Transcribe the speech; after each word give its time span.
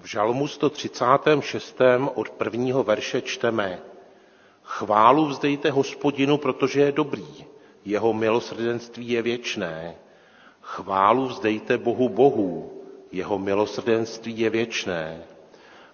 V 0.00 0.06
žalmu 0.06 0.48
136. 0.48 1.78
od 2.14 2.30
prvního 2.30 2.84
verše 2.84 3.20
čteme 3.22 3.78
Chválu 4.62 5.26
vzdejte 5.26 5.70
hospodinu, 5.70 6.38
protože 6.38 6.80
je 6.80 6.92
dobrý, 6.92 7.44
jeho 7.84 8.12
milosrdenství 8.12 9.10
je 9.10 9.22
věčné. 9.22 9.94
Chválu 10.60 11.26
vzdejte 11.26 11.78
Bohu 11.78 12.08
Bohu, 12.08 12.72
jeho 13.12 13.38
milosrdenství 13.38 14.38
je 14.38 14.50
věčné. 14.50 15.22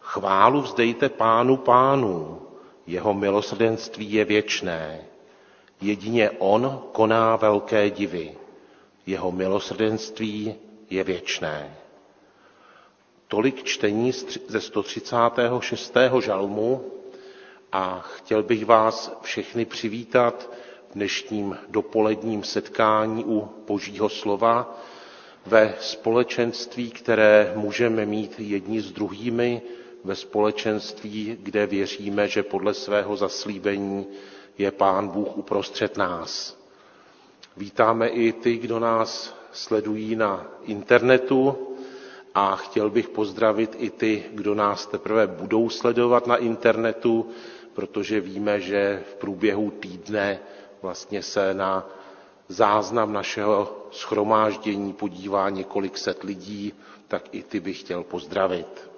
Chválu 0.01 0.61
vzdejte 0.61 1.09
Pánu 1.09 1.57
Pánu, 1.57 2.43
jeho 2.86 3.14
milosrdenství 3.14 4.12
je 4.12 4.25
věčné. 4.25 5.00
Jedině 5.80 6.30
On 6.30 6.82
koná 6.93 7.36
velké 7.36 7.91
divy, 7.91 8.34
jeho 9.07 9.32
milosrdenství 9.32 10.55
je 10.91 11.05
věčné. 11.05 11.84
Tolik 13.29 13.62
čtení 13.64 14.12
ze 14.48 14.60
136. 14.60 15.95
žalmu 16.20 16.84
a 17.73 18.01
chtěl 18.15 18.42
bych 18.42 18.66
vás 18.66 19.19
všechny 19.23 19.65
přivítat 19.65 20.51
v 20.91 20.95
dnešním 20.95 21.59
dopoledním 21.68 22.45
setkání 22.45 23.24
u 23.24 23.48
Božího 23.66 24.09
slova 24.09 24.80
ve 25.46 25.74
společenství, 25.80 26.91
které 26.91 27.52
můžeme 27.56 28.06
mít 28.06 28.34
jedni 28.38 28.80
s 28.80 28.92
druhými, 28.92 29.62
ve 30.04 30.16
společenství, 30.16 31.37
kde 31.43 31.66
věříme, 31.66 32.29
že 32.29 32.43
podle 32.43 32.74
svého 32.74 33.16
zaslíbení 33.16 34.06
je 34.59 34.70
Pán 34.70 35.09
Bůh 35.09 35.37
uprostřed 35.37 35.96
nás. 35.96 36.59
Vítáme 37.56 38.09
i 38.09 38.32
ty, 38.32 38.56
kdo 38.56 38.79
nás 38.79 39.37
sledují 39.52 40.16
na 40.16 40.46
internetu 40.65 41.73
a 42.34 42.56
chtěl 42.56 42.91
bych 42.91 43.09
pozdravit 43.09 43.77
i 43.79 43.91
ty, 43.91 44.24
kdo 44.33 44.55
nás 44.55 44.87
teprve 44.87 45.27
budou 45.27 45.69
sledovat 45.69 46.27
na 46.27 46.37
internetu, 46.37 47.30
protože 47.74 48.21
víme, 48.21 48.60
že 48.60 49.02
v 49.10 49.15
průběhu 49.15 49.71
týdne 49.71 50.38
vlastně 50.82 51.23
se 51.23 51.55
na 51.55 51.88
záznam 52.49 53.12
našeho 53.12 53.87
schromáždění 53.93 54.93
podívá 54.93 55.51
několik 55.51 55.99
set 55.99 56.23
lidí, 56.23 56.73
tak 57.09 57.29
i 57.32 57.43
ty 57.43 57.60
bych 57.60 57.80
chtěl 57.80 58.02
pozdravit. 58.02 58.90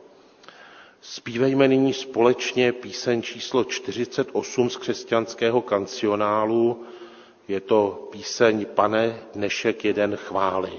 Spívejme 1.01 1.69
nyní 1.69 1.93
společně 1.93 2.73
píseň 2.73 3.23
číslo 3.23 3.65
48 3.65 4.71
z 4.71 4.77
křesťanského 4.77 5.61
kancionálu. 5.63 6.85
Je 7.49 7.61
to 7.61 8.09
píseň 8.13 8.67
Pane, 8.75 9.19
dnešek 9.35 9.85
jeden 9.85 10.17
chvály. 10.17 10.73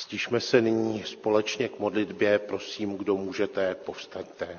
Stižme 0.00 0.40
se 0.40 0.60
nyní 0.60 1.02
společně 1.06 1.68
k 1.68 1.78
modlitbě, 1.78 2.38
prosím, 2.38 2.96
kdo 2.96 3.16
můžete, 3.16 3.74
povstaňte. 3.74 4.58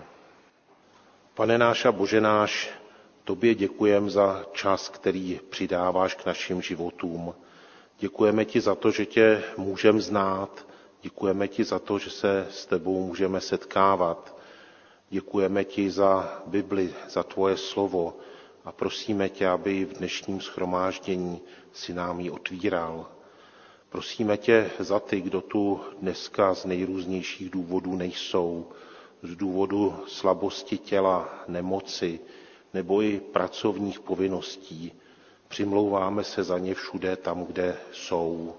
Pane 1.34 1.58
náš 1.58 1.86
a 1.86 1.92
Bože 1.92 2.22
náš, 2.22 2.70
Tobě 3.24 3.56
děkujem 3.56 4.10
za 4.10 4.46
čas, 4.54 4.90
který 4.90 5.40
přidáváš 5.50 6.16
k 6.16 6.26
našim 6.26 6.62
životům. 6.62 7.36
Děkujeme 8.00 8.46
ti 8.46 8.62
za 8.62 8.76
to, 8.76 8.92
že 8.92 9.06
tě 9.06 9.44
můžeme 9.58 10.02
znát, 10.02 10.68
děkujeme 11.02 11.48
ti 11.48 11.64
za 11.64 11.80
to, 11.80 12.00
že 12.00 12.10
se 12.10 12.48
s 12.52 12.66
tebou 12.66 13.06
můžeme 13.06 13.42
setkávat. 13.42 14.38
Děkujeme 15.10 15.64
ti 15.64 15.92
za 15.92 16.42
Bibli, 16.46 16.94
za 17.10 17.24
tvoje 17.24 17.58
slovo 17.58 18.18
a 18.66 18.72
prosíme 18.72 19.30
tě, 19.30 19.48
aby 19.48 19.86
v 19.86 19.94
dnešním 19.98 20.42
schromáždění 20.42 21.42
si 21.74 21.94
nám 21.94 22.20
ji 22.20 22.30
otvíral. 22.30 23.08
Prosíme 23.92 24.38
tě 24.38 24.72
za 24.80 25.00
ty, 25.00 25.22
kdo 25.22 25.42
tu 25.42 25.82
dneska 26.02 26.54
z 26.54 26.66
nejrůznějších 26.66 27.50
důvodů 27.50 27.96
nejsou, 27.96 28.68
z 29.24 29.36
důvodu 29.36 29.96
slabosti 30.08 30.78
těla, 30.78 31.30
nemoci 31.48 32.20
nebo 32.74 33.02
i 33.02 33.20
pracovních 33.20 34.00
povinností. 34.00 34.92
Přimlouváme 35.48 36.24
se 36.24 36.44
za 36.44 36.58
ně 36.58 36.74
všude 36.74 37.16
tam, 37.16 37.44
kde 37.46 37.78
jsou. 37.92 38.56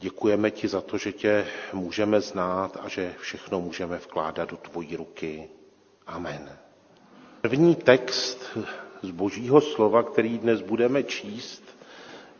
Děkujeme 0.00 0.50
ti 0.50 0.68
za 0.68 0.80
to, 0.80 0.98
že 0.98 1.12
tě 1.12 1.46
můžeme 1.72 2.20
znát 2.20 2.76
a 2.80 2.88
že 2.88 3.14
všechno 3.20 3.60
můžeme 3.60 3.96
vkládat 3.98 4.50
do 4.50 4.56
tvojí 4.56 4.96
ruky. 4.96 5.48
Amen. 6.06 6.58
První 7.40 7.74
text 7.74 8.38
z 9.02 9.10
božího 9.10 9.60
slova, 9.60 10.02
který 10.02 10.38
dnes 10.38 10.60
budeme 10.60 11.02
číst, 11.02 11.62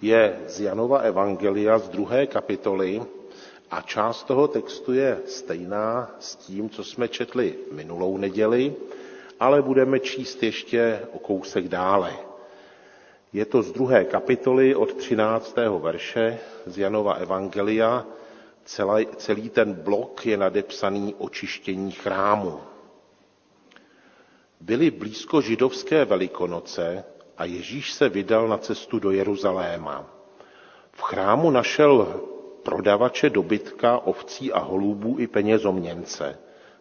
je 0.00 0.40
z 0.48 0.60
Janova 0.60 0.98
Evangelia 0.98 1.78
z 1.78 1.88
druhé 1.88 2.26
kapitoly 2.26 3.02
A 3.70 3.80
část 3.80 4.24
toho 4.24 4.48
textu 4.48 4.92
je 4.92 5.18
stejná 5.26 6.10
s 6.18 6.36
tím, 6.36 6.70
co 6.70 6.84
jsme 6.84 7.08
četli 7.08 7.54
minulou 7.72 8.16
neděli, 8.16 8.74
ale 9.40 9.62
budeme 9.62 10.00
číst 10.00 10.42
ještě 10.42 11.00
o 11.12 11.18
kousek 11.18 11.68
dále. 11.68 12.16
Je 13.32 13.44
to 13.46 13.62
z 13.62 13.72
druhé 13.72 14.04
kapitoly 14.04 14.74
od 14.74 14.94
13. 14.94 15.56
verše 15.78 16.38
z 16.66 16.78
Janova 16.78 17.12
Evangelia. 17.14 18.06
Celý, 18.64 19.06
celý 19.16 19.50
ten 19.50 19.72
blok 19.74 20.26
je 20.26 20.36
nadepsaný 20.36 21.14
očištění 21.18 21.92
chrámu. 21.92 22.60
Byly 24.60 24.90
blízko 24.90 25.40
židovské 25.40 26.04
velikonoce 26.04 27.04
a 27.40 27.44
Ježíš 27.44 27.92
se 27.92 28.08
vydal 28.08 28.48
na 28.48 28.58
cestu 28.58 28.98
do 28.98 29.10
Jeruzaléma. 29.10 30.06
V 30.92 31.02
chrámu 31.02 31.50
našel 31.50 32.20
prodavače 32.62 33.30
dobytka, 33.30 33.98
ovcí 33.98 34.52
a 34.52 34.58
holubů 34.58 35.16
i 35.18 35.26
penězoměnce, 35.26 36.38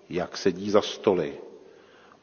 jak 0.09 0.37
sedí 0.37 0.69
za 0.69 0.81
stoly. 0.81 1.33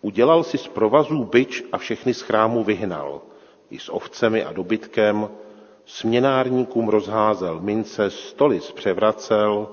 Udělal 0.01 0.45
si 0.45 0.59
z 0.59 0.69
provazů 0.69 1.25
byč 1.25 1.65
a 1.73 1.79
všechny 1.79 2.15
z 2.15 2.21
chrámu 2.21 2.65
vyhnal, 2.65 3.21
i 3.71 3.79
s 3.79 3.93
ovcemi 3.93 4.45
a 4.45 4.53
dobytkem, 4.53 5.29
směnárníkům 5.87 6.89
rozházel 6.89 7.61
mince, 7.61 8.11
stoly 8.11 8.61
zpřevracel 8.61 9.69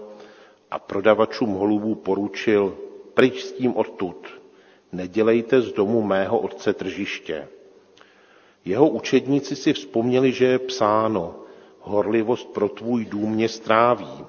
a 0.72 0.80
prodavačům 0.80 1.50
holubů 1.54 1.96
poručil, 1.96 2.78
pryč 3.14 3.44
s 3.44 3.52
tím 3.52 3.76
odtud, 3.76 4.28
nedělejte 4.92 5.62
z 5.62 5.74
domu 5.74 6.02
mého 6.02 6.40
otce 6.40 6.74
tržiště. 6.74 7.48
Jeho 8.66 8.90
učedníci 8.90 9.56
si 9.56 9.74
vzpomněli, 9.74 10.32
že 10.32 10.46
je 10.46 10.60
psáno, 10.60 11.36
horlivost 11.82 12.54
pro 12.54 12.70
tvůj 12.70 13.06
dům 13.06 13.32
mě 13.32 13.50
stráví. 13.50 14.26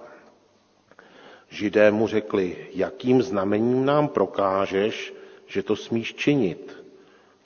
Židé 1.49 1.91
mu 1.91 2.07
řekli, 2.07 2.57
jakým 2.73 3.23
znamením 3.23 3.85
nám 3.85 4.09
prokážeš, 4.09 5.15
že 5.47 5.63
to 5.63 5.77
smíš 5.77 6.15
činit. 6.15 6.85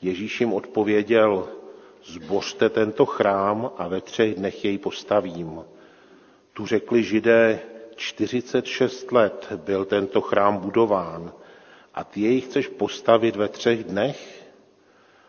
Ježíš 0.03 0.41
jim 0.41 0.53
odpověděl, 0.53 1.49
zbořte 2.05 2.69
tento 2.69 3.07
chrám 3.07 3.71
a 3.77 3.89
ve 3.89 4.01
třech 4.01 4.35
dnech 4.35 4.65
jej 4.65 4.79
postavím. 4.79 5.61
Tu 6.53 6.67
řekli 6.67 7.03
židé, 7.03 7.61
46 7.97 9.13
let 9.13 9.53
byl 9.57 9.85
tento 9.85 10.21
chrám 10.21 10.57
budován 10.57 11.33
a 11.95 12.05
ty 12.05 12.21
jej 12.21 12.41
chceš 12.41 12.69
postavit 12.69 13.37
ve 13.37 13.49
třech 13.49 13.85
dnech? 13.85 14.38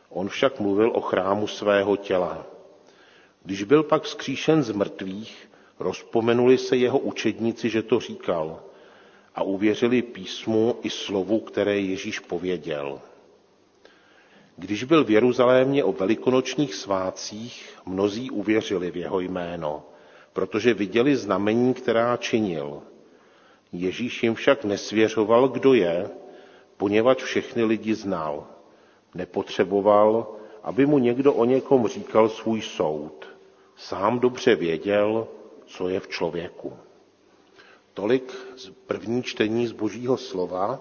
On 0.09 0.29
však 0.29 0.59
mluvil 0.59 0.91
o 0.95 1.01
chrámu 1.01 1.47
svého 1.47 1.97
těla. 1.97 2.45
Když 3.43 3.63
byl 3.63 3.83
pak 3.83 4.03
vzkříšen 4.03 4.63
z 4.63 4.71
mrtvých, 4.71 5.49
rozpomenuli 5.79 6.57
se 6.57 6.77
jeho 6.77 6.99
učedníci, 6.99 7.69
že 7.69 7.81
to 7.81 7.99
říkal 7.99 8.59
a 9.35 9.41
uvěřili 9.41 10.01
písmu 10.01 10.75
i 10.83 10.89
slovu, 10.89 11.39
které 11.39 11.79
Ježíš 11.79 12.19
pověděl. 12.19 12.99
Když 14.57 14.83
byl 14.83 15.03
v 15.03 15.09
Jeruzalémě 15.09 15.83
o 15.83 15.91
velikonočních 15.91 16.75
svácích, 16.75 17.79
mnozí 17.85 18.31
uvěřili 18.31 18.91
v 18.91 18.97
jeho 18.97 19.19
jméno, 19.19 19.83
protože 20.33 20.73
viděli 20.73 21.15
znamení, 21.15 21.73
která 21.73 22.17
činil. 22.17 22.81
Ježíš 23.73 24.23
jim 24.23 24.35
však 24.35 24.63
nesvěřoval, 24.63 25.47
kdo 25.47 25.73
je, 25.73 26.09
poněvadž 26.77 27.23
všechny 27.23 27.63
lidi 27.63 27.95
znal. 27.95 28.47
Nepotřeboval, 29.15 30.27
aby 30.63 30.85
mu 30.85 30.97
někdo 30.99 31.33
o 31.33 31.45
někom 31.45 31.87
říkal 31.87 32.29
svůj 32.29 32.61
soud. 32.61 33.27
Sám 33.77 34.19
dobře 34.19 34.55
věděl, 34.55 35.27
co 35.65 35.89
je 35.89 35.99
v 35.99 36.07
člověku. 36.07 36.73
Tolik 37.93 38.33
z 38.57 38.69
první 38.87 39.23
čtení 39.23 39.67
z 39.67 39.71
Božího 39.71 40.17
slova 40.17 40.79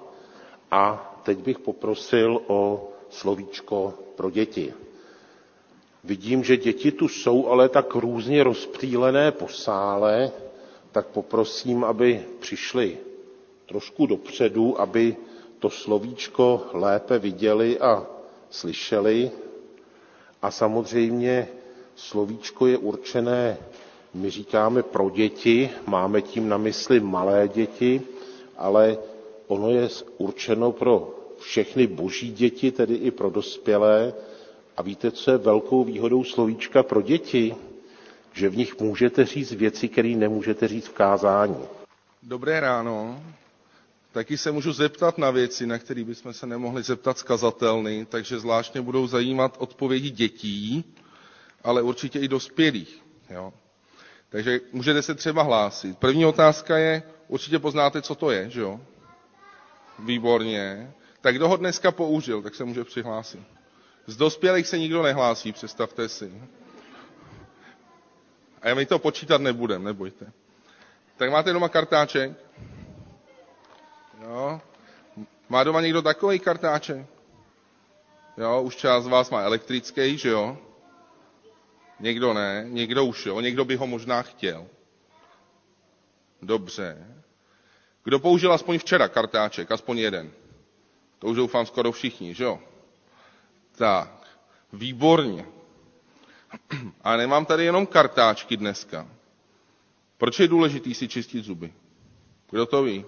a 0.71 1.15
teď 1.23 1.39
bych 1.39 1.59
poprosil 1.59 2.41
o 2.47 2.89
slovíčko 3.11 3.95
pro 4.17 4.31
děti. 4.31 4.75
Vidím, 6.05 6.45
že 6.45 6.57
děti 6.57 6.93
tu 6.93 7.09
jsou, 7.09 7.47
ale 7.49 7.69
tak 7.69 7.95
různě 7.95 8.45
rozptýlené 8.45 9.33
po 9.33 9.49
sále, 9.49 10.31
tak 10.93 11.07
poprosím, 11.07 11.85
aby 11.85 12.25
přišli 12.39 12.99
trošku 13.67 14.07
dopředu, 14.07 14.81
aby 14.81 15.17
to 15.59 15.71
slovíčko 15.71 16.63
lépe 16.73 17.19
viděli 17.19 17.79
a 17.79 18.07
slyšeli. 18.51 19.31
A 20.43 20.51
samozřejmě 20.51 21.49
slovíčko 21.97 22.67
je 22.67 22.79
určené, 22.79 23.57
my 24.15 24.31
říkáme 24.31 24.83
pro 24.83 25.11
děti, 25.11 25.71
máme 25.87 26.23
tím 26.23 26.49
na 26.49 26.57
mysli 26.57 27.01
malé 27.01 27.49
děti, 27.49 28.03
ale 28.57 28.99
ono 29.47 29.71
je 29.71 29.89
určeno 30.19 30.73
pro 30.73 31.15
všechny 31.41 31.87
boží 31.87 32.33
děti, 32.33 32.73
tedy 32.73 32.95
i 32.95 33.11
pro 33.11 33.31
dospělé. 33.31 34.13
A 34.77 34.83
víte, 34.83 35.11
co 35.11 35.31
je 35.31 35.39
velkou 35.39 35.85
výhodou 35.85 36.25
slovíčka 36.25 36.83
pro 36.83 37.03
děti? 37.03 37.55
Že 38.33 38.49
v 38.49 38.57
nich 38.57 38.81
můžete 38.81 39.25
říct 39.25 39.53
věci, 39.53 39.89
které 39.89 40.09
nemůžete 40.09 40.69
říct 40.69 40.87
v 40.87 40.93
kázání. 40.93 41.57
Dobré 42.23 42.61
ráno. 42.61 43.23
Taky 44.13 44.39
se 44.39 44.53
můžu 44.53 44.73
zeptat 44.73 45.19
na 45.19 45.31
věci, 45.31 45.67
na 45.67 45.79
které 45.79 46.05
bychom 46.05 46.33
se 46.33 46.47
nemohli 46.47 46.83
zeptat 46.83 47.19
skazatelny, 47.19 48.07
takže 48.07 48.39
zvláštně 48.39 48.81
budou 48.81 49.07
zajímat 49.07 49.57
odpovědi 49.59 50.11
dětí, 50.11 50.85
ale 51.65 51.83
určitě 51.83 52.19
i 52.19 52.29
dospělých. 52.29 53.03
Jo? 53.31 53.53
Takže 54.29 54.61
můžete 54.73 55.03
se 55.03 55.15
třeba 55.15 55.43
hlásit. 55.43 55.99
První 55.99 56.27
otázka 56.27 56.79
je, 56.79 57.03
určitě 57.29 57.59
poznáte, 57.59 58.03
co 58.03 58.15
to 58.15 58.31
je, 58.31 58.51
že 58.51 58.61
jo? 58.61 58.81
Výborně. 59.99 60.93
Tak 61.21 61.35
kdo 61.37 61.49
ho 61.49 61.57
dneska 61.57 61.93
použil, 61.93 62.43
tak 62.43 62.55
se 62.55 62.65
může 62.65 62.85
přihlásit. 62.85 63.41
Z 64.07 64.17
dospělých 64.17 64.67
se 64.67 64.79
nikdo 64.79 65.03
nehlásí, 65.03 65.53
představte 65.53 66.09
si. 66.09 66.43
A 68.63 68.75
my 68.75 68.87
to 68.87 68.99
počítat 68.99 69.41
nebudem, 69.41 69.85
nebojte. 69.85 70.33
Tak 71.17 71.31
máte 71.31 71.53
doma 71.53 71.69
kartáček? 71.69 72.48
Jo. 74.23 74.61
Má 75.49 75.65
doma 75.65 75.81
někdo 75.81 76.03
takový 76.03 76.39
kartáček? 76.39 77.07
Jo, 78.37 78.63
už 78.63 78.77
část 78.77 79.05
z 79.05 79.07
vás 79.07 79.31
má 79.31 79.41
elektrický, 79.43 80.19
že 80.19 80.29
jo? 80.29 80.59
Někdo 82.01 82.33
ne, 82.35 82.65
někdo 82.69 83.05
už 83.05 83.27
jo, 83.27 83.41
někdo 83.41 83.65
by 83.65 83.77
ho 83.77 83.87
možná 83.87 84.23
chtěl. 84.23 84.67
Dobře. 86.43 87.07
Kdo 88.05 88.19
použil 88.19 88.53
aspoň 88.53 88.79
včera 88.79 89.09
kartáček, 89.09 89.73
aspoň 89.73 89.99
jeden? 89.99 90.31
To 91.19 91.27
už 91.27 91.37
doufám 91.37 91.67
skoro 91.67 91.93
všichni, 91.93 92.35
že 92.35 92.45
jo? 92.45 92.59
Tak, 93.77 94.27
výborně. 94.73 95.47
A 97.03 97.17
nemám 97.17 97.47
tady 97.47 97.65
jenom 97.65 97.87
kartáčky 97.87 98.57
dneska. 98.57 99.09
Proč 100.19 100.41
je 100.41 100.49
důležitý 100.49 100.95
si 100.95 101.09
čistit 101.09 101.45
zuby? 101.45 101.73
Kdo 102.51 102.67
to 102.67 102.83
ví? 102.83 103.05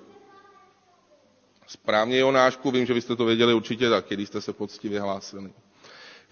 Správně 1.71 2.19
Jonášku, 2.19 2.71
vím, 2.71 2.87
že 2.87 2.95
byste 2.95 3.17
to 3.17 3.25
věděli 3.25 3.55
určitě 3.55 3.91
tak, 3.91 4.05
když 4.09 4.29
jste 4.29 4.41
se 4.41 4.53
poctivě 4.53 5.01
hlásili. 5.01 5.51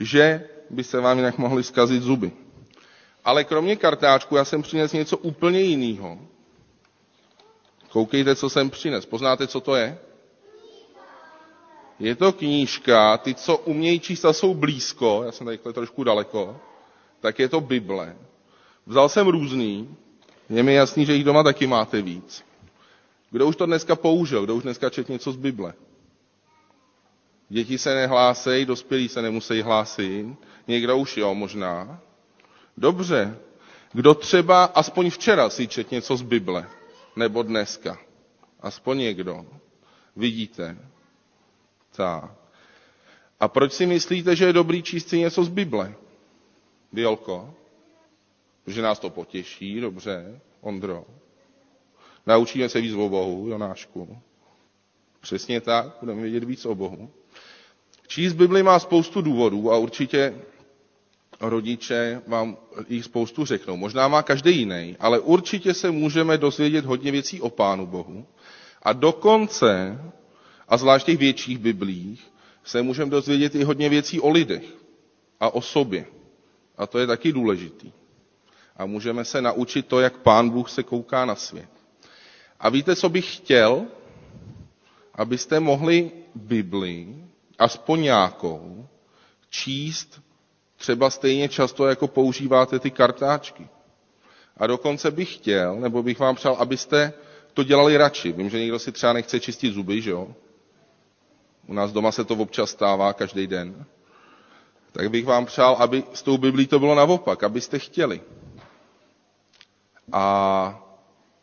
Že 0.01 0.49
by 0.71 0.85
se 0.85 1.01
vám 1.01 1.17
jinak 1.19 1.39
mohly 1.39 1.63
zkazit 1.63 2.03
zuby. 2.03 2.33
Ale 3.25 3.45
kromě 3.45 3.77
kartáčku 3.77 4.37
já 4.37 4.45
jsem 4.45 4.63
přinesl 4.63 4.97
něco 4.97 5.17
úplně 5.17 5.61
jiného. 5.61 6.19
Koukejte, 7.89 8.35
co 8.37 8.51
jsem 8.51 8.71
přines. 8.71 9.07
Poznáte, 9.07 9.47
co 9.47 9.61
to 9.61 9.75
je? 9.77 9.99
Je 11.99 12.15
to 12.17 12.33
knížka, 12.33 13.19
ty, 13.19 13.35
co 13.35 13.57
umějí 13.57 14.01
číst 14.01 14.25
a 14.25 14.33
jsou 14.33 14.55
blízko, 14.55 15.23
já 15.27 15.33
jsem 15.33 15.47
tady 15.47 15.59
trošku 15.73 16.05
daleko, 16.05 16.57
tak 17.21 17.39
je 17.39 17.49
to 17.49 17.61
Bible. 17.61 18.17
Vzal 18.87 19.09
jsem 19.09 19.27
různý, 19.29 19.97
je 20.51 20.63
mi 20.63 20.75
jasný, 20.75 21.07
že 21.07 21.15
jich 21.15 21.25
doma 21.25 21.43
taky 21.43 21.67
máte 21.67 22.03
víc. 22.03 22.48
Kdo 23.31 23.47
už 23.47 23.57
to 23.57 23.67
dneska 23.67 23.97
použil, 23.97 24.45
kdo 24.45 24.55
už 24.57 24.63
dneska 24.63 24.91
čet 24.91 25.09
něco 25.09 25.33
z 25.33 25.37
Bible? 25.37 25.75
Děti 27.49 27.79
se 27.79 27.95
nehlásejí, 27.95 28.65
dospělí 28.65 29.09
se 29.09 29.23
nemusí 29.23 29.61
hlásit, 29.63 30.27
někdo 30.69 30.97
už 30.99 31.17
jo, 31.17 31.35
možná. 31.35 32.01
Dobře. 32.77 33.37
Kdo 33.93 34.15
třeba 34.15 34.65
aspoň 34.65 35.11
včera 35.11 35.51
si 35.51 35.69
čet 35.69 35.91
něco 35.91 36.17
z 36.17 36.23
Bible, 36.23 36.69
nebo 37.17 37.43
dneska? 37.43 37.99
Aspoň 38.61 38.99
někdo. 38.99 39.47
Vidíte? 40.17 40.79
Tak. 41.97 42.31
A 43.41 43.49
proč 43.49 43.73
si 43.73 43.87
myslíte, 43.87 44.37
že 44.37 44.45
je 44.45 44.53
dobrý 44.53 44.83
číst 44.83 45.09
si 45.09 45.19
něco 45.19 45.45
z 45.45 45.49
Bible? 45.49 45.95
Bělko? 46.93 47.55
Že 48.67 48.83
nás 48.83 48.99
to 48.99 49.11
potěší, 49.11 49.81
dobře. 49.81 50.41
Ondro? 50.61 51.05
Naučíme 52.27 52.69
se 52.69 52.81
víc 52.81 52.95
o 52.95 53.09
Bohu, 53.09 53.49
Jonášku. 53.49 54.19
Přesně 55.21 55.61
tak, 55.61 55.87
budeme 56.01 56.23
vědět 56.23 56.45
víc 56.45 56.67
o 56.67 56.75
Bohu. 56.75 57.11
Číst 58.07 58.33
Bibli 58.33 58.63
má 58.63 58.79
spoustu 58.79 59.23
důvodů 59.23 59.73
a 59.73 59.77
určitě 59.77 60.35
rodiče 61.41 62.23
vám 62.27 62.57
jich 62.89 63.05
spoustu 63.05 63.45
řeknou. 63.45 63.77
Možná 63.77 64.09
má 64.09 64.23
každý 64.23 64.59
jiný, 64.59 64.97
ale 65.01 65.19
určitě 65.19 65.75
se 65.75 65.91
můžeme 65.91 66.39
dozvědět 66.39 66.85
hodně 66.85 67.11
věcí 67.13 67.41
o 67.41 67.51
Pánu 67.51 67.87
Bohu. 67.87 68.27
A 68.83 68.93
dokonce, 68.93 69.99
a 70.69 70.77
zvlášť 70.77 71.07
těch 71.07 71.19
větších 71.19 71.59
biblích, 71.59 72.33
se 72.65 72.83
můžeme 72.83 73.11
dozvědět 73.11 73.55
i 73.55 73.65
hodně 73.65 73.89
věcí 73.89 74.21
o 74.21 74.31
lidech 74.31 74.65
a 75.41 75.55
o 75.55 75.61
sobě. 75.63 76.07
A 76.79 76.87
to 76.87 76.99
je 76.99 77.07
taky 77.07 77.33
důležitý. 77.33 77.93
A 78.77 78.87
můžeme 78.87 79.25
se 79.25 79.43
naučit 79.43 79.87
to, 79.87 80.01
jak 80.01 80.17
Pán 80.19 80.51
Bůh 80.51 80.71
se 80.71 80.83
kouká 80.83 81.25
na 81.25 81.35
svět. 81.35 81.78
A 82.61 82.69
víte, 82.69 82.97
co 82.97 83.09
bych 83.09 83.37
chtěl? 83.37 83.87
Abyste 85.15 85.61
mohli 85.61 86.11
Bibli, 86.35 87.07
aspoň 87.59 88.01
nějakou, 88.03 88.89
číst 89.51 90.21
třeba 90.77 91.11
stejně 91.11 91.49
často, 91.49 91.87
jako 91.87 92.09
používáte 92.09 92.79
ty 92.79 92.91
kartáčky. 92.91 93.69
A 94.57 94.67
dokonce 94.67 95.11
bych 95.11 95.35
chtěl, 95.35 95.77
nebo 95.81 96.03
bych 96.03 96.19
vám 96.19 96.35
přál, 96.35 96.57
abyste 96.59 97.13
to 97.55 97.63
dělali 97.65 97.97
radši. 97.97 98.33
Vím, 98.33 98.51
že 98.51 98.59
někdo 98.59 98.79
si 98.79 98.93
třeba 98.93 99.13
nechce 99.13 99.41
čistit 99.41 99.73
zuby, 99.75 100.03
že 100.03 100.11
jo? 100.11 100.29
U 101.67 101.73
nás 101.75 101.93
doma 101.93 102.13
se 102.13 102.25
to 102.25 102.35
občas 102.35 102.71
stává 102.71 103.13
každý 103.13 103.47
den. 103.47 103.85
Tak 104.93 105.11
bych 105.11 105.27
vám 105.27 105.47
přál, 105.47 105.77
aby 105.79 106.05
s 106.13 106.23
tou 106.23 106.39
Biblí 106.39 106.67
to 106.67 106.79
bylo 106.79 106.95
naopak, 106.95 107.43
abyste 107.43 107.79
chtěli. 107.79 108.21
A 110.13 110.88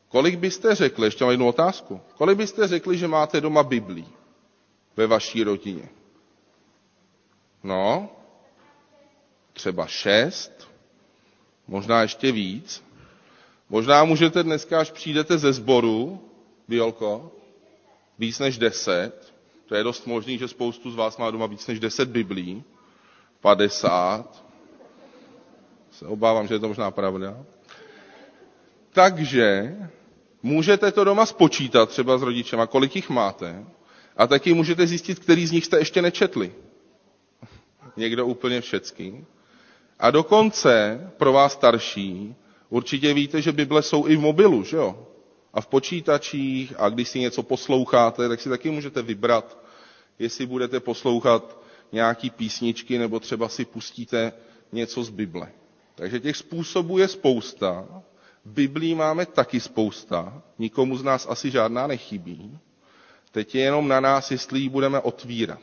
kolik 0.08 0.40
byste 0.40 0.76
řekli, 0.76 1.08
ještě 1.08 1.24
mám 1.24 1.32
jednu 1.32 1.48
otázku, 1.48 2.02
kolik 2.18 2.38
byste 2.38 2.68
řekli, 2.68 2.98
že 2.98 3.08
máte 3.08 3.42
doma 3.42 3.64
Biblí 3.64 4.08
ve 4.98 5.08
vaší 5.08 5.44
rodině? 5.44 5.90
No, 7.64 8.10
třeba 9.54 9.88
šest, 9.88 10.68
možná 11.68 12.02
ještě 12.02 12.32
víc. 12.32 12.84
Možná 13.70 14.04
můžete 14.04 14.44
dneska, 14.44 14.80
až 14.80 14.92
přijdete 14.92 15.38
ze 15.38 15.54
sboru, 15.54 16.22
Biolko, 16.68 17.32
víc 18.20 18.40
než 18.40 18.58
deset. 18.58 19.34
To 19.66 19.76
je 19.76 19.84
dost 19.84 20.08
možný, 20.08 20.38
že 20.38 20.48
spoustu 20.48 20.92
z 20.92 20.96
vás 20.96 21.18
má 21.18 21.32
doma 21.32 21.46
víc 21.46 21.68
než 21.68 21.80
deset 21.80 22.10
biblí. 22.10 22.64
Padesát. 23.42 24.46
Se 25.92 26.08
obávám, 26.08 26.48
že 26.48 26.54
je 26.56 26.60
to 26.60 26.68
možná 26.68 26.92
pravda. 26.92 27.46
Takže 28.96 29.76
můžete 30.44 30.92
to 30.92 31.04
doma 31.04 31.26
spočítat 31.26 31.90
třeba 31.90 32.18
s 32.18 32.22
rodičema, 32.22 32.68
kolik 32.68 32.96
jich 32.96 33.10
máte. 33.10 33.66
A 34.18 34.28
taky 34.28 34.54
můžete 34.54 34.88
zjistit, 34.88 35.20
který 35.20 35.48
z 35.48 35.52
nich 35.52 35.66
jste 35.66 35.78
ještě 35.78 36.02
nečetli. 36.02 36.54
Někdo 37.98 38.26
úplně 38.26 38.62
všecky. 38.62 39.26
A 40.00 40.12
dokonce 40.12 41.00
pro 41.18 41.34
vás 41.34 41.54
starší 41.54 42.36
určitě 42.70 43.14
víte, 43.14 43.42
že 43.42 43.52
Bible 43.52 43.82
jsou 43.82 44.08
i 44.08 44.16
v 44.16 44.20
mobilu, 44.22 44.64
že 44.64 44.78
jo? 44.78 45.08
A 45.54 45.62
v 45.62 45.68
počítačích 45.68 46.74
a 46.78 46.90
když 46.90 47.10
si 47.10 47.20
něco 47.20 47.44
posloucháte, 47.44 48.30
tak 48.30 48.42
si 48.42 48.50
taky 48.50 48.70
můžete 48.70 49.02
vybrat, 49.02 49.58
jestli 50.20 50.46
budete 50.46 50.80
poslouchat 50.80 51.60
nějaký 51.92 52.30
písničky 52.30 52.98
nebo 52.98 53.20
třeba 53.20 53.50
si 53.50 53.66
pustíte 53.66 54.34
něco 54.72 55.04
z 55.04 55.10
Bible. 55.10 55.52
Takže 55.96 56.20
těch 56.20 56.36
způsobů 56.38 56.98
je 56.98 57.08
spousta. 57.08 57.88
Biblí 58.46 58.96
máme 58.96 59.26
taky 59.26 59.60
spousta. 59.60 60.42
Nikomu 60.60 60.98
z 60.98 61.04
nás 61.04 61.28
asi 61.30 61.52
žádná 61.52 61.88
nechybí. 61.88 62.60
Teď 63.32 63.56
je 63.56 63.62
jenom 63.62 63.88
na 63.88 64.00
nás, 64.00 64.32
jestli 64.32 64.60
ji 64.60 64.70
budeme 64.70 65.00
otvírat. 65.00 65.60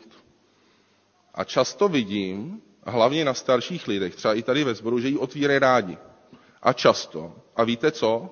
A 1.34 1.44
často 1.44 1.88
vidím, 1.88 2.62
hlavně 2.86 3.24
na 3.24 3.34
starších 3.34 3.88
lidech, 3.88 4.14
třeba 4.16 4.34
i 4.34 4.42
tady 4.42 4.64
ve 4.64 4.74
sboru, 4.74 5.00
že 5.00 5.08
ji 5.08 5.18
otvírají 5.18 5.58
rádi. 5.58 5.98
A 6.62 6.72
často. 6.72 7.32
A 7.56 7.64
víte 7.64 7.90
co? 7.90 8.30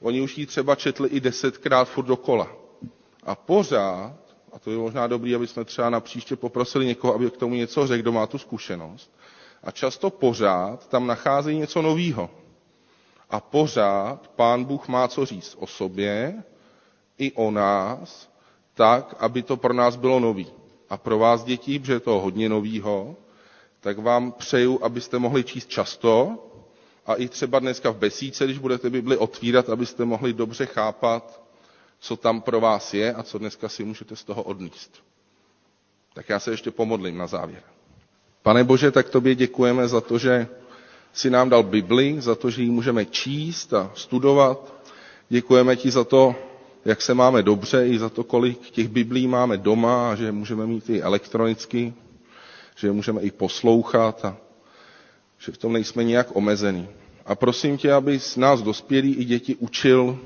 Oni 0.00 0.20
už 0.20 0.38
ji 0.38 0.46
třeba 0.46 0.74
četli 0.74 1.08
i 1.08 1.20
desetkrát 1.20 1.88
furt 1.88 2.04
dokola. 2.06 2.48
A 3.22 3.34
pořád, 3.34 4.16
a 4.52 4.58
to 4.58 4.70
je 4.70 4.76
možná 4.76 5.06
dobrý, 5.06 5.34
aby 5.34 5.46
jsme 5.46 5.64
třeba 5.64 5.90
na 5.90 6.00
příště 6.00 6.36
poprosili 6.36 6.86
někoho, 6.86 7.14
aby 7.14 7.30
k 7.30 7.36
tomu 7.36 7.54
něco 7.54 7.86
řekl, 7.86 8.02
kdo 8.02 8.12
má 8.12 8.26
tu 8.26 8.38
zkušenost, 8.38 9.10
a 9.62 9.70
často 9.70 10.10
pořád 10.10 10.88
tam 10.88 11.06
nacházejí 11.06 11.58
něco 11.58 11.82
nového. 11.82 12.30
A 13.30 13.40
pořád 13.40 14.28
pán 14.36 14.64
Bůh 14.64 14.88
má 14.88 15.08
co 15.08 15.26
říct 15.26 15.56
o 15.60 15.66
sobě 15.66 16.42
i 17.18 17.32
o 17.32 17.50
nás, 17.50 18.28
tak, 18.74 19.14
aby 19.18 19.42
to 19.42 19.56
pro 19.56 19.72
nás 19.74 19.96
bylo 19.96 20.20
nový. 20.20 20.46
A 20.90 20.96
pro 20.96 21.18
vás, 21.18 21.44
děti, 21.44 21.78
protože 21.78 21.92
je 21.92 22.00
to 22.00 22.20
hodně 22.20 22.48
novýho, 22.48 23.16
tak 23.80 23.98
vám 23.98 24.32
přeju, 24.32 24.84
abyste 24.84 25.18
mohli 25.18 25.44
číst 25.44 25.68
často 25.68 26.38
a 27.06 27.14
i 27.14 27.28
třeba 27.28 27.58
dneska 27.58 27.90
v 27.90 27.96
besíce, 27.96 28.44
když 28.44 28.58
budete 28.58 28.90
Bibli 28.90 29.16
otvírat, 29.16 29.68
abyste 29.70 30.04
mohli 30.04 30.32
dobře 30.32 30.66
chápat, 30.66 31.42
co 32.00 32.16
tam 32.16 32.40
pro 32.40 32.60
vás 32.60 32.94
je 32.94 33.14
a 33.14 33.22
co 33.22 33.38
dneska 33.38 33.68
si 33.68 33.84
můžete 33.84 34.16
z 34.16 34.24
toho 34.24 34.42
odníst. 34.42 35.02
Tak 36.14 36.28
já 36.28 36.38
se 36.40 36.50
ještě 36.50 36.70
pomodlím 36.70 37.18
na 37.18 37.26
závěr. 37.26 37.62
Pane 38.42 38.64
Bože, 38.64 38.90
tak 38.90 39.08
tobě 39.08 39.34
děkujeme 39.34 39.88
za 39.88 40.00
to, 40.00 40.18
že 40.18 40.48
si 41.14 41.30
nám 41.30 41.48
dal 41.50 41.62
Bibli, 41.62 42.16
za 42.20 42.34
to, 42.34 42.50
že 42.50 42.62
ji 42.62 42.70
můžeme 42.70 43.04
číst 43.04 43.74
a 43.74 43.90
studovat. 43.94 44.74
Děkujeme 45.28 45.76
ti 45.76 45.90
za 45.90 46.04
to, 46.04 46.34
jak 46.84 47.02
se 47.02 47.14
máme 47.14 47.42
dobře, 47.42 47.88
i 47.88 47.98
za 47.98 48.08
to, 48.08 48.24
kolik 48.24 48.70
těch 48.70 48.88
Biblí 48.88 49.26
máme 49.26 49.56
doma 49.56 50.10
a 50.10 50.14
že 50.14 50.32
můžeme 50.32 50.66
mít 50.66 50.90
i 50.90 51.02
elektronicky 51.02 51.94
že 52.76 52.86
je 52.86 52.92
můžeme 52.92 53.20
i 53.22 53.30
poslouchat 53.30 54.24
a 54.24 54.36
že 55.38 55.52
v 55.52 55.58
tom 55.58 55.72
nejsme 55.72 56.04
nějak 56.04 56.36
omezený. 56.36 56.88
A 57.26 57.34
prosím 57.34 57.78
tě, 57.78 57.92
aby 57.92 58.20
z 58.20 58.36
nás 58.36 58.62
dospělí 58.62 59.14
i 59.14 59.24
děti 59.24 59.54
učil, 59.56 60.18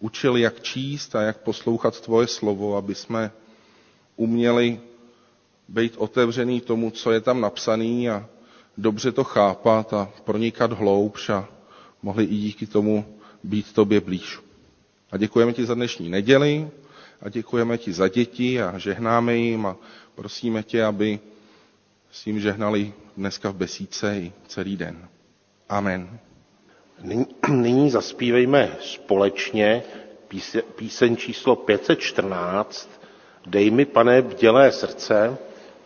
učil, 0.00 0.36
jak 0.36 0.62
číst 0.62 1.16
a 1.16 1.22
jak 1.22 1.36
poslouchat 1.38 2.00
tvoje 2.00 2.26
slovo, 2.26 2.76
aby 2.76 2.94
jsme 2.94 3.30
uměli 4.16 4.80
být 5.68 5.94
otevřený 5.96 6.60
tomu, 6.60 6.90
co 6.90 7.12
je 7.12 7.20
tam 7.20 7.40
napsaný 7.40 8.10
a 8.10 8.26
dobře 8.76 9.12
to 9.12 9.24
chápat 9.24 9.92
a 9.92 10.10
pronikat 10.24 10.72
hloubš 10.72 11.28
a 11.30 11.48
mohli 12.02 12.24
i 12.24 12.34
díky 12.36 12.66
tomu 12.66 13.04
být 13.44 13.72
tobě 13.72 14.00
blíž. 14.00 14.38
A 15.10 15.16
děkujeme 15.16 15.52
ti 15.52 15.64
za 15.66 15.74
dnešní 15.74 16.08
neděli 16.08 16.68
a 17.22 17.28
děkujeme 17.28 17.78
ti 17.78 17.92
za 17.92 18.08
děti 18.08 18.62
a 18.62 18.78
žehnáme 18.78 19.36
jim 19.36 19.66
a 19.66 19.76
prosíme 20.14 20.62
tě, 20.62 20.84
aby 20.84 21.20
s 22.12 22.26
ním 22.26 22.40
žehnali 22.40 22.92
dneska 23.16 23.50
v 23.50 23.54
besíce 23.56 24.18
i 24.18 24.32
celý 24.48 24.76
den. 24.76 25.08
Amen. 25.68 26.18
Nyní 27.50 27.90
zaspívejme 27.90 28.76
společně 28.80 29.82
píseň 30.76 31.16
číslo 31.16 31.56
514 31.56 32.90
Dej 33.46 33.70
mi, 33.70 33.84
pane, 33.84 34.22
bdělé 34.22 34.72
srdce. 34.72 35.36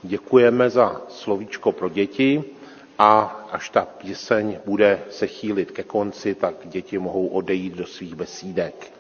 Děkujeme 0.03 0.71
za 0.71 1.03
slovíčko 1.09 1.73
pro 1.73 1.89
děti 1.89 2.45
a 2.99 3.21
až 3.53 3.71
ta 3.71 3.85
píseň 3.85 4.59
bude 4.67 5.01
se 5.11 5.27
chýlit 5.27 5.71
ke 5.71 5.83
konci, 5.83 6.35
tak 6.35 6.55
děti 6.65 6.99
mohou 6.99 7.27
odejít 7.27 7.75
do 7.75 7.87
svých 7.87 8.15
besídek. 8.15 8.98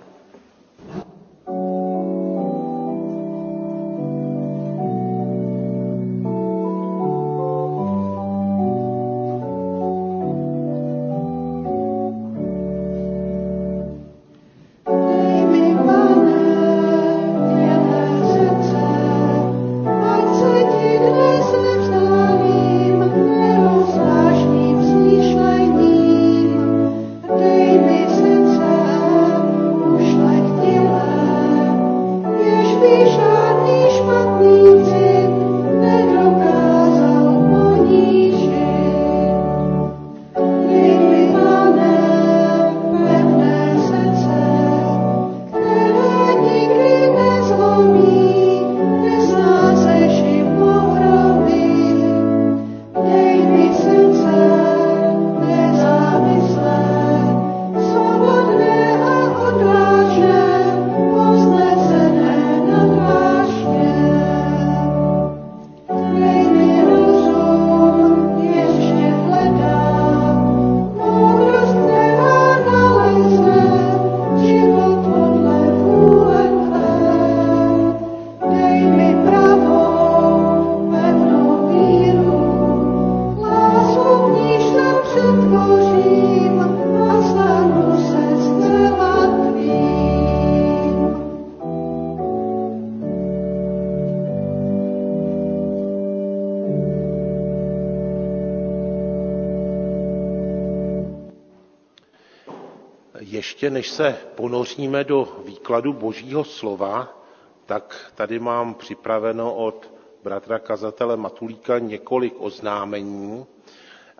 Než 103.88 103.94
se 103.96 104.16
ponoříme 104.34 105.04
do 105.04 105.28
výkladu 105.44 105.92
Božího 105.92 106.44
slova, 106.44 107.22
tak 107.66 108.12
tady 108.14 108.38
mám 108.38 108.74
připraveno 108.74 109.54
od 109.54 109.90
bratra 110.24 110.58
kazatele 110.58 111.16
Matulíka 111.16 111.78
několik 111.78 112.34
oznámení. 112.38 113.46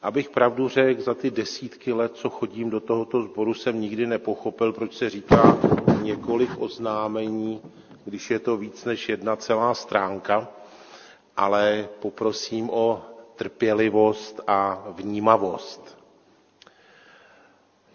Abych 0.03 0.29
pravdu 0.31 0.69
řekl, 0.69 1.03
za 1.03 1.15
ty 1.15 1.31
desítky 1.31 1.93
let, 1.93 2.13
co 2.15 2.31
chodím 2.31 2.71
do 2.71 2.81
tohoto 2.81 3.23
sboru, 3.23 3.55
jsem 3.55 3.81
nikdy 3.81 4.07
nepochopil, 4.07 4.73
proč 4.73 4.97
se 4.97 5.11
říká 5.11 5.59
několik 6.03 6.51
oznámení, 6.59 7.63
když 8.05 8.31
je 8.31 8.39
to 8.39 8.57
víc 8.57 8.85
než 8.85 9.09
jedna 9.09 9.37
celá 9.37 9.75
stránka, 9.75 10.49
ale 11.37 11.89
poprosím 12.01 12.71
o 12.71 13.03
trpělivost 13.37 14.41
a 14.47 14.85
vnímavost. 14.91 15.98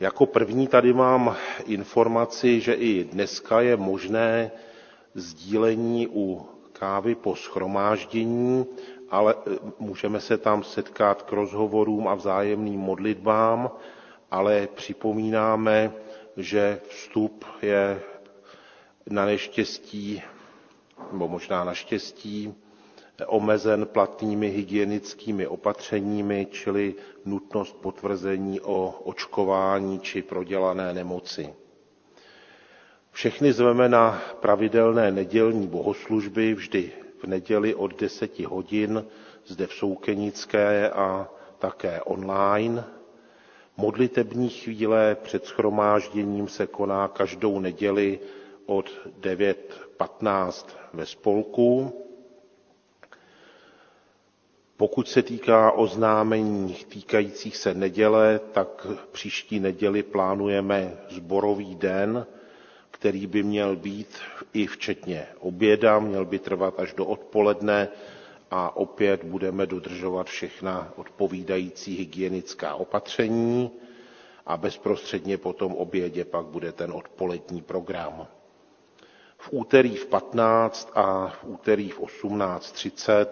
Jako 0.04 0.26
první 0.26 0.68
tady 0.68 0.94
mám 0.94 1.36
informaci, 1.66 2.60
že 2.60 2.74
i 2.74 3.04
dneska 3.04 3.62
je 3.62 3.78
možné 3.78 4.52
sdílení 5.16 6.08
u 6.08 6.46
kávy 6.74 7.16
po 7.16 7.36
schromáždění, 7.36 8.66
ale 9.10 9.34
e, 9.34 9.38
můžeme 9.80 10.20
se 10.20 10.38
tam 10.38 10.64
setkat 10.64 11.22
k 11.22 11.32
rozhovorům 11.32 12.08
a 12.08 12.16
vzájemným 12.16 12.80
modlitbám, 12.80 13.72
ale 14.32 14.68
připomínáme, 14.76 15.92
že 16.38 16.82
vstup 16.90 17.46
je 17.62 18.02
na 19.10 19.26
neštěstí, 19.26 20.22
nebo 21.12 21.28
možná 21.28 21.64
na 21.64 21.74
štěstí, 21.74 22.54
omezen 23.27 23.86
platnými 23.86 24.50
hygienickými 24.50 25.48
opatřeními, 25.48 26.48
čili 26.51 26.96
nutnost 27.25 27.75
potvrzení 27.82 28.62
o 28.62 28.89
očkování 29.03 30.00
či 30.00 30.22
prodělané 30.22 30.93
nemoci. 30.93 31.53
Všechny 33.12 33.53
zveme 33.53 33.89
na 33.89 34.22
pravidelné 34.39 35.12
nedělní 35.12 35.67
bohoslužby 35.67 36.53
vždy 36.53 36.91
v 37.24 37.27
neděli 37.27 37.75
od 37.75 38.00
10 38.00 38.39
hodin 38.39 39.05
zde 39.46 39.67
v 39.67 39.74
Soukenické 39.74 40.89
a 40.89 41.29
také 41.60 42.01
online. 42.01 42.84
Modlitební 43.77 44.50
chvíle 44.50 45.15
před 45.15 45.46
schromážděním 45.46 46.48
se 46.48 46.67
koná 46.67 47.08
každou 47.08 47.60
neděli 47.60 48.20
od 48.65 48.89
9.15 49.22 50.65
ve 50.93 51.05
spolku 51.05 51.93
pokud 54.77 55.10
se 55.10 55.22
týká 55.22 55.72
oznámení 55.72 56.74
týkajících 56.89 57.58
se 57.58 57.74
neděle, 57.74 58.39
tak 58.51 58.88
příští 59.12 59.60
neděli 59.60 60.03
plánujeme 60.03 60.98
zborový 61.10 61.75
den, 61.75 62.25
který 62.92 63.27
by 63.27 63.44
měl 63.44 63.75
být 63.75 64.18
i 64.53 64.68
včetně 64.68 65.27
oběda, 65.39 66.00
měl 66.00 66.26
by 66.26 66.39
trvat 66.39 66.80
až 66.80 66.93
do 66.93 67.06
odpoledne 67.06 67.88
a 68.52 68.76
opět 68.76 69.24
budeme 69.24 69.65
dodržovat 69.65 70.28
všechna 70.28 70.93
odpovídající 70.95 71.95
hygienická 71.98 72.76
opatření 72.76 73.71
a 74.45 74.58
bezprostředně 74.58 75.38
po 75.38 75.54
tom 75.54 75.74
obědě 75.74 76.26
pak 76.26 76.45
bude 76.45 76.71
ten 76.71 76.91
odpolední 76.91 77.62
program. 77.62 78.28
V 79.38 79.50
úterý 79.52 79.95
v 79.95 80.06
15 80.06 80.91
a 80.95 81.28
v 81.28 81.43
úterý 81.43 81.89
v 81.89 82.00
18.30 82.00 83.26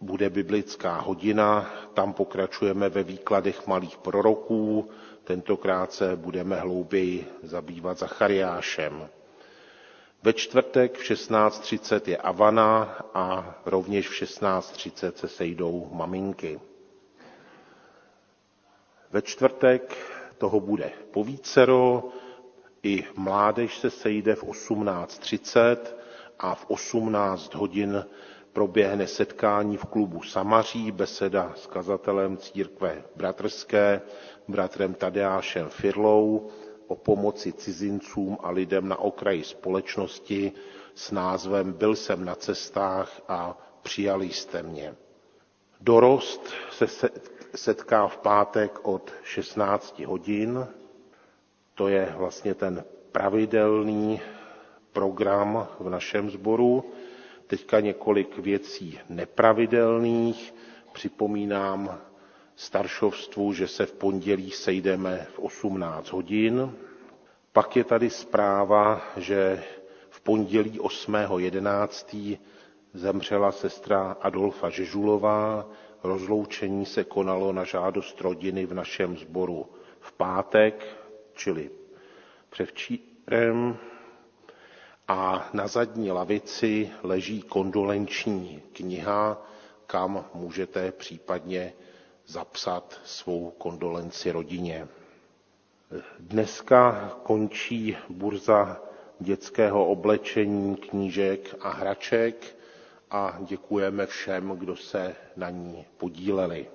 bude 0.00 0.30
biblická 0.30 1.00
hodina, 1.00 1.70
tam 1.94 2.12
pokračujeme 2.12 2.88
ve 2.88 3.02
výkladech 3.02 3.66
malých 3.66 3.96
proroků, 3.96 4.90
tentokrát 5.24 5.92
se 5.92 6.16
budeme 6.16 6.56
hlouběji 6.56 7.26
zabývat 7.42 7.98
Zachariášem. 7.98 9.08
Ve 10.22 10.32
čtvrtek 10.32 10.98
v 10.98 11.02
16.30 11.02 12.00
je 12.10 12.16
Avana 12.16 12.82
a 13.14 13.54
rovněž 13.66 14.08
v 14.08 14.12
16.30 14.12 15.12
se 15.12 15.28
sejdou 15.28 15.88
maminky. 15.92 16.60
Ve 19.12 19.22
čtvrtek 19.22 19.96
toho 20.38 20.60
bude 20.60 20.92
povícero, 21.10 22.08
i 22.82 23.04
mládež 23.16 23.78
se 23.78 23.90
sejde 23.90 24.34
v 24.34 24.44
18.30 24.44 25.76
a 26.38 26.54
v 26.54 26.64
18 26.70 27.54
hodin 27.54 28.04
proběhne 28.52 29.06
setkání 29.06 29.76
v 29.76 29.84
klubu 29.84 30.22
Samaří, 30.22 30.90
beseda 30.90 31.52
s 31.56 31.66
kazatelem 31.66 32.36
církve 32.36 33.02
bratrské, 33.16 34.00
bratrem 34.48 34.94
Tadeášem 34.94 35.68
Firlou, 35.68 36.48
o 36.86 36.96
pomoci 36.96 37.52
cizincům 37.52 38.38
a 38.42 38.50
lidem 38.50 38.88
na 38.88 38.98
okraji 38.98 39.44
společnosti 39.44 40.52
s 40.94 41.10
názvem 41.10 41.72
Byl 41.72 41.96
jsem 41.96 42.24
na 42.24 42.34
cestách 42.34 43.20
a 43.28 43.58
přijali 43.82 44.28
jste 44.28 44.62
mě. 44.62 44.94
Dorost 45.80 46.42
se 46.70 46.86
setká 47.54 48.06
v 48.06 48.16
pátek 48.18 48.78
od 48.82 49.12
16 49.22 49.98
hodin. 49.98 50.66
To 51.74 51.88
je 51.88 52.14
vlastně 52.16 52.54
ten 52.54 52.84
pravidelný 53.12 54.20
program 54.92 55.68
v 55.80 55.88
našem 55.90 56.30
sboru. 56.30 56.84
Teďka 57.50 57.80
několik 57.80 58.38
věcí 58.38 58.98
nepravidelných. 59.08 60.54
Připomínám 60.92 62.00
staršovstvu, 62.56 63.52
že 63.52 63.68
se 63.68 63.86
v 63.86 63.92
pondělí 63.92 64.50
sejdeme 64.50 65.26
v 65.34 65.38
18 65.38 66.12
hodin. 66.12 66.72
Pak 67.52 67.76
je 67.76 67.84
tady 67.84 68.10
zpráva, 68.10 69.00
že 69.16 69.64
v 70.10 70.20
pondělí 70.20 70.78
8.11. 70.80 72.38
zemřela 72.94 73.52
sestra 73.52 74.16
Adolfa 74.20 74.70
Žežulová. 74.70 75.68
Rozloučení 76.02 76.86
se 76.86 77.04
konalo 77.04 77.52
na 77.52 77.64
žádost 77.64 78.20
rodiny 78.20 78.66
v 78.66 78.74
našem 78.74 79.16
sboru 79.16 79.66
v 80.00 80.12
pátek, 80.12 80.86
čili 81.34 81.70
převčírem 82.50 83.78
a 85.10 85.48
na 85.52 85.66
zadní 85.66 86.10
lavici 86.10 86.90
leží 87.02 87.42
kondolenční 87.42 88.62
kniha, 88.72 89.42
kam 89.86 90.24
můžete 90.34 90.92
případně 90.92 91.72
zapsat 92.26 93.00
svou 93.04 93.50
kondolenci 93.58 94.30
rodině. 94.30 94.88
Dneska 96.20 97.10
končí 97.22 97.96
burza 98.08 98.80
dětského 99.20 99.86
oblečení, 99.86 100.76
knížek 100.76 101.54
a 101.60 101.68
hraček 101.70 102.56
a 103.10 103.38
děkujeme 103.40 104.06
všem, 104.06 104.50
kdo 104.58 104.76
se 104.76 105.16
na 105.36 105.50
ní 105.50 105.84
podíleli. 105.96 106.66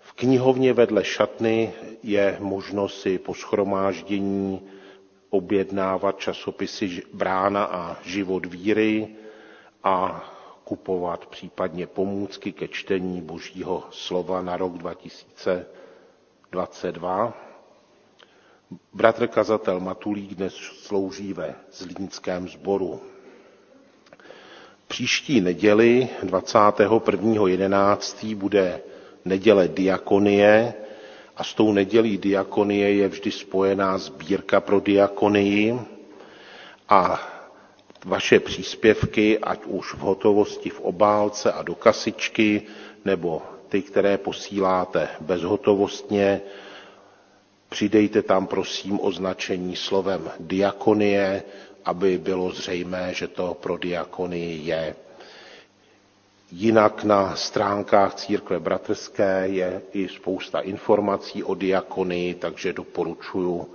V 0.00 0.12
knihovně 0.12 0.72
vedle 0.72 1.04
šatny 1.04 1.72
je 2.02 2.36
možnost 2.40 3.00
si 3.00 3.18
po 3.18 3.34
schromáždění 3.34 4.62
objednávat 5.34 6.18
časopisy 6.18 7.02
Brána 7.12 7.64
a 7.64 7.96
Život 8.02 8.46
víry 8.46 9.08
a 9.84 10.24
kupovat 10.64 11.26
případně 11.26 11.86
pomůcky 11.86 12.52
ke 12.52 12.68
čtení 12.68 13.22
Božího 13.22 13.84
slova 13.90 14.42
na 14.42 14.56
rok 14.56 14.78
2022. 14.78 17.34
Bratr 18.92 19.26
kazatel 19.26 19.80
Matulík 19.80 20.34
dnes 20.34 20.54
slouží 20.54 21.32
ve 21.32 21.54
Zlínském 21.72 22.48
sboru. 22.48 23.00
Příští 24.88 25.40
neděli 25.40 26.08
21.11. 26.22 28.36
bude 28.36 28.80
neděle 29.24 29.68
diakonie, 29.68 30.74
a 31.36 31.44
s 31.44 31.54
tou 31.54 31.72
nedělí 31.72 32.18
diakonie 32.18 32.94
je 32.94 33.08
vždy 33.08 33.30
spojená 33.30 33.98
sbírka 33.98 34.60
pro 34.60 34.80
diakonii 34.80 35.74
a 36.88 37.20
vaše 38.04 38.40
příspěvky, 38.40 39.38
ať 39.38 39.64
už 39.64 39.94
v 39.94 39.98
hotovosti 39.98 40.70
v 40.70 40.80
obálce 40.80 41.52
a 41.52 41.62
do 41.62 41.74
kasičky, 41.74 42.62
nebo 43.04 43.42
ty, 43.68 43.82
které 43.82 44.18
posíláte 44.18 45.08
bezhotovostně, 45.20 46.40
přidejte 47.68 48.22
tam 48.22 48.46
prosím 48.46 49.00
označení 49.02 49.76
slovem 49.76 50.30
diakonie, 50.40 51.42
aby 51.84 52.18
bylo 52.18 52.50
zřejmé, 52.50 53.14
že 53.14 53.28
to 53.28 53.54
pro 53.54 53.76
diakonii 53.78 54.66
je. 54.68 54.96
Jinak 56.52 57.04
na 57.04 57.36
stránkách 57.36 58.14
církve 58.14 58.60
bratrské 58.60 59.42
je 59.48 59.82
i 59.92 60.08
spousta 60.08 60.60
informací 60.60 61.44
o 61.44 61.54
diakonii, 61.54 62.34
takže 62.34 62.72
doporučuji, 62.72 63.66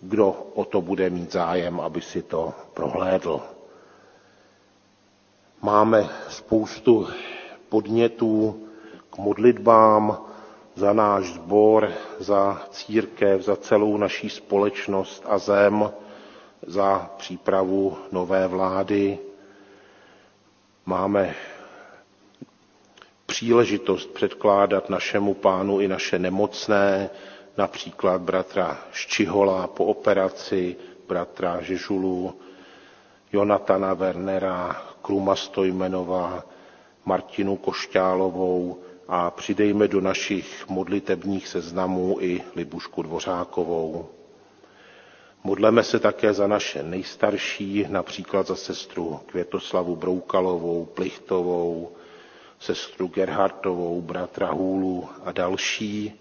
kdo 0.00 0.30
o 0.54 0.64
to 0.64 0.80
bude 0.82 1.10
mít 1.10 1.32
zájem, 1.32 1.80
aby 1.80 2.00
si 2.00 2.22
to 2.22 2.54
prohlédl. 2.74 3.40
Máme 5.62 6.08
spoustu 6.28 7.08
podnětů 7.68 8.62
k 9.10 9.18
modlitbám, 9.18 10.18
za 10.76 10.92
náš 10.92 11.24
sbor, 11.32 11.92
za 12.18 12.62
církev, 12.70 13.42
za 13.42 13.56
celou 13.56 13.96
naší 13.96 14.30
společnost 14.30 15.22
a 15.26 15.38
zem, 15.38 15.90
za 16.66 17.10
přípravu 17.16 17.96
nové 18.12 18.46
vlády. 18.48 19.18
Máme 20.86 21.34
příležitost 23.36 24.10
předkládat 24.10 24.90
našemu 24.90 25.34
pánu 25.34 25.80
i 25.80 25.88
naše 25.88 26.18
nemocné, 26.18 27.10
například 27.56 28.20
bratra 28.22 28.78
Ščihola 28.92 29.66
po 29.66 29.84
operaci, 29.84 30.76
bratra 31.08 31.60
Žežulu, 31.62 32.34
Jonatana 33.32 33.94
Wernera, 33.94 34.82
Kruma 35.02 35.36
Stojmenová, 35.36 36.44
Martinu 37.04 37.56
Košťálovou 37.56 38.78
a 39.08 39.30
přidejme 39.30 39.88
do 39.88 40.00
našich 40.00 40.68
modlitebních 40.68 41.48
seznamů 41.48 42.16
i 42.20 42.42
Libušku 42.56 43.02
Dvořákovou. 43.02 44.06
Modleme 45.44 45.82
se 45.82 45.98
také 45.98 46.32
za 46.32 46.46
naše 46.46 46.82
nejstarší, 46.82 47.84
například 47.88 48.46
za 48.46 48.56
sestru 48.56 49.20
Květoslavu 49.26 49.96
Broukalovou, 49.96 50.84
Plichtovou, 50.84 51.90
sestru 52.58 53.08
Gerhardovou, 53.08 54.00
bratra 54.02 54.50
Hůlu 54.52 55.08
a 55.24 55.32
další. 55.32 56.20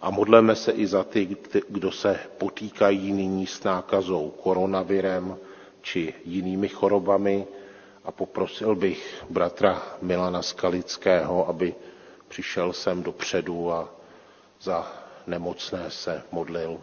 A 0.00 0.10
modleme 0.10 0.56
se 0.56 0.72
i 0.72 0.86
za 0.86 1.04
ty, 1.04 1.36
kdo 1.68 1.92
se 1.92 2.18
potýkají 2.38 3.12
nyní 3.12 3.46
s 3.46 3.62
nákazou 3.64 4.30
koronavirem 4.30 5.36
či 5.82 6.14
jinými 6.24 6.68
chorobami. 6.68 7.46
A 8.04 8.12
poprosil 8.12 8.74
bych 8.74 9.24
bratra 9.30 9.82
Milana 10.02 10.42
Skalického, 10.42 11.48
aby 11.48 11.74
přišel 12.28 12.72
sem 12.72 13.02
dopředu 13.02 13.72
a 13.72 13.88
za 14.60 14.92
nemocné 15.26 15.90
se 15.90 16.22
modlil. 16.32 16.80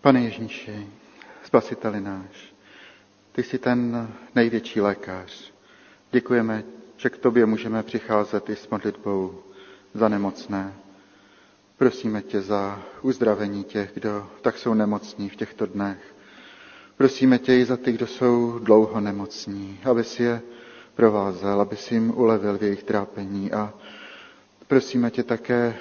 Pane 0.00 0.20
Ježíši, 0.20 0.86
spasiteli 1.44 2.00
náš, 2.00 2.54
ty 3.32 3.42
jsi 3.42 3.58
ten 3.58 4.08
největší 4.34 4.80
lékař. 4.80 5.52
Děkujeme, 6.12 6.64
že 6.96 7.10
k 7.10 7.16
tobě 7.18 7.46
můžeme 7.46 7.82
přicházet 7.82 8.50
i 8.50 8.56
s 8.56 8.68
modlitbou 8.68 9.34
za 9.94 10.08
nemocné. 10.08 10.72
Prosíme 11.78 12.22
tě 12.22 12.40
za 12.40 12.82
uzdravení 13.02 13.64
těch, 13.64 13.90
kdo 13.94 14.26
tak 14.42 14.58
jsou 14.58 14.74
nemocní 14.74 15.28
v 15.28 15.36
těchto 15.36 15.66
dnech. 15.66 15.98
Prosíme 16.96 17.38
tě 17.38 17.56
i 17.58 17.64
za 17.64 17.76
ty, 17.76 17.92
kdo 17.92 18.06
jsou 18.06 18.58
dlouho 18.58 19.00
nemocní, 19.00 19.80
aby 19.90 20.04
si 20.04 20.22
je 20.22 20.42
provázel, 20.94 21.60
aby 21.60 21.76
si 21.76 21.94
jim 21.94 22.12
ulevil 22.16 22.58
v 22.58 22.62
jejich 22.62 22.82
trápení 22.82 23.52
a 23.52 23.74
prosíme 24.68 25.10
tě 25.10 25.22
také 25.22 25.76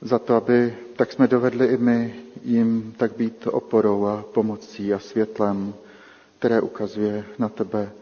za 0.00 0.18
to, 0.18 0.34
aby 0.36 0.76
tak 0.96 1.12
jsme 1.12 1.26
dovedli 1.28 1.66
i 1.66 1.76
my 1.76 2.14
jim 2.42 2.94
tak 2.96 3.16
být 3.16 3.46
oporou 3.46 4.06
a 4.06 4.24
pomocí 4.34 4.94
a 4.94 4.98
světlem, 4.98 5.74
které 6.38 6.60
ukazuje 6.60 7.24
na 7.38 7.48
tebe. 7.48 7.92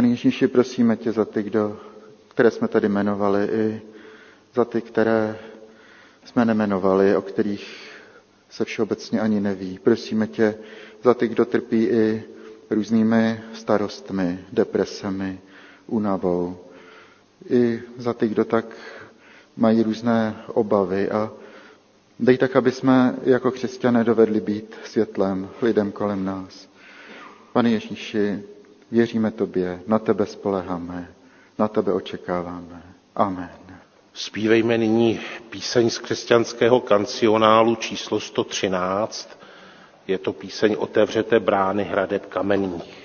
Pane 0.00 0.08
Ježíši, 0.10 0.48
prosíme 0.48 0.96
tě 0.96 1.12
za 1.12 1.24
ty, 1.24 1.42
kdo, 1.42 1.80
které 2.28 2.50
jsme 2.50 2.68
tady 2.68 2.86
jmenovali, 2.88 3.44
i 3.44 3.82
za 4.54 4.64
ty, 4.64 4.80
které 4.80 5.38
jsme 6.24 6.44
nemenovali, 6.44 7.16
o 7.16 7.22
kterých 7.22 7.90
se 8.50 8.64
všeobecně 8.64 9.20
ani 9.20 9.40
neví. 9.40 9.78
Prosíme 9.78 10.26
tě 10.26 10.54
za 11.02 11.14
ty, 11.14 11.28
kdo 11.28 11.44
trpí 11.44 11.84
i 11.84 12.22
různými 12.70 13.40
starostmi, 13.52 14.44
depresemi, 14.52 15.40
únavou. 15.86 16.56
I 17.50 17.82
za 17.96 18.12
ty, 18.14 18.28
kdo 18.28 18.44
tak 18.44 18.64
mají 19.56 19.82
různé 19.82 20.36
obavy 20.46 21.10
a 21.10 21.32
dej 22.20 22.38
tak, 22.38 22.56
aby 22.56 22.72
jsme 22.72 23.14
jako 23.24 23.50
křesťané 23.50 24.04
dovedli 24.04 24.40
být 24.40 24.74
světlem 24.84 25.48
lidem 25.62 25.92
kolem 25.92 26.24
nás. 26.24 26.68
Pane 27.52 27.70
Ježíši, 27.70 28.42
věříme 28.90 29.30
Tobě, 29.30 29.80
na 29.86 29.98
Tebe 29.98 30.26
spoleháme, 30.26 31.08
na 31.58 31.68
Tebe 31.68 31.92
očekáváme. 31.92 32.82
Amen. 33.16 33.50
Spívejme 34.14 34.78
nyní 34.78 35.20
píseň 35.50 35.90
z 35.90 35.98
křesťanského 35.98 36.80
kancionálu 36.80 37.76
číslo 37.76 38.20
113. 38.20 39.38
Je 40.06 40.18
to 40.18 40.32
píseň 40.32 40.76
Otevřete 40.78 41.40
brány 41.40 41.84
hradeb 41.84 42.26
kamenných. 42.26 42.99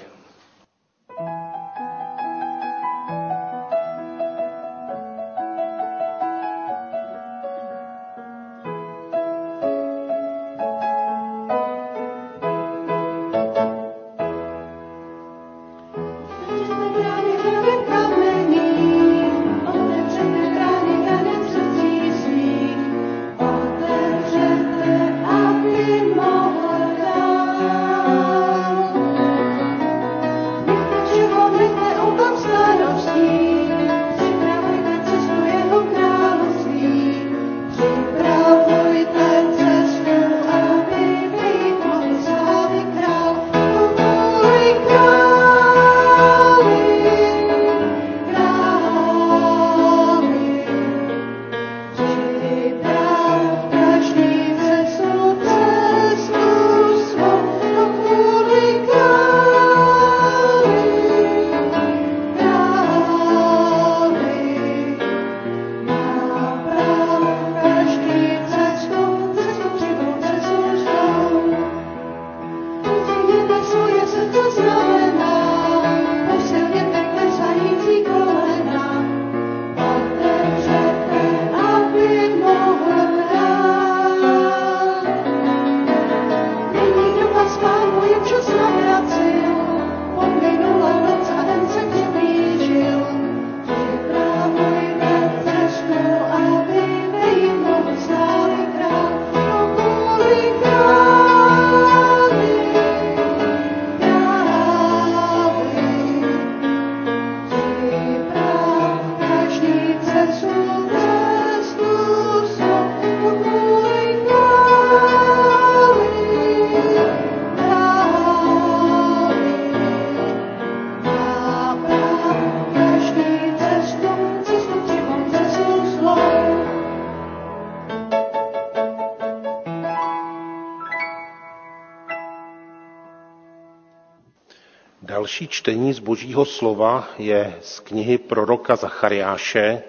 Další 135.35 135.47
čtení 135.47 135.93
z 135.93 135.99
Božího 135.99 136.45
slova 136.45 137.07
je 137.17 137.55
z 137.61 137.79
knihy 137.79 138.17
proroka 138.17 138.75
Zachariáše. 138.75 139.83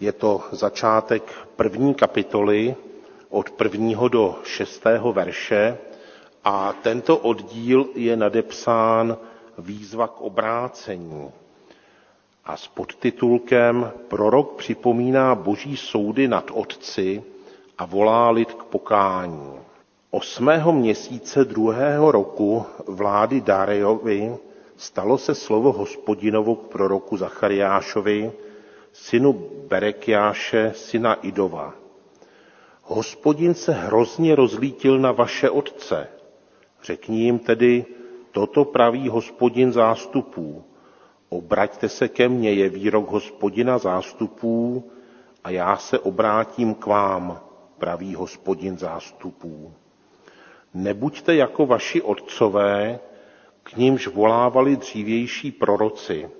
Je 0.00 0.12
to 0.12 0.40
začátek 0.52 1.22
první 1.56 1.94
kapitoly 1.94 2.76
od 3.30 3.50
prvního 3.50 4.08
do 4.08 4.38
šestého 4.44 5.12
verše 5.12 5.78
a 6.44 6.72
tento 6.72 7.16
oddíl 7.16 7.86
je 7.94 8.16
nadepsán 8.16 9.16
výzva 9.58 10.08
k 10.08 10.20
obrácení. 10.20 11.30
a 12.44 12.56
s 12.56 12.68
podtitulkem 12.68 13.92
Prorok 14.08 14.56
připomíná 14.56 15.34
boží 15.34 15.76
soudy 15.76 16.28
nad 16.28 16.50
otci 16.52 17.22
a 17.78 17.84
volá 17.84 18.30
lid 18.30 18.52
k 18.54 18.64
pokání. 18.64 19.65
Osmého 20.10 20.72
měsíce 20.72 21.44
druhého 21.44 22.12
roku 22.12 22.66
vlády 22.86 23.40
Darejovi 23.40 24.36
stalo 24.76 25.18
se 25.18 25.34
slovo 25.34 25.72
hospodinovo 25.72 26.54
k 26.54 26.66
proroku 26.66 27.16
Zachariášovi, 27.16 28.32
synu 28.92 29.32
Berekiáše, 29.68 30.72
syna 30.76 31.14
Idova. 31.14 31.74
Hospodin 32.82 33.54
se 33.54 33.72
hrozně 33.72 34.34
rozlítil 34.34 34.98
na 34.98 35.12
vaše 35.12 35.50
otce. 35.50 36.08
Řekni 36.82 37.22
jim 37.22 37.38
tedy, 37.38 37.84
toto 38.32 38.64
praví 38.64 39.08
hospodin 39.08 39.72
zástupů. 39.72 40.64
Obraťte 41.28 41.88
se 41.88 42.08
ke 42.08 42.28
mně, 42.28 42.52
je 42.52 42.68
výrok 42.68 43.10
hospodina 43.10 43.78
zástupů, 43.78 44.84
a 45.44 45.50
já 45.50 45.76
se 45.76 45.98
obrátím 45.98 46.74
k 46.74 46.86
vám, 46.86 47.40
praví 47.78 48.14
hospodin 48.14 48.78
zástupů. 48.78 49.72
Nebuďte 50.76 51.34
jako 51.34 51.66
vaši 51.66 52.02
otcové, 52.02 53.00
k 53.62 53.76
nímž 53.76 54.06
volávali 54.06 54.76
dřívější 54.76 55.52
proroci. 55.52 56.30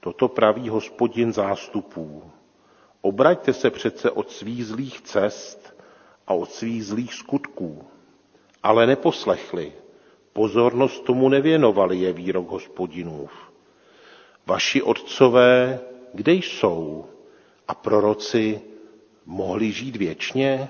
Toto 0.00 0.28
praví 0.28 0.68
hospodin 0.68 1.32
zástupů. 1.32 2.22
Obraťte 3.00 3.52
se 3.52 3.70
přece 3.70 4.10
od 4.10 4.30
svých 4.30 4.66
zlých 4.66 5.00
cest 5.00 5.76
a 6.26 6.34
od 6.34 6.50
svých 6.50 6.84
zlých 6.84 7.14
skutků. 7.14 7.84
Ale 8.62 8.86
neposlechli, 8.86 9.72
pozornost 10.32 11.04
tomu 11.04 11.28
nevěnovali, 11.28 11.98
je 11.98 12.12
výrok 12.12 12.48
hospodinův. 12.48 13.30
Vaši 14.46 14.82
otcové, 14.82 15.80
kde 16.14 16.32
jsou? 16.32 17.04
A 17.68 17.74
proroci 17.74 18.60
mohli 19.26 19.72
žít 19.72 19.96
věčně? 19.96 20.68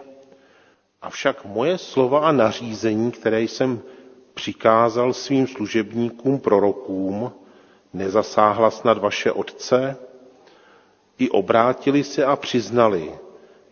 Avšak 1.02 1.44
moje 1.44 1.78
slova 1.78 2.20
a 2.28 2.32
nařízení, 2.32 3.10
které 3.12 3.40
jsem 3.42 3.80
přikázal 4.34 5.12
svým 5.12 5.46
služebníkům 5.46 6.38
prorokům, 6.40 7.32
nezasáhla 7.92 8.70
snad 8.70 8.98
vaše 8.98 9.32
otce? 9.32 9.96
I 11.18 11.30
obrátili 11.30 12.04
se 12.04 12.24
a 12.24 12.36
přiznali, 12.36 13.12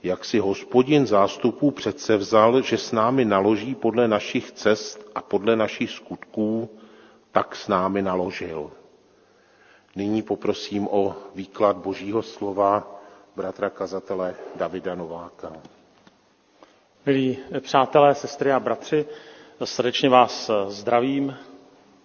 jak 0.03 0.25
si 0.25 0.39
hospodin 0.39 1.07
zástupů 1.07 1.71
přece 1.71 2.17
vzal, 2.17 2.63
že 2.63 2.79
s 2.79 2.93
námi 2.93 3.25
naloží 3.25 3.75
podle 3.75 4.09
našich 4.09 4.53
cest 4.53 5.11
a 5.15 5.23
podle 5.23 5.57
našich 5.57 5.91
skutků, 5.91 6.69
tak 7.33 7.57
s 7.57 7.69
námi 7.69 8.03
naložil. 8.03 8.71
Nyní 9.97 10.23
poprosím 10.23 10.89
o 10.91 11.17
výklad 11.35 11.77
Božího 11.77 12.23
slova 12.23 13.01
bratra 13.37 13.71
kazatele 13.71 14.35
Davida 14.57 14.95
Nováka. 14.95 15.53
Milí 17.07 17.39
přátelé, 17.61 18.15
sestry 18.15 18.53
a 18.53 18.61
bratři, 18.61 19.07
srdečně 19.65 20.09
vás 20.09 20.51
zdravím 20.69 21.37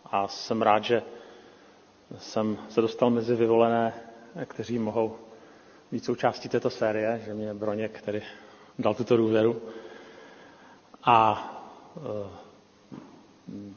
a 0.06 0.28
jsem 0.28 0.62
rád, 0.62 0.84
že 0.84 1.02
jsem 2.18 2.58
se 2.70 2.82
dostal 2.82 3.10
mezi 3.10 3.36
vyvolené, 3.36 3.94
kteří 4.46 4.80
mohou 4.80 5.16
být 5.92 6.06
součástí 6.06 6.50
této 6.50 6.70
série, 6.70 7.22
že 7.26 7.34
mě 7.34 7.54
Broněk 7.54 7.92
který 8.00 8.22
dal 8.80 8.94
tuto 8.94 9.18
důvěru. 9.18 9.62
A 11.04 11.46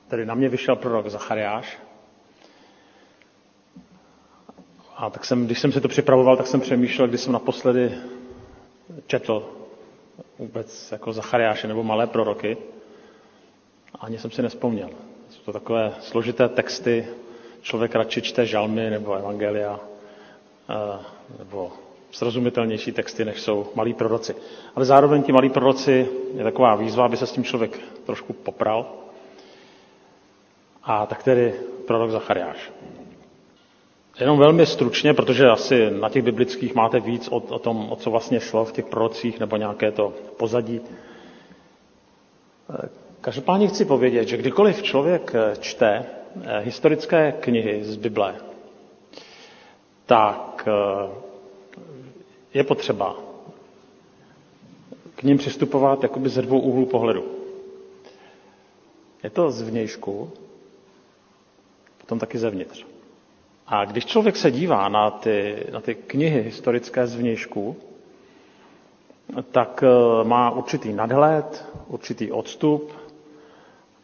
tedy 0.08 0.26
na 0.26 0.34
mě 0.34 0.48
vyšel 0.48 0.76
prorok 0.76 1.08
Zachariáš. 1.08 1.78
A 4.96 5.10
tak 5.10 5.24
jsem, 5.24 5.46
když 5.46 5.60
jsem 5.60 5.72
si 5.72 5.80
to 5.80 5.88
připravoval, 5.88 6.36
tak 6.36 6.46
jsem 6.46 6.60
přemýšlel, 6.60 7.08
když 7.08 7.20
jsem 7.20 7.32
naposledy 7.32 7.94
četl 9.06 9.61
vůbec 10.38 10.92
jako 10.92 11.12
Zachariáše 11.12 11.68
nebo 11.68 11.82
malé 11.82 12.06
proroky. 12.06 12.56
Ani 14.00 14.18
jsem 14.18 14.30
si 14.30 14.42
nespomněl. 14.42 14.90
Jsou 15.30 15.40
to 15.44 15.52
takové 15.52 15.92
složité 16.00 16.48
texty, 16.48 17.06
člověk 17.62 17.94
radši 17.94 18.22
čte 18.22 18.46
žalmy 18.46 18.90
nebo 18.90 19.14
evangelia, 19.14 19.80
e, 20.70 20.98
nebo 21.38 21.72
srozumitelnější 22.10 22.92
texty, 22.92 23.24
než 23.24 23.40
jsou 23.40 23.66
malí 23.74 23.94
proroci. 23.94 24.36
Ale 24.76 24.84
zároveň 24.84 25.22
ti 25.22 25.32
malí 25.32 25.50
proroci 25.50 26.08
je 26.34 26.44
taková 26.44 26.74
výzva, 26.74 27.04
aby 27.04 27.16
se 27.16 27.26
s 27.26 27.32
tím 27.32 27.44
člověk 27.44 27.78
trošku 28.06 28.32
popral. 28.32 28.86
A 30.84 31.06
tak 31.06 31.22
tedy 31.22 31.54
prorok 31.86 32.10
Zachariáš. 32.10 32.70
Jenom 34.20 34.38
velmi 34.38 34.66
stručně, 34.66 35.14
protože 35.14 35.48
asi 35.48 35.90
na 35.90 36.08
těch 36.08 36.22
biblických 36.22 36.74
máte 36.74 37.00
víc 37.00 37.28
o, 37.28 37.36
o 37.36 37.58
tom, 37.58 37.92
o 37.92 37.96
co 37.96 38.10
vlastně 38.10 38.40
šlo 38.40 38.64
v 38.64 38.72
těch 38.72 38.84
prorocích, 38.86 39.40
nebo 39.40 39.56
nějaké 39.56 39.90
to 39.92 40.12
pozadí. 40.36 40.80
Každopádně 43.20 43.68
chci 43.68 43.84
povědět, 43.84 44.28
že 44.28 44.36
kdykoliv 44.36 44.82
člověk 44.82 45.32
čte 45.60 46.04
eh, 46.44 46.58
historické 46.60 47.32
knihy 47.32 47.84
z 47.84 47.96
Bible, 47.96 48.34
tak 50.06 50.68
eh, 50.68 51.08
je 52.54 52.64
potřeba 52.64 53.16
k 55.14 55.22
ním 55.22 55.38
přistupovat 55.38 56.02
jakoby 56.02 56.28
ze 56.28 56.42
dvou 56.42 56.60
úhlů 56.60 56.86
pohledu. 56.86 57.24
Je 59.22 59.30
to 59.30 59.50
zvnějšku, 59.50 60.30
potom 61.98 62.18
taky 62.18 62.38
zevnitř. 62.38 62.91
A 63.72 63.84
když 63.84 64.06
člověk 64.06 64.36
se 64.36 64.50
dívá 64.50 64.88
na 64.88 65.10
ty, 65.10 65.66
na 65.72 65.80
ty 65.80 65.94
knihy 65.94 66.42
historické 66.42 67.06
zvnějšku, 67.06 67.76
tak 69.50 69.84
eh, 69.86 70.24
má 70.24 70.50
určitý 70.50 70.92
nadhled, 70.92 71.66
určitý 71.88 72.32
odstup 72.32 72.92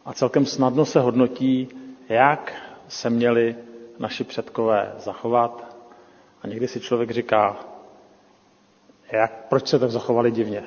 a 0.05 0.13
celkem 0.13 0.45
snadno 0.45 0.85
se 0.85 0.99
hodnotí, 0.99 1.67
jak 2.09 2.53
se 2.87 3.09
měli 3.09 3.55
naši 3.99 4.23
předkové 4.23 4.93
zachovat. 4.97 5.75
A 6.41 6.47
někdy 6.47 6.67
si 6.67 6.79
člověk 6.79 7.11
říká, 7.11 7.57
jak, 9.11 9.47
proč 9.49 9.67
se 9.67 9.79
tak 9.79 9.91
zachovali 9.91 10.31
divně. 10.31 10.63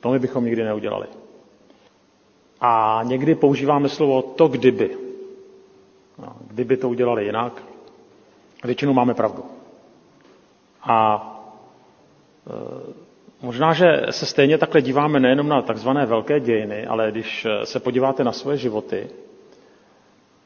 To 0.00 0.10
my 0.10 0.18
bychom 0.18 0.44
nikdy 0.44 0.64
neudělali. 0.64 1.06
A 2.60 3.00
někdy 3.04 3.34
používáme 3.34 3.88
slovo 3.88 4.22
to 4.22 4.48
kdyby. 4.48 4.98
No, 6.18 6.36
kdyby 6.50 6.76
to 6.76 6.88
udělali 6.88 7.24
jinak, 7.24 7.62
většinou 8.66 8.92
máme 8.92 9.14
pravdu. 9.14 9.44
A 10.82 11.20
e, 12.46 12.92
možná, 13.42 13.72
že 13.72 13.86
se 14.10 14.26
stejně 14.26 14.58
takhle 14.58 14.82
díváme 14.82 15.20
nejenom 15.20 15.48
na 15.48 15.62
takzvané 15.62 16.06
velké 16.06 16.40
dějiny, 16.40 16.86
ale 16.86 17.10
když 17.10 17.46
se 17.64 17.80
podíváte 17.80 18.24
na 18.24 18.32
svoje 18.32 18.56
životy 18.56 19.08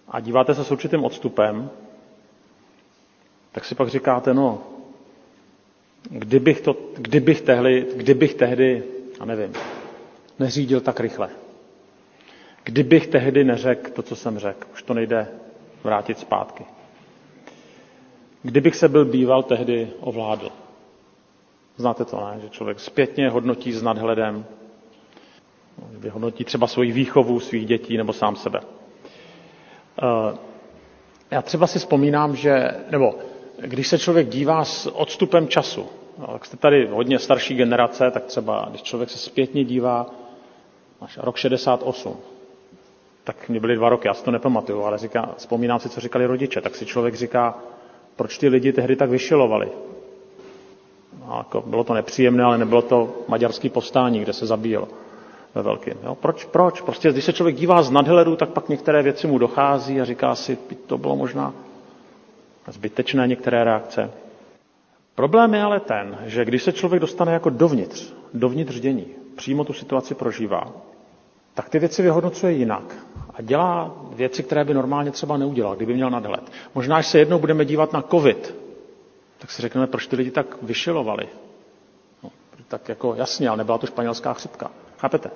a 0.08 0.20
díváte 0.20 0.54
se 0.54 0.64
s 0.64 0.70
určitým 0.70 1.04
odstupem, 1.04 1.70
tak 3.52 3.64
si 3.64 3.74
pak 3.74 3.88
říkáte, 3.88 4.34
no, 4.34 4.58
Kdybych, 6.10 6.60
to, 6.60 6.76
kdybych, 6.96 7.40
tehdy, 7.40 7.86
kdybych 7.96 8.34
tehdy, 8.34 8.82
a 9.20 9.24
nevím, 9.24 9.52
neřídil 10.38 10.80
tak 10.80 11.00
rychle. 11.00 11.28
Kdybych 12.64 13.06
tehdy 13.06 13.44
neřekl 13.44 13.90
to, 13.90 14.02
co 14.02 14.16
jsem 14.16 14.38
řekl, 14.38 14.66
už 14.72 14.82
to 14.82 14.94
nejde 14.94 15.28
vrátit 15.84 16.18
zpátky. 16.18 16.64
Kdybych 18.42 18.76
se 18.76 18.88
byl 18.88 19.04
býval, 19.04 19.42
tehdy 19.42 19.88
ovládl. 20.00 20.50
Znáte 21.76 22.04
to, 22.04 22.16
ne? 22.16 22.40
Že 22.42 22.48
člověk 22.48 22.80
zpětně 22.80 23.30
hodnotí 23.30 23.72
s 23.72 23.82
nadhledem, 23.82 24.44
vyhodnotí 25.90 26.44
třeba 26.44 26.66
svoji 26.66 26.92
výchovu 26.92 27.40
svých 27.40 27.66
dětí 27.66 27.96
nebo 27.96 28.12
sám 28.12 28.36
sebe. 28.36 28.60
Eh, 30.02 30.36
já 31.30 31.42
třeba 31.42 31.66
si 31.66 31.78
vzpomínám, 31.78 32.36
že, 32.36 32.70
nebo 32.90 33.14
když 33.60 33.88
se 33.88 33.98
člověk 33.98 34.28
dívá 34.28 34.64
s 34.64 34.86
odstupem 34.86 35.48
času, 35.48 35.86
jak 36.32 36.44
jste 36.44 36.56
tady 36.56 36.86
hodně 36.86 37.18
starší 37.18 37.54
generace, 37.54 38.10
tak 38.10 38.24
třeba 38.24 38.66
když 38.70 38.82
člověk 38.82 39.10
se 39.10 39.18
zpětně 39.18 39.64
dívá 39.64 40.06
až 41.00 41.18
rok 41.22 41.36
68, 41.36 42.16
tak 43.24 43.48
mě 43.48 43.60
byly 43.60 43.76
dva 43.76 43.88
roky, 43.88 44.08
já 44.08 44.14
si 44.14 44.24
to 44.24 44.30
nepamatuju, 44.30 44.82
ale 44.82 44.98
říká, 44.98 45.34
vzpomínám 45.36 45.80
si, 45.80 45.88
co 45.88 46.00
říkali 46.00 46.26
rodiče, 46.26 46.60
tak 46.60 46.74
si 46.76 46.86
člověk 46.86 47.14
říká, 47.14 47.58
proč 48.18 48.38
ty 48.38 48.48
lidi 48.48 48.72
tehdy 48.72 48.96
tak 48.96 49.10
vyšilovali. 49.10 49.68
No, 51.26 51.34
jako 51.38 51.60
bylo 51.66 51.84
to 51.84 51.94
nepříjemné, 51.94 52.44
ale 52.44 52.58
nebylo 52.58 52.82
to 52.82 53.14
maďarský 53.28 53.68
povstání, 53.68 54.20
kde 54.20 54.32
se 54.32 54.46
zabíjelo 54.46 54.88
ve 55.54 55.62
velkým. 55.62 55.94
Jo? 56.04 56.14
Proč, 56.14 56.44
proč? 56.44 56.80
Prostě 56.80 57.12
když 57.12 57.24
se 57.24 57.32
člověk 57.32 57.56
dívá 57.56 57.82
z 57.82 57.90
nadhledu, 57.90 58.36
tak 58.36 58.48
pak 58.48 58.68
některé 58.68 59.02
věci 59.02 59.26
mu 59.26 59.38
dochází 59.38 60.00
a 60.00 60.04
říká 60.04 60.34
si, 60.34 60.58
to 60.86 60.98
bylo 60.98 61.16
možná 61.16 61.54
zbytečné 62.66 63.26
některé 63.26 63.64
reakce. 63.64 64.10
Problém 65.14 65.54
je 65.54 65.62
ale 65.62 65.80
ten, 65.80 66.18
že 66.26 66.44
když 66.44 66.62
se 66.62 66.72
člověk 66.72 67.00
dostane 67.00 67.32
jako 67.32 67.50
dovnitř, 67.50 68.12
dovnitř 68.34 68.80
dění, 68.80 69.06
přímo 69.36 69.64
tu 69.64 69.72
situaci 69.72 70.14
prožívá, 70.14 70.72
tak 71.58 71.68
ty 71.68 71.78
věci 71.78 72.02
vyhodnocuje 72.02 72.52
jinak 72.52 72.82
a 73.34 73.42
dělá 73.42 73.94
věci, 74.12 74.42
které 74.42 74.64
by 74.64 74.74
normálně 74.74 75.10
třeba 75.10 75.36
neudělal, 75.36 75.76
kdyby 75.76 75.94
měl 75.94 76.10
nadhled. 76.10 76.52
Možná, 76.74 76.96
až 76.96 77.06
se 77.06 77.18
jednou 77.18 77.38
budeme 77.38 77.64
dívat 77.64 77.92
na 77.92 78.02
COVID, 78.02 78.54
tak 79.38 79.50
si 79.50 79.62
řekneme, 79.62 79.86
proč 79.86 80.06
ty 80.06 80.16
lidi 80.16 80.30
tak 80.30 80.62
vyšilovali. 80.62 81.28
No, 82.22 82.30
tak 82.68 82.88
jako 82.88 83.14
jasně, 83.14 83.48
ale 83.48 83.58
nebyla 83.58 83.78
to 83.78 83.86
španělská 83.86 84.32
chřipka. 84.34 84.70
Chápete? 84.98 85.30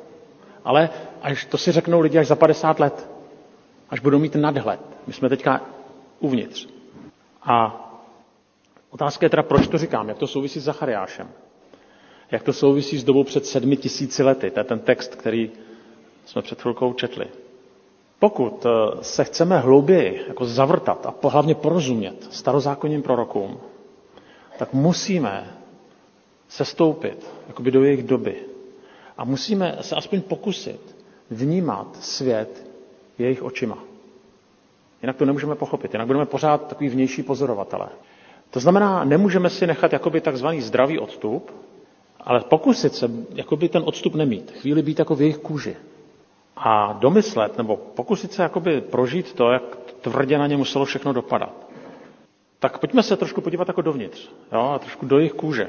Ale 0.64 0.90
až 1.22 1.44
to 1.44 1.58
si 1.58 1.72
řeknou 1.72 2.00
lidi 2.00 2.18
až 2.18 2.26
za 2.26 2.36
50 2.36 2.80
let, 2.80 3.08
až 3.90 4.00
budou 4.00 4.18
mít 4.18 4.34
nadhled. 4.34 4.80
My 5.06 5.12
jsme 5.12 5.28
teďka 5.28 5.60
uvnitř. 6.20 6.68
A 7.42 7.82
otázka 8.90 9.26
je 9.26 9.30
teda, 9.30 9.42
proč 9.42 9.68
to 9.68 9.78
říkám, 9.78 10.08
jak 10.08 10.18
to 10.18 10.26
souvisí 10.26 10.60
s 10.60 10.64
Zachariášem. 10.64 11.28
Jak 12.30 12.42
to 12.42 12.52
souvisí 12.52 12.98
s 12.98 13.04
dobou 13.04 13.24
před 13.24 13.46
sedmi 13.46 13.76
tisíci 13.76 14.22
lety. 14.22 14.50
To 14.50 14.60
je 14.60 14.64
ten 14.64 14.78
text, 14.78 15.14
který 15.14 15.50
jsme 16.24 16.42
před 16.42 16.60
chvilkou 16.62 16.92
četli. 16.92 17.26
Pokud 18.18 18.66
eh, 18.66 18.70
se 19.04 19.24
chceme 19.24 19.58
hlouběji 19.58 20.24
jako 20.28 20.44
zavrtat 20.44 21.06
a 21.06 21.28
hlavně 21.28 21.54
porozumět 21.54 22.28
starozákonním 22.30 23.02
prorokům, 23.02 23.60
tak 24.58 24.72
musíme 24.72 25.56
sestoupit 26.48 27.26
jakoby 27.48 27.70
do 27.70 27.84
jejich 27.84 28.02
doby. 28.02 28.36
A 29.18 29.24
musíme 29.24 29.78
se 29.80 29.96
aspoň 29.96 30.20
pokusit 30.20 30.96
vnímat 31.30 31.96
svět 32.00 32.66
jejich 33.18 33.42
očima. 33.42 33.78
Jinak 35.02 35.16
to 35.16 35.24
nemůžeme 35.24 35.54
pochopit, 35.54 35.92
jinak 35.94 36.06
budeme 36.06 36.26
pořád 36.26 36.66
takový 36.68 36.88
vnější 36.90 37.22
pozorovatelé. 37.22 37.88
To 38.50 38.60
znamená, 38.60 39.04
nemůžeme 39.04 39.50
si 39.50 39.66
nechat 39.66 39.92
jakoby 39.92 40.20
takzvaný 40.20 40.60
zdravý 40.60 40.98
odstup, 40.98 41.50
ale 42.20 42.40
pokusit 42.40 42.94
se 42.94 43.10
jakoby 43.34 43.68
ten 43.68 43.82
odstup 43.86 44.14
nemít, 44.14 44.50
chvíli 44.50 44.82
být 44.82 44.98
jako 44.98 45.14
v 45.14 45.20
jejich 45.20 45.38
kůži. 45.38 45.76
A 46.56 46.92
domyslet, 47.00 47.58
nebo 47.58 47.76
pokusit 47.76 48.32
se 48.32 48.42
jakoby 48.42 48.80
prožít 48.80 49.32
to, 49.32 49.50
jak 49.50 49.62
tvrdě 50.00 50.38
na 50.38 50.46
ně 50.46 50.56
muselo 50.56 50.84
všechno 50.84 51.12
dopadat. 51.12 51.52
Tak 52.58 52.78
pojďme 52.78 53.02
se 53.02 53.16
trošku 53.16 53.40
podívat 53.40 53.68
jako 53.68 53.82
dovnitř, 53.82 54.28
jo, 54.52 54.72
a 54.74 54.78
trošku 54.78 55.06
do 55.06 55.18
jejich 55.18 55.32
kůže. 55.32 55.66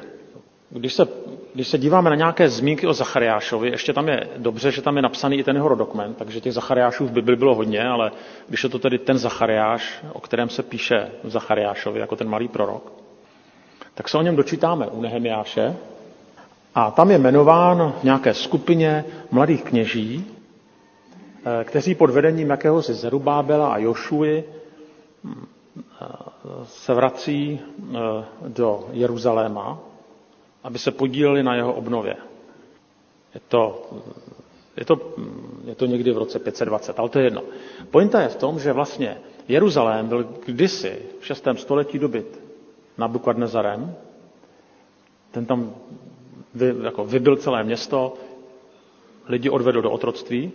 Když 0.70 0.94
se, 0.94 1.08
když 1.54 1.68
se 1.68 1.78
díváme 1.78 2.10
na 2.10 2.16
nějaké 2.16 2.50
zmínky 2.50 2.88
o 2.88 2.94
Zachariášovi, 2.94 3.70
ještě 3.70 3.94
tam 3.94 4.08
je 4.08 4.28
dobře, 4.38 4.72
že 4.72 4.82
tam 4.82 4.96
je 4.96 5.02
napsaný 5.02 5.38
i 5.38 5.44
ten 5.44 5.56
jeho 5.56 5.76
dokument, 5.76 6.18
takže 6.18 6.42
těch 6.42 6.54
Zachariášů 6.54 7.06
v 7.08 7.12
Bibli 7.12 7.36
bylo 7.36 7.56
hodně, 7.56 7.88
ale 7.88 8.12
když 8.50 8.64
je 8.64 8.70
to 8.70 8.80
tedy 8.80 8.98
ten 9.00 9.18
Zachariáš, 9.18 10.04
o 10.14 10.20
kterém 10.20 10.50
se 10.50 10.64
píše 10.64 11.12
v 11.24 11.30
Zachariášovi, 11.30 12.00
jako 12.00 12.16
ten 12.16 12.30
malý 12.30 12.48
prorok, 12.48 12.92
tak 13.94 14.10
se 14.10 14.18
o 14.18 14.22
něm 14.22 14.36
dočítáme 14.36 14.88
u 14.88 15.02
Nehemiáše 15.02 15.76
a 16.76 16.92
tam 16.92 17.12
je 17.12 17.18
jmenován 17.18 17.94
v 18.00 18.04
nějaké 18.04 18.34
skupině 18.34 19.06
mladých 19.32 19.64
kněží, 19.64 20.33
kteří 21.64 21.96
pod 21.96 22.10
vedením 22.10 22.50
jakéhosi 22.50 22.94
Zerubábela 22.94 23.74
a 23.74 23.78
Jošuji 23.78 24.50
hm, 25.24 25.46
eh, 26.02 26.06
se 26.66 26.94
vrací 26.94 27.60
eh, 27.60 27.98
do 28.48 28.88
Jeruzaléma 28.92 29.80
aby 30.64 30.80
se 30.80 30.92
podíleli 30.92 31.44
na 31.44 31.56
jeho 31.56 31.74
obnově. 31.74 32.16
Je 33.34 33.42
to, 33.48 33.90
je 34.78 34.86
to, 34.86 35.14
je 35.66 35.76
to 35.76 35.86
někdy 35.86 36.12
v 36.12 36.18
roce 36.18 36.40
520, 36.40 37.00
ale 37.00 37.10
to 37.10 37.20
je 37.20 37.26
jedno. 37.26 37.44
Pointa 37.92 38.22
je 38.22 38.28
v 38.28 38.36
tom, 38.36 38.60
že 38.60 38.74
vlastně 38.74 39.18
Jeruzalém 39.48 40.08
byl 40.08 40.24
kdysi 40.46 41.02
v 41.20 41.26
6. 41.26 41.48
století 41.56 42.00
dobyt 42.00 42.40
Nabukadnezarem. 42.98 43.96
Ten 45.32 45.46
tam 45.46 45.76
vy, 46.56 46.76
jako 46.84 47.06
vybil 47.06 47.36
celé 47.36 47.64
město, 47.64 48.14
lidi 49.28 49.50
odvedl 49.50 49.82
do 49.82 49.92
otroctví. 49.92 50.52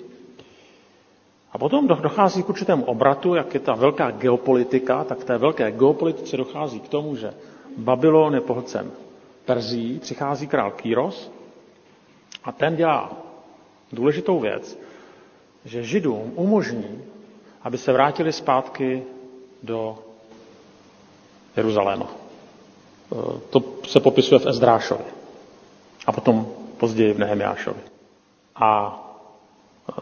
A 1.53 1.59
potom 1.59 1.87
dochází 1.89 2.43
k 2.43 2.49
určitému 2.49 2.85
obratu, 2.85 3.35
jak 3.35 3.55
je 3.55 3.61
ta 3.61 3.75
velká 3.75 4.11
geopolitika, 4.11 5.05
tak 5.05 5.25
té 5.25 5.39
velké 5.39 5.71
geopolitice 5.73 6.37
dochází 6.37 6.81
k 6.81 6.89
tomu, 6.89 7.17
že 7.17 7.35
Babylon 7.77 8.35
je 8.35 8.41
pohlcen 8.41 8.91
Perzí 9.49 9.99
přichází 9.99 10.47
král 10.47 10.71
Kýros 10.71 11.31
a 12.45 12.53
ten 12.53 12.77
dělá 12.77 13.13
důležitou 13.93 14.41
věc, 14.41 14.79
že 15.65 15.83
Židům 15.83 16.33
umožní, 16.37 17.03
aby 17.63 17.79
se 17.79 17.93
vrátili 17.93 18.33
zpátky 18.33 19.03
do 19.63 19.99
Jeruzaléma. 21.57 22.07
E, 22.07 23.17
to 23.51 23.63
se 23.89 24.01
popisuje 24.01 24.39
v 24.39 24.47
Ezdrášovi 24.47 25.05
a 26.07 26.13
potom 26.13 26.47
později 26.77 27.13
v 27.13 27.19
Nehemiášovi. 27.19 27.81
A 28.57 29.01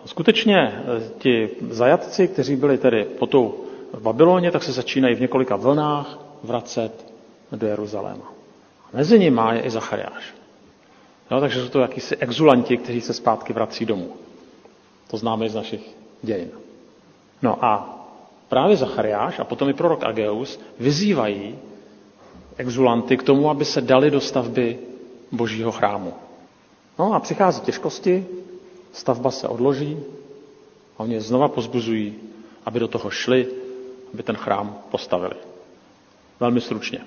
skutečně 0.05 0.59
e, 0.59 0.83
ti 1.19 1.49
zajatci, 1.71 2.29
kteří 2.29 2.57
byli 2.57 2.79
tedy 2.79 3.05
po 3.05 3.27
tou 3.27 3.55
v 3.93 4.01
Babyloně, 4.03 4.51
tak 4.51 4.63
se 4.63 4.73
začínají 4.73 5.15
v 5.15 5.21
několika 5.21 5.57
vlnách 5.57 6.19
vracet 6.43 7.13
do 7.53 7.67
Jeruzaléma. 7.67 8.33
Mezi 8.93 9.19
nimi 9.19 9.41
je 9.53 9.61
i 9.61 9.71
Zachariáš. 9.71 10.35
No, 11.31 11.41
takže 11.41 11.63
jsou 11.63 11.69
to 11.69 11.81
jakýsi 11.81 12.17
exulanti, 12.17 12.77
kteří 12.77 13.01
se 13.01 13.13
zpátky 13.15 13.53
vrací 13.53 13.85
domů. 13.87 14.13
To 15.11 15.17
známe 15.17 15.49
z 15.49 15.55
našich 15.55 15.81
dějin. 16.23 16.51
No 17.43 17.65
a 17.65 17.99
právě 18.49 18.77
Zachariáš 18.77 19.39
a 19.39 19.45
potom 19.45 19.69
i 19.69 19.73
prorok 19.75 20.05
Ageus 20.05 20.61
vyzývají 20.81 21.59
exulanty 22.57 23.17
k 23.17 23.23
tomu, 23.23 23.51
aby 23.51 23.65
se 23.65 23.81
dali 23.81 24.11
do 24.11 24.21
stavby 24.21 24.79
božího 25.33 25.73
chrámu. 25.73 26.15
No 26.99 27.15
a 27.15 27.21
přichází 27.21 27.61
těžkosti, 27.61 28.27
stavba 28.97 29.31
se 29.31 29.49
odloží 29.49 29.97
a 30.99 31.01
oni 31.05 31.21
znova 31.21 31.49
pozbuzují, 31.49 32.15
aby 32.67 32.81
do 32.81 32.89
toho 32.89 33.11
šli, 33.11 33.47
aby 34.15 34.23
ten 34.23 34.37
chrám 34.37 34.79
postavili. 34.91 35.35
Velmi 36.41 36.61
stručně. 36.61 36.99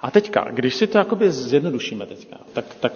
A 0.00 0.10
teďka, 0.10 0.46
když 0.50 0.74
si 0.74 0.86
to 0.86 0.98
jakoby 0.98 1.32
zjednodušíme 1.32 2.06
teďka, 2.06 2.36
tak, 2.52 2.64
tak 2.80 2.92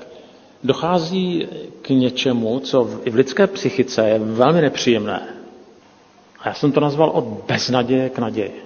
dochází 0.64 1.48
k 1.82 1.88
něčemu, 1.88 2.60
co 2.60 2.84
v, 2.84 3.00
i 3.06 3.10
v 3.10 3.14
lidské 3.14 3.46
psychice 3.46 4.08
je 4.08 4.18
velmi 4.18 4.60
nepříjemné. 4.60 5.34
A 6.40 6.48
já 6.48 6.54
jsem 6.54 6.72
to 6.72 6.80
nazval 6.80 7.10
od 7.10 7.24
beznaděje 7.24 8.10
k 8.10 8.18
naději. 8.18 8.62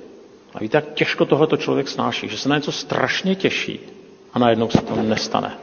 A 0.55 0.59
víte, 0.59 0.77
jak 0.77 0.95
těžko 0.95 1.25
tohleto 1.25 1.57
člověk 1.57 1.89
snáší, 1.89 2.29
že 2.29 2.39
se 2.39 2.49
na 2.49 2.57
něco 2.57 2.73
strašně 2.73 3.35
těší 3.37 3.81
a 4.33 4.39
najednou 4.39 4.71
se 4.71 4.83
to 4.83 4.97
nestane. 4.97 5.59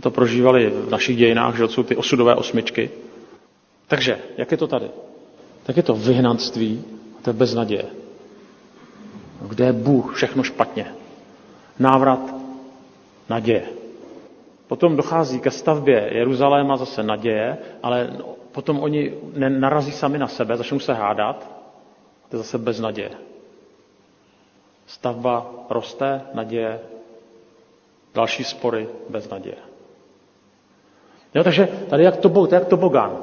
To 0.00 0.10
prožívali 0.10 0.70
v 0.70 0.90
našich 0.90 1.16
dějinách, 1.16 1.56
že 1.56 1.68
jsou 1.68 1.82
ty 1.82 1.96
osudové 1.96 2.34
osmičky. 2.34 2.90
Takže, 3.88 4.18
jak 4.36 4.50
je 4.50 4.56
to 4.56 4.66
tady? 4.66 4.90
Tak 5.62 5.76
je 5.76 5.82
to 5.82 5.94
vyhnanství 5.94 6.84
to 7.22 7.30
je 7.30 7.34
beznaděje. 7.34 7.84
Kde 9.48 9.64
je 9.64 9.72
Bůh, 9.72 10.14
všechno 10.14 10.42
špatně 10.42 10.94
návrat 11.78 12.20
naděje. 13.28 13.68
Potom 14.66 14.96
dochází 14.96 15.40
ke 15.40 15.50
stavbě 15.50 16.08
Jeruzaléma 16.12 16.76
zase 16.76 17.02
naděje, 17.02 17.58
ale 17.82 18.10
potom 18.52 18.80
oni 18.80 19.14
narazí 19.48 19.92
sami 19.92 20.18
na 20.18 20.28
sebe, 20.28 20.56
začnou 20.56 20.78
se 20.78 20.94
hádat, 20.94 21.50
to 22.28 22.36
je 22.36 22.38
zase 22.38 22.58
bez 22.58 22.80
naděje. 22.80 23.10
Stavba 24.86 25.50
roste, 25.70 26.22
naděje, 26.34 26.80
další 28.14 28.44
spory 28.44 28.88
bez 29.08 29.28
naděje. 29.28 29.69
Jo, 31.34 31.44
takže 31.44 31.66
tady 31.90 32.04
jak 32.04 32.16
to, 32.16 32.28
to 32.46 32.54
jak 32.54 32.64
to 32.64 32.76
bogan. 32.76 33.18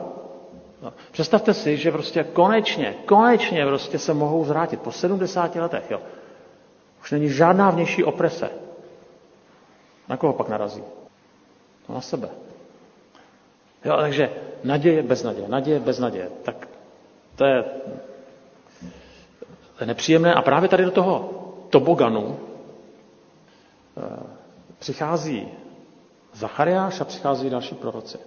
No, 0.82 0.94
představte 1.12 1.54
si, 1.54 1.78
že 1.78 1.92
prostě 1.92 2.24
konečně, 2.24 2.96
konečně 3.06 3.66
prostě 3.66 4.00
se 4.00 4.14
mohou 4.14 4.46
zvrátit 4.46 4.82
po 4.82 4.92
70 4.92 5.56
letech. 5.56 5.92
Jo. 5.92 6.02
Už 7.02 7.12
není 7.12 7.30
žádná 7.30 7.70
vnější 7.70 8.04
oprese. 8.04 8.50
Na 10.10 10.18
koho 10.18 10.34
pak 10.34 10.50
narazí? 10.50 10.84
No 11.90 11.96
na 11.96 12.02
sebe. 12.02 12.30
Jo, 13.86 13.98
takže 13.98 14.30
naděje 14.64 15.04
bez 15.04 15.24
naděje, 15.24 15.48
naděje 15.50 15.80
bez 15.80 16.00
naděje. 16.00 16.30
Tak 16.44 16.68
to 17.36 17.46
je, 17.46 17.64
to 19.78 19.84
je 19.84 19.88
nepříjemné. 19.88 20.34
A 20.34 20.42
právě 20.42 20.70
tady 20.70 20.84
do 20.86 20.92
toho 20.92 21.30
toboganu 21.70 22.40
e, 23.98 24.24
přichází 24.80 25.48
Zachariáš 26.40 27.02
a 27.02 27.06
přichází 27.06 27.50
další 27.50 27.76
proroci. 27.76 28.18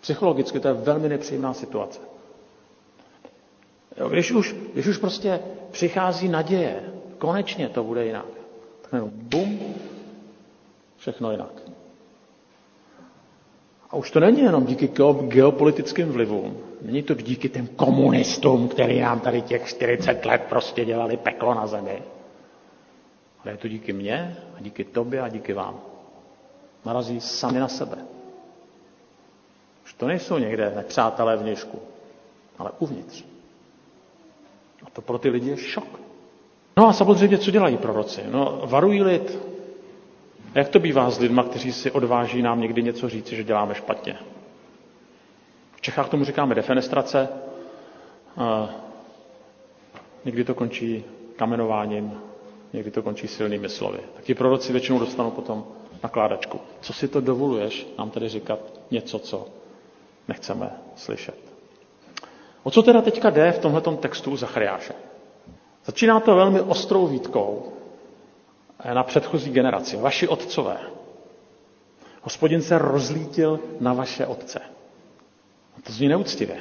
Psychologicky 0.00 0.60
to 0.60 0.68
je 0.68 0.74
velmi 0.74 1.08
nepříjemná 1.08 1.54
situace. 1.54 2.00
Jo, 3.96 4.08
když, 4.08 4.32
už, 4.32 4.54
když 4.72 4.86
už 4.86 4.96
prostě 4.98 5.40
přichází 5.70 6.28
naděje, 6.28 6.92
konečně 7.18 7.68
to 7.68 7.84
bude 7.84 8.06
jinak. 8.06 8.24
Tak 8.82 8.92
jenom 8.92 9.10
bum, 9.12 9.74
všechno 10.96 11.30
jinak. 11.30 11.62
A 13.90 13.96
už 13.96 14.10
to 14.10 14.20
není 14.20 14.40
jenom 14.40 14.66
díky 14.66 14.90
geopolitickým 15.22 16.08
vlivům. 16.08 16.56
Není 16.82 17.02
to 17.02 17.14
díky 17.14 17.48
těm 17.48 17.66
komunistům, 17.66 18.68
který 18.68 19.00
nám 19.00 19.20
tady 19.20 19.42
těch 19.42 19.66
40 19.68 20.24
let 20.24 20.42
prostě 20.48 20.84
dělali 20.84 21.16
peklo 21.16 21.54
na 21.54 21.66
zemi. 21.66 22.02
Ale 23.42 23.52
je 23.52 23.56
to 23.56 23.68
díky 23.68 23.92
mně 23.92 24.36
a 24.56 24.60
díky 24.60 24.84
tobě 24.84 25.20
a 25.20 25.28
díky 25.28 25.52
vám. 25.52 25.80
Narazí 26.84 27.20
sami 27.20 27.58
na 27.58 27.68
sebe. 27.68 27.96
Už 29.84 29.92
to 29.92 30.06
nejsou 30.06 30.38
někde 30.38 30.72
nepřátelé 30.76 31.36
vnějšku, 31.36 31.78
ale 32.58 32.70
uvnitř. 32.78 33.24
A 34.86 34.90
to 34.90 35.02
pro 35.02 35.18
ty 35.18 35.28
lidi 35.28 35.50
je 35.50 35.56
šok. 35.56 36.00
No 36.76 36.88
a 36.88 36.92
samozřejmě, 36.92 37.38
co 37.38 37.50
dělají 37.50 37.76
proroci? 37.76 38.20
No, 38.30 38.60
varují 38.64 39.02
lid. 39.02 39.38
A 40.54 40.58
jak 40.58 40.68
to 40.68 40.78
bývá 40.78 41.10
s 41.10 41.18
lidma, 41.18 41.42
kteří 41.42 41.72
si 41.72 41.90
odváží 41.90 42.42
nám 42.42 42.60
někdy 42.60 42.82
něco 42.82 43.08
říci, 43.08 43.36
že 43.36 43.44
děláme 43.44 43.74
špatně? 43.74 44.18
V 45.76 45.80
Čechách 45.80 46.08
tomu 46.08 46.24
říkáme 46.24 46.54
defenestrace. 46.54 47.28
A 48.36 48.68
někdy 50.24 50.44
to 50.44 50.54
končí 50.54 51.04
kamenováním, 51.36 52.20
někdy 52.72 52.90
to 52.90 53.02
končí 53.02 53.28
silnými 53.28 53.68
slovy. 53.68 53.98
Tak 54.16 54.24
ti 54.24 54.34
proroci 54.34 54.72
většinou 54.72 54.98
dostanou 54.98 55.30
potom 55.30 55.64
nakládačku. 56.02 56.60
Co 56.80 56.92
si 56.92 57.08
to 57.08 57.20
dovoluješ 57.20 57.86
nám 57.98 58.10
tedy 58.10 58.28
říkat 58.28 58.58
něco, 58.90 59.18
co 59.18 59.48
nechceme 60.28 60.70
slyšet? 60.96 61.38
O 62.62 62.70
co 62.70 62.82
teda 62.82 63.02
teďka 63.02 63.30
jde 63.30 63.52
v 63.52 63.58
tomto 63.58 63.90
textu 63.96 64.36
Zachariáše? 64.36 64.94
Začíná 65.84 66.20
to 66.20 66.36
velmi 66.36 66.60
ostrou 66.60 67.06
výtkou 67.06 67.72
na 68.94 69.02
předchozí 69.02 69.50
generaci. 69.50 69.96
Vaši 69.96 70.28
otcové. 70.28 70.78
Hospodin 72.22 72.62
se 72.62 72.78
rozlítil 72.78 73.60
na 73.80 73.92
vaše 73.92 74.26
otce. 74.26 74.58
A 75.78 75.80
to 75.82 75.92
zní 75.92 76.08
neúctivě. 76.08 76.56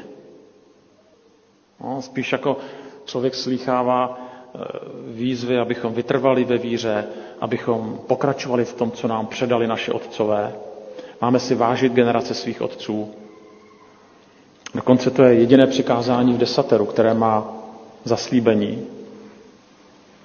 No, 1.79 2.01
spíš 2.01 2.31
jako 2.31 2.57
člověk 3.05 3.35
slýchává 3.35 4.24
výzvy, 5.07 5.57
abychom 5.59 5.93
vytrvali 5.93 6.43
ve 6.43 6.57
víře, 6.57 7.05
abychom 7.41 7.99
pokračovali 8.07 8.65
v 8.65 8.73
tom, 8.73 8.91
co 8.91 9.07
nám 9.07 9.27
předali 9.27 9.67
naše 9.67 9.91
otcové. 9.91 10.53
Máme 11.21 11.39
si 11.39 11.55
vážit 11.55 11.93
generace 11.93 12.33
svých 12.33 12.61
otců. 12.61 13.11
Dokonce 14.75 15.11
to 15.11 15.23
je 15.23 15.33
jediné 15.33 15.67
přikázání 15.67 16.33
v 16.33 16.37
desateru, 16.37 16.85
které 16.85 17.13
má 17.13 17.53
zaslíbení. 18.03 18.87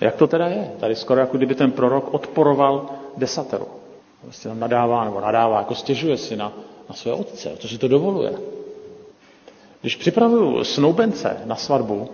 Jak 0.00 0.14
to 0.16 0.26
teda 0.26 0.46
je? 0.48 0.70
Tady 0.80 0.96
skoro 0.96 1.20
jako 1.20 1.36
kdyby 1.36 1.54
ten 1.54 1.72
prorok 1.72 2.14
odporoval 2.14 2.86
desateru. 3.16 3.66
Prostě 4.22 4.48
tam 4.48 4.60
nadává 4.60 5.04
nebo 5.04 5.20
nadává, 5.20 5.58
jako 5.58 5.74
stěžuje 5.74 6.16
si 6.16 6.36
na, 6.36 6.52
na 6.88 6.94
své 6.94 7.12
otce, 7.12 7.50
co 7.58 7.68
si 7.68 7.78
to 7.78 7.88
dovoluje. 7.88 8.32
Když 9.80 9.96
připravuju 9.96 10.64
snoubence 10.64 11.36
na 11.44 11.56
svatbu, 11.56 12.08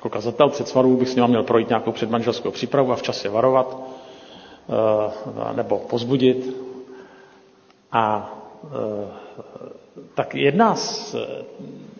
jako 0.00 0.08
kazatel 0.08 0.48
před 0.48 0.68
svatbou 0.68 0.96
bych 0.96 1.08
s 1.08 1.14
ním 1.16 1.26
měl 1.26 1.42
projít 1.42 1.68
nějakou 1.68 1.92
předmanželskou 1.92 2.50
přípravu 2.50 2.92
a 2.92 2.96
včas 2.96 3.24
je 3.24 3.30
varovat, 3.30 3.78
eh, 4.68 5.56
nebo 5.56 5.78
pozbudit. 5.78 6.56
A 7.92 8.32
eh, 8.64 9.08
tak 10.14 10.34
jedna 10.34 10.74
z, 10.76 11.14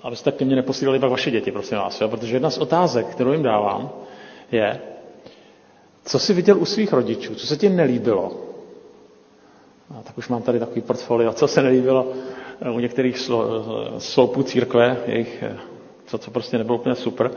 abyste 0.02 0.32
ke 0.32 0.44
mně 0.44 0.56
neposílali 0.56 0.98
pak 0.98 1.10
vaše 1.10 1.30
děti, 1.30 1.52
prosím 1.52 1.78
vás, 1.78 2.00
jo, 2.00 2.08
protože 2.08 2.36
jedna 2.36 2.50
z 2.50 2.58
otázek, 2.58 3.06
kterou 3.06 3.32
jim 3.32 3.42
dávám, 3.42 3.90
je, 4.52 4.80
co 6.04 6.18
jsi 6.18 6.34
viděl 6.34 6.58
u 6.58 6.64
svých 6.64 6.92
rodičů, 6.92 7.34
co 7.34 7.46
se 7.46 7.56
ti 7.56 7.68
nelíbilo. 7.68 8.32
A 9.98 10.02
tak 10.02 10.18
už 10.18 10.28
mám 10.28 10.42
tady 10.42 10.58
takový 10.58 10.80
portfolio, 10.80 11.32
co 11.32 11.48
se 11.48 11.62
nelíbilo 11.62 12.06
u 12.74 12.78
některých 12.80 13.18
sloupů 13.98 14.42
církve, 14.42 14.96
jejich, 15.06 15.44
co, 16.06 16.18
co 16.18 16.30
prostě 16.30 16.58
nebylo 16.58 16.78
úplně 16.78 16.94
super, 16.94 17.30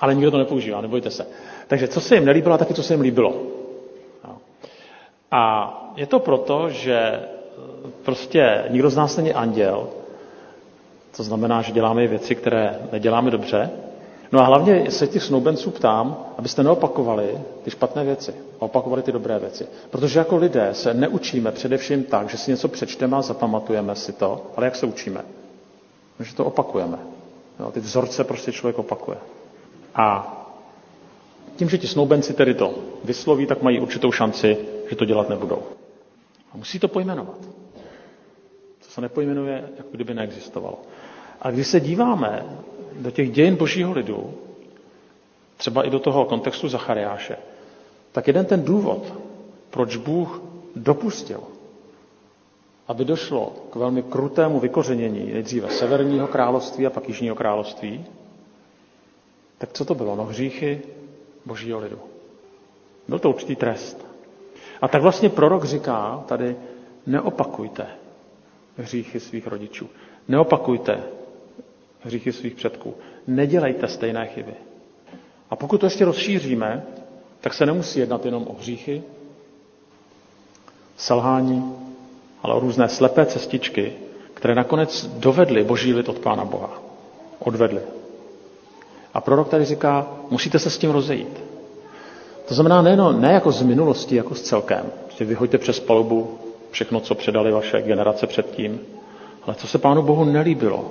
ale 0.00 0.14
nikdo 0.14 0.30
to 0.30 0.38
nepoužívá, 0.38 0.80
nebojte 0.80 1.10
se. 1.10 1.26
Takže 1.66 1.88
co 1.88 2.00
se 2.00 2.14
jim 2.14 2.24
nelíbilo 2.24 2.54
a 2.54 2.58
taky 2.58 2.74
co 2.74 2.82
se 2.82 2.94
jim 2.94 3.00
líbilo. 3.00 3.42
A 5.30 5.92
je 5.96 6.06
to 6.06 6.18
proto, 6.18 6.68
že 6.70 7.20
prostě 8.04 8.64
nikdo 8.70 8.90
z 8.90 8.96
nás 8.96 9.16
není 9.16 9.34
anděl, 9.34 9.88
to 11.16 11.22
znamená, 11.22 11.62
že 11.62 11.72
děláme 11.72 12.06
věci, 12.06 12.34
které 12.34 12.78
neděláme 12.92 13.30
dobře, 13.30 13.70
No 14.34 14.40
a 14.40 14.44
hlavně 14.44 14.90
se 14.90 15.06
těch 15.06 15.22
snoubenců 15.22 15.70
ptám, 15.70 16.16
abyste 16.38 16.62
neopakovali 16.62 17.38
ty 17.62 17.70
špatné 17.70 18.04
věci, 18.04 18.34
a 18.58 18.62
opakovali 18.62 19.02
ty 19.02 19.12
dobré 19.12 19.38
věci. 19.38 19.66
Protože 19.90 20.18
jako 20.18 20.36
lidé 20.36 20.68
se 20.72 20.94
neučíme 20.94 21.52
především 21.52 22.04
tak, 22.04 22.28
že 22.28 22.36
si 22.38 22.50
něco 22.50 22.68
přečteme 22.68 23.16
a 23.16 23.22
zapamatujeme 23.22 23.94
si 23.94 24.12
to, 24.12 24.46
ale 24.56 24.66
jak 24.66 24.76
se 24.76 24.86
učíme? 24.86 25.20
Že 26.20 26.34
to 26.34 26.44
opakujeme. 26.44 26.98
Jo, 27.60 27.70
ty 27.70 27.80
vzorce 27.80 28.24
prostě 28.24 28.52
člověk 28.52 28.78
opakuje. 28.78 29.16
A 29.94 30.30
tím, 31.56 31.68
že 31.68 31.78
ti 31.78 31.86
snoubenci 31.88 32.34
tedy 32.34 32.54
to 32.54 32.74
vysloví, 33.04 33.46
tak 33.46 33.62
mají 33.62 33.80
určitou 33.80 34.12
šanci, 34.12 34.58
že 34.90 34.96
to 34.96 35.04
dělat 35.04 35.28
nebudou. 35.28 35.62
A 36.52 36.56
musí 36.56 36.78
to 36.78 36.88
pojmenovat. 36.88 37.36
Co 38.80 38.90
se 38.90 39.00
nepojmenuje, 39.00 39.68
jako 39.76 39.88
kdyby 39.92 40.14
neexistovalo. 40.14 40.78
A 41.42 41.50
když 41.50 41.66
se 41.66 41.80
díváme 41.80 42.46
do 43.00 43.10
těch 43.10 43.30
dějin 43.32 43.56
božího 43.56 43.92
lidu, 43.92 44.34
třeba 45.56 45.82
i 45.82 45.90
do 45.90 45.98
toho 45.98 46.24
kontextu 46.24 46.68
Zachariáše, 46.68 47.36
tak 48.12 48.26
jeden 48.26 48.46
ten 48.46 48.62
důvod, 48.64 49.14
proč 49.70 49.96
Bůh 49.96 50.42
dopustil, 50.76 51.40
aby 52.88 53.04
došlo 53.04 53.52
k 53.70 53.76
velmi 53.76 54.02
krutému 54.02 54.60
vykořenění 54.60 55.32
nejdříve 55.32 55.70
severního 55.70 56.26
království 56.26 56.86
a 56.86 56.90
pak 56.90 57.08
jižního 57.08 57.34
království, 57.36 58.04
tak 59.58 59.72
co 59.72 59.84
to 59.84 59.94
bylo? 59.94 60.16
No 60.16 60.24
hříchy 60.24 60.80
božího 61.46 61.78
lidu. 61.78 61.98
Byl 63.08 63.18
to 63.18 63.28
určitý 63.30 63.56
trest. 63.56 64.06
A 64.82 64.88
tak 64.88 65.02
vlastně 65.02 65.28
prorok 65.28 65.64
říká 65.64 66.24
tady, 66.28 66.56
neopakujte 67.06 67.86
hříchy 68.76 69.20
svých 69.20 69.46
rodičů. 69.46 69.90
Neopakujte 70.28 71.02
hříchy 72.00 72.32
svých 72.32 72.54
předků. 72.54 72.94
Nedělejte 73.26 73.88
stejné 73.88 74.26
chyby. 74.26 74.54
A 75.50 75.56
pokud 75.56 75.78
to 75.78 75.86
ještě 75.86 76.04
rozšíříme, 76.04 76.86
tak 77.40 77.54
se 77.54 77.66
nemusí 77.66 78.00
jednat 78.00 78.24
jenom 78.24 78.46
o 78.48 78.52
hříchy, 78.52 79.02
selhání, 80.96 81.74
ale 82.42 82.54
o 82.54 82.60
různé 82.60 82.88
slepé 82.88 83.26
cestičky, 83.26 83.92
které 84.34 84.54
nakonec 84.54 85.06
dovedly 85.06 85.64
boží 85.64 85.94
lid 85.94 86.08
od 86.08 86.18
Pána 86.18 86.44
Boha. 86.44 86.82
Odvedly. 87.38 87.80
A 89.14 89.20
prorok 89.20 89.48
tady 89.48 89.64
říká, 89.64 90.06
musíte 90.30 90.58
se 90.58 90.70
s 90.70 90.78
tím 90.78 90.90
rozejít. 90.90 91.40
To 92.48 92.54
znamená 92.54 92.82
nejen, 92.82 93.20
ne 93.20 93.32
jako 93.32 93.52
z 93.52 93.62
minulosti, 93.62 94.16
jako 94.16 94.34
s 94.34 94.42
celkem. 94.42 94.84
Prostě 95.04 95.24
vyhoďte 95.24 95.58
přes 95.58 95.80
palubu 95.80 96.38
všechno, 96.70 97.00
co 97.00 97.14
předali 97.14 97.52
vaše 97.52 97.82
generace 97.82 98.26
předtím, 98.26 98.80
ale 99.42 99.54
co 99.54 99.66
se 99.66 99.78
Pánu 99.78 100.02
Bohu 100.02 100.24
nelíbilo, 100.24 100.90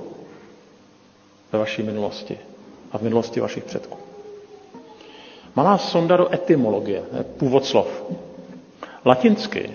ve 1.52 1.60
vaší 1.60 1.84
minulosti 1.84 2.38
a 2.92 2.98
v 2.98 3.02
minulosti 3.02 3.40
vašich 3.40 3.64
předků. 3.64 3.98
Malá 5.56 5.78
sonda 5.78 6.18
do 6.18 6.34
etymologie, 6.34 7.04
původ 7.38 7.66
slov. 7.66 8.04
Latinsky 9.06 9.70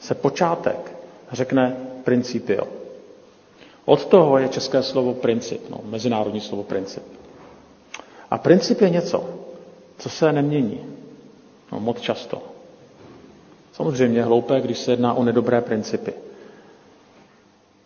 se 0.00 0.14
počátek 0.14 0.92
řekne 1.32 1.76
principio. 2.04 2.62
Od 3.84 4.06
toho 4.06 4.38
je 4.38 4.48
české 4.48 4.82
slovo 4.82 5.14
princip, 5.14 5.70
no, 5.70 5.80
mezinárodní 5.84 6.40
slovo 6.40 6.62
princip. 6.62 7.02
A 8.32 8.38
princip 8.38 8.80
je 8.80 8.90
něco, 8.90 9.24
co 9.98 10.08
se 10.08 10.32
nemění. 10.32 10.80
No, 11.72 11.80
moc 11.80 12.00
často. 12.00 12.42
Samozřejmě 13.72 14.22
hloupé, 14.22 14.60
když 14.60 14.78
se 14.78 14.92
jedná 14.92 15.14
o 15.14 15.24
nedobré 15.24 15.60
principy. 15.60 16.12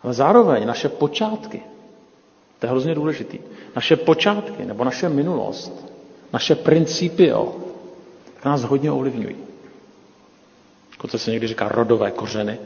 Ale 0.03 0.13
zároveň 0.15 0.67
naše 0.67 0.89
počátky 0.89 1.63
to 2.59 2.67
je 2.67 2.71
hrozně 2.71 2.95
důležitý. 2.95 3.39
Naše 3.77 3.97
počátky 3.97 4.65
nebo 4.65 4.85
naše 4.85 5.09
minulost, 5.09 5.87
naše 6.33 6.55
principy, 6.55 7.27
jo, 7.27 7.57
tak 8.35 8.45
nás 8.45 8.63
hodně 8.63 8.93
ovlivňují. 8.93 9.37
Jako 10.91 11.19
se 11.19 11.31
někdy 11.31 11.47
říká 11.47 11.69
rodové 11.69 12.11
kořeny. 12.11 12.59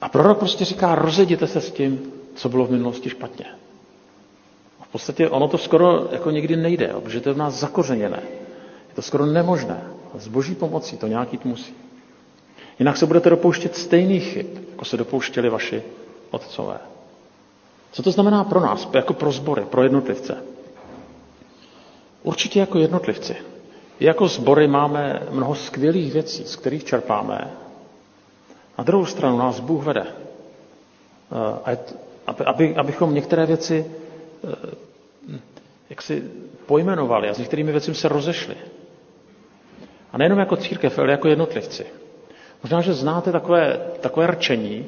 A 0.00 0.08
prorok 0.08 0.38
prostě 0.38 0.64
říká, 0.64 0.94
rozejděte 0.94 1.46
se 1.46 1.60
s 1.60 1.70
tím, 1.72 2.12
co 2.34 2.48
bylo 2.48 2.66
v 2.66 2.70
minulosti 2.70 3.10
špatně. 3.10 3.46
Podstatě 4.96 5.28
ono 5.28 5.48
to 5.48 5.58
skoro 5.58 6.08
jako 6.12 6.30
někdy 6.30 6.56
nejde, 6.56 6.94
protože 7.02 7.20
to 7.20 7.28
je 7.28 7.34
v 7.34 7.38
nás 7.38 7.54
zakořeněné. 7.54 8.22
Je 8.88 8.94
to 8.94 9.02
skoro 9.02 9.26
nemožné. 9.26 9.82
S 10.18 10.28
boží 10.28 10.54
pomocí 10.54 10.96
to 10.96 11.06
nějaký 11.06 11.38
musí. 11.44 11.74
Jinak 12.78 12.96
se 12.96 13.06
budete 13.06 13.30
dopouštět 13.30 13.76
stejných 13.76 14.24
chyb, 14.24 14.46
jako 14.70 14.84
se 14.84 14.96
dopouštěli 14.96 15.48
vaši 15.50 15.82
otcové. 16.30 16.78
Co 17.92 18.02
to 18.02 18.10
znamená 18.10 18.44
pro 18.44 18.60
nás, 18.60 18.88
jako 18.94 19.12
pro 19.14 19.32
sbory, 19.32 19.62
pro 19.64 19.82
jednotlivce? 19.82 20.42
Určitě 22.22 22.60
jako 22.60 22.78
jednotlivci. 22.78 23.36
Jako 24.00 24.28
sbory 24.28 24.68
máme 24.68 25.22
mnoho 25.30 25.54
skvělých 25.54 26.12
věcí, 26.12 26.44
z 26.44 26.56
kterých 26.56 26.84
čerpáme. 26.84 27.50
Na 28.78 28.84
druhou 28.84 29.06
stranu 29.06 29.38
nás 29.38 29.60
Bůh 29.60 29.84
vede. 29.84 30.06
Eh, 31.66 31.78
aby, 32.46 32.76
abychom 32.76 33.14
některé 33.14 33.46
věci 33.46 33.86
eh, 34.44 34.85
jak 35.90 36.02
si 36.02 36.30
pojmenovali 36.66 37.28
a 37.28 37.34
s 37.34 37.38
některými 37.38 37.72
věcmi 37.72 37.94
se 37.94 38.08
rozešli. 38.08 38.56
A 40.12 40.18
nejenom 40.18 40.38
jako 40.38 40.56
církev, 40.56 40.98
ale 40.98 41.10
jako 41.10 41.28
jednotlivci. 41.28 41.86
Možná, 42.62 42.80
že 42.80 42.94
znáte 42.94 43.32
takové, 43.32 43.80
takové 44.00 44.26
rčení, 44.26 44.86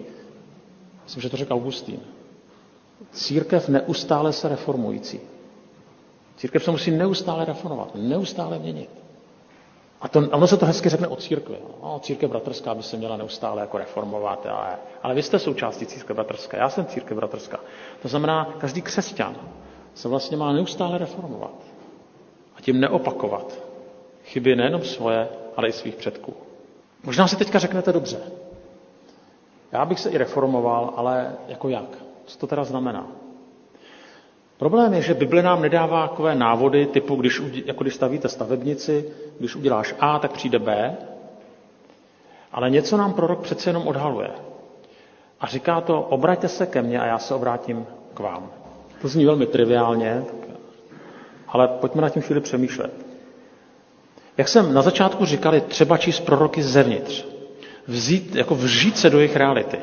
myslím, 1.05 1.23
že 1.23 1.31
to 1.31 1.37
řekl 1.37 1.55
Augustín. 1.55 2.01
Církev 3.13 3.69
neustále 3.69 4.33
se 4.33 4.49
reformující. 4.49 5.21
Církev 6.37 6.65
se 6.65 6.71
musí 6.71 6.91
neustále 6.91 7.45
reformovat, 7.45 7.91
neustále 7.95 8.59
měnit. 8.59 8.91
A 10.01 10.09
to, 10.09 10.19
ono 10.19 10.47
se 10.47 10.57
to 10.57 10.67
hezky 10.67 10.89
řekne 10.89 11.09
o 11.09 11.17
církvi. 11.17 11.57
No, 11.83 12.01
církev 12.03 12.31
bratrská 12.31 12.75
by 12.75 12.83
se 12.83 12.97
měla 12.97 13.17
neustále 13.17 13.61
jako 13.61 13.79
reformovat. 13.79 14.47
Ale, 14.47 14.77
ale 15.03 15.15
vy 15.15 15.23
jste 15.23 15.39
součástí 15.39 15.87
církve 15.87 16.15
bratrské, 16.15 16.57
já 16.57 16.69
jsem 16.69 16.87
církev 16.87 17.17
bratrská. 17.17 17.61
To 18.03 18.09
znamená, 18.09 18.55
každý 18.59 18.83
křesťan 18.83 19.37
se 19.99 20.09
vlastně 20.09 20.37
má 20.37 20.53
neustále 20.53 20.99
reformovat. 20.99 21.55
A 22.57 22.61
tím 22.61 22.81
neopakovat 22.81 23.59
chyby 24.25 24.57
nejenom 24.57 24.85
svoje, 24.85 25.29
ale 25.57 25.69
i 25.69 25.73
svých 25.73 25.95
předků. 25.97 26.35
Možná 27.03 27.29
si 27.29 27.37
teďka 27.37 27.59
řeknete 27.59 27.93
dobře. 27.93 28.19
Já 29.73 29.85
bych 29.85 30.01
se 30.01 30.11
i 30.11 30.19
reformoval, 30.19 30.93
ale 30.97 31.35
jako 31.49 31.69
jak? 31.69 31.99
Co 32.27 32.39
to 32.39 32.47
teda 32.47 32.65
znamená? 32.65 33.07
Problém 34.59 34.95
je, 34.95 35.03
že 35.03 35.15
Bible 35.15 35.43
nám 35.43 35.63
nedává 35.63 36.09
takové 36.09 36.35
návody 36.35 36.87
typu, 36.87 37.17
když, 37.17 37.43
jako 37.65 37.85
když 37.85 37.95
stavíte 37.95 38.29
stavebnici, 38.29 39.13
když 39.39 39.57
uděláš 39.57 39.95
A, 40.01 40.19
tak 40.19 40.33
přijde 40.33 40.59
B, 40.59 40.97
ale 42.53 42.71
něco 42.71 42.97
nám 42.97 43.13
prorok 43.13 43.41
přece 43.43 43.71
jenom 43.71 43.89
odhaluje. 43.89 44.31
A 45.41 45.47
říká 45.47 45.81
to, 45.81 46.03
obraťte 46.03 46.49
se 46.49 46.67
ke 46.67 46.83
mně 46.83 47.01
a 47.01 47.07
já 47.07 47.19
se 47.19 47.35
obrátím 47.35 47.87
k 48.15 48.21
vám. 48.21 48.51
To 49.03 49.09
zní 49.09 49.25
velmi 49.27 49.47
triviálně, 49.47 50.25
ale 51.49 51.69
pojďme 51.69 52.03
na 52.03 52.09
tím 52.09 52.23
chvíli 52.23 52.41
přemýšlet. 52.41 52.93
Jak 54.37 54.49
jsem 54.49 54.75
na 54.75 54.83
začátku 54.83 55.25
říkali, 55.25 55.61
třeba 55.61 55.97
číst 55.97 56.21
proroky 56.21 56.63
zevnitř. 56.63 57.25
Vzít, 57.87 58.35
jako 58.35 58.55
vžít 58.55 58.99
se 58.99 59.11
do 59.11 59.19
jejich 59.19 59.37
reality. 59.37 59.79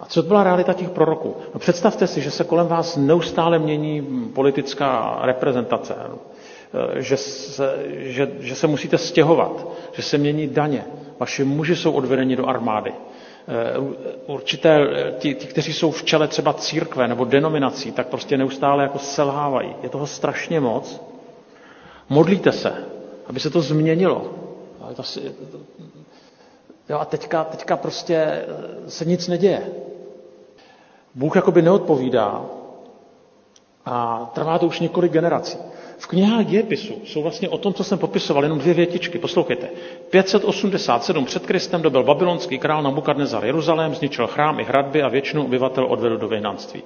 A 0.00 0.06
co 0.06 0.22
byla 0.22 0.44
realita 0.44 0.72
těch 0.72 0.90
proroků? 0.90 1.36
No 1.54 1.60
představte 1.60 2.06
si, 2.06 2.20
že 2.20 2.30
se 2.30 2.44
kolem 2.44 2.66
vás 2.66 2.96
neustále 2.96 3.58
mění 3.58 4.02
politická 4.34 5.18
reprezentace, 5.22 5.94
že 6.96 7.16
se, 7.16 7.74
že, 7.88 8.32
že 8.40 8.54
se 8.54 8.66
musíte 8.66 8.98
stěhovat, 8.98 9.66
že 9.92 10.02
se 10.02 10.18
mění 10.18 10.48
daně, 10.48 10.84
vaši 11.18 11.44
muži 11.44 11.76
jsou 11.76 11.92
odvedeni 11.92 12.36
do 12.36 12.46
armády, 12.46 12.92
určité, 14.26 14.80
ti, 15.18 15.34
ti, 15.34 15.46
kteří 15.46 15.72
jsou 15.72 15.90
v 15.90 16.02
čele 16.04 16.28
třeba 16.28 16.52
církve 16.52 17.08
nebo 17.08 17.24
denominací, 17.24 17.92
tak 17.92 18.06
prostě 18.06 18.36
neustále 18.38 18.82
jako 18.82 18.98
selhávají. 18.98 19.74
Je 19.82 19.88
toho 19.88 20.06
strašně 20.06 20.60
moc. 20.60 21.00
Modlíte 22.08 22.52
se, 22.52 22.84
aby 23.26 23.40
se 23.40 23.50
to 23.50 23.60
změnilo. 23.60 24.30
Jo, 26.88 26.98
a 26.98 27.04
teďka, 27.04 27.44
teďka 27.44 27.76
prostě 27.76 28.44
se 28.88 29.04
nic 29.04 29.28
neděje. 29.28 29.66
Bůh 31.14 31.36
jakoby 31.36 31.62
neodpovídá 31.62 32.44
a 33.86 34.30
trvá 34.34 34.58
to 34.58 34.66
už 34.66 34.80
několik 34.80 35.12
generací. 35.12 35.58
V 35.98 36.06
knihách 36.06 36.46
dějepisu 36.46 37.02
jsou 37.04 37.22
vlastně 37.22 37.48
o 37.48 37.58
tom, 37.58 37.74
co 37.74 37.84
jsem 37.84 37.98
popisoval, 37.98 38.42
jenom 38.42 38.58
dvě 38.58 38.74
větičky. 38.74 39.18
Poslouchejte. 39.18 39.68
587 40.10 41.24
před 41.24 41.46
Kristem 41.46 41.82
dobil 41.82 42.02
babylonský 42.02 42.58
král 42.58 42.82
Nabukadnezar 42.82 43.44
Jeruzalém, 43.44 43.94
zničil 43.94 44.26
chrám 44.26 44.60
i 44.60 44.64
hradby 44.64 45.02
a 45.02 45.08
většinu 45.08 45.44
obyvatel 45.44 45.86
odvedl 45.86 46.16
do 46.16 46.28
vyhnanství. 46.28 46.82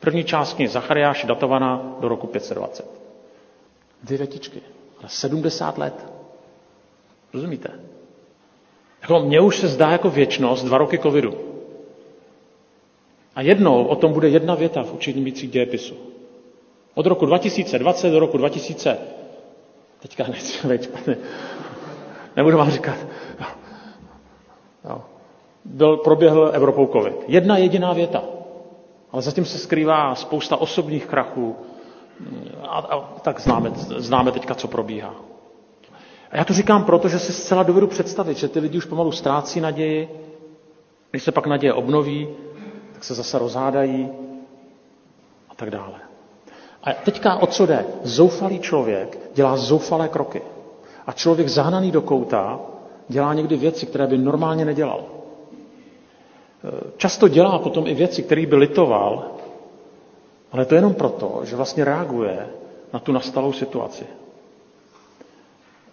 První 0.00 0.24
část 0.24 0.54
knihy 0.54 0.68
Zachariáš 0.68 1.24
datovaná 1.24 1.96
do 2.00 2.08
roku 2.08 2.26
520. 2.26 2.90
Dvě 4.02 4.18
větičky. 4.18 4.60
Ale 4.98 5.08
70 5.08 5.78
let. 5.78 6.06
Rozumíte? 7.34 7.68
Jako 9.02 9.20
mně 9.20 9.40
už 9.40 9.56
se 9.56 9.68
zdá 9.68 9.90
jako 9.90 10.10
věčnost 10.10 10.64
dva 10.64 10.78
roky 10.78 10.98
covidu. 10.98 11.34
A 13.34 13.42
jednou 13.42 13.84
o 13.84 13.96
tom 13.96 14.12
bude 14.12 14.28
jedna 14.28 14.54
věta 14.54 14.82
v 14.82 14.94
učení 14.94 15.30
dějepisu. 15.30 16.11
Od 16.94 17.06
roku 17.06 17.26
2020 17.26 18.10
do 18.10 18.18
roku 18.20 18.36
2000, 18.38 18.98
teďka 20.00 20.24
nechci 20.26 20.68
být 20.68 20.82
špatně, 20.82 21.16
nebudu 22.36 22.58
vám 22.58 22.70
říkat, 22.70 22.96
jo. 24.84 25.02
Byl, 25.64 25.96
proběhl 25.96 26.50
Evropou 26.54 26.86
COVID. 26.86 27.14
Jedna 27.28 27.56
jediná 27.56 27.92
věta. 27.92 28.22
Ale 29.12 29.22
zatím 29.22 29.44
se 29.44 29.58
skrývá 29.58 30.14
spousta 30.14 30.56
osobních 30.56 31.06
krachů 31.06 31.56
a, 32.62 32.78
a 32.78 33.00
tak 33.00 33.40
známe, 33.40 33.70
známe 33.96 34.32
teďka, 34.32 34.54
co 34.54 34.68
probíhá. 34.68 35.14
A 36.30 36.36
já 36.36 36.44
to 36.44 36.52
říkám 36.54 36.84
proto, 36.84 37.08
že 37.08 37.18
si 37.18 37.32
zcela 37.32 37.62
dovedu 37.62 37.86
představit, 37.86 38.36
že 38.38 38.48
ty 38.48 38.60
lidi 38.60 38.78
už 38.78 38.84
pomalu 38.84 39.12
ztrácí 39.12 39.60
naději, 39.60 40.08
když 41.10 41.22
se 41.22 41.32
pak 41.32 41.46
naděje 41.46 41.72
obnoví, 41.72 42.28
tak 42.92 43.04
se 43.04 43.14
zase 43.14 43.38
rozhádají 43.38 44.08
a 45.48 45.54
tak 45.54 45.70
dále. 45.70 46.11
A 46.82 46.92
teďka 46.92 47.34
o 47.36 47.46
co 47.46 47.66
jde? 47.66 47.84
Zoufalý 48.02 48.58
člověk 48.60 49.18
dělá 49.34 49.56
zoufalé 49.56 50.08
kroky. 50.08 50.42
A 51.06 51.12
člověk 51.12 51.48
zahnaný 51.48 51.90
do 51.90 52.02
kouta 52.02 52.60
dělá 53.08 53.34
někdy 53.34 53.56
věci, 53.56 53.86
které 53.86 54.06
by 54.06 54.18
normálně 54.18 54.64
nedělal. 54.64 55.04
Často 56.96 57.28
dělá 57.28 57.58
potom 57.58 57.86
i 57.86 57.94
věci, 57.94 58.22
které 58.22 58.46
by 58.46 58.56
litoval, 58.56 59.24
ale 60.52 60.64
to 60.64 60.74
jenom 60.74 60.94
proto, 60.94 61.40
že 61.44 61.56
vlastně 61.56 61.84
reaguje 61.84 62.48
na 62.92 62.98
tu 62.98 63.12
nastalou 63.12 63.52
situaci. 63.52 64.06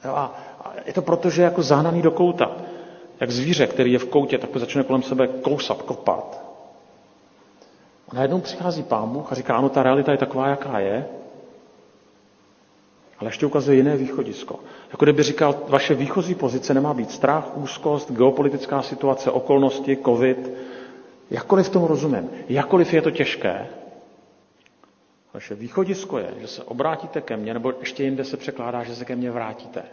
A 0.03 0.35
je 0.85 0.93
to 0.93 1.01
proto, 1.01 1.29
že 1.29 1.41
je 1.41 1.43
jako 1.43 1.63
zahnaný 1.63 2.01
do 2.01 2.11
kouta. 2.11 2.51
Jak 3.19 3.31
zvíře, 3.31 3.67
který 3.67 3.91
je 3.91 3.99
v 3.99 4.05
koutě, 4.09 4.37
tak 4.37 4.49
začne 4.57 4.83
kolem 4.83 5.03
sebe 5.03 5.27
kousat, 5.27 5.81
kopat. 5.81 6.48
A 8.09 8.15
najednou 8.15 8.39
přichází 8.41 8.83
pán 8.83 9.09
Bůh 9.09 9.31
a 9.31 9.35
říká, 9.35 9.57
ano, 9.57 9.69
ta 9.69 9.83
realita 9.83 10.11
je 10.11 10.17
taková, 10.17 10.47
jaká 10.47 10.79
je, 10.79 11.07
ale 13.19 13.27
ještě 13.29 13.45
ukazuje 13.45 13.77
jiné 13.77 13.97
východisko. 13.97 14.59
Jako 14.91 15.05
kdyby 15.05 15.23
říkal, 15.23 15.55
vaše 15.67 15.93
výchozí 15.95 16.35
pozice 16.35 16.73
nemá 16.73 16.93
být 16.93 17.11
strach, 17.11 17.57
úzkost, 17.57 18.11
geopolitická 18.11 18.81
situace, 18.81 19.31
okolnosti, 19.31 19.97
covid. 20.05 20.49
Jakkoliv 21.29 21.69
tomu 21.69 21.87
rozumím, 21.87 22.29
jakkoliv 22.49 22.93
je 22.93 23.01
to 23.01 23.11
těžké, 23.11 23.67
vaše 25.33 25.55
východisko 25.55 26.17
je, 26.17 26.33
že 26.39 26.47
se 26.47 26.63
obrátíte 26.63 27.21
ke 27.21 27.37
mně, 27.37 27.53
nebo 27.53 27.73
ještě 27.79 28.03
jinde 28.03 28.25
se 28.25 28.37
překládá, 28.37 28.83
že 28.83 28.95
se 28.95 29.05
ke 29.05 29.15
mně 29.15 29.31
vrátíte. 29.31 29.83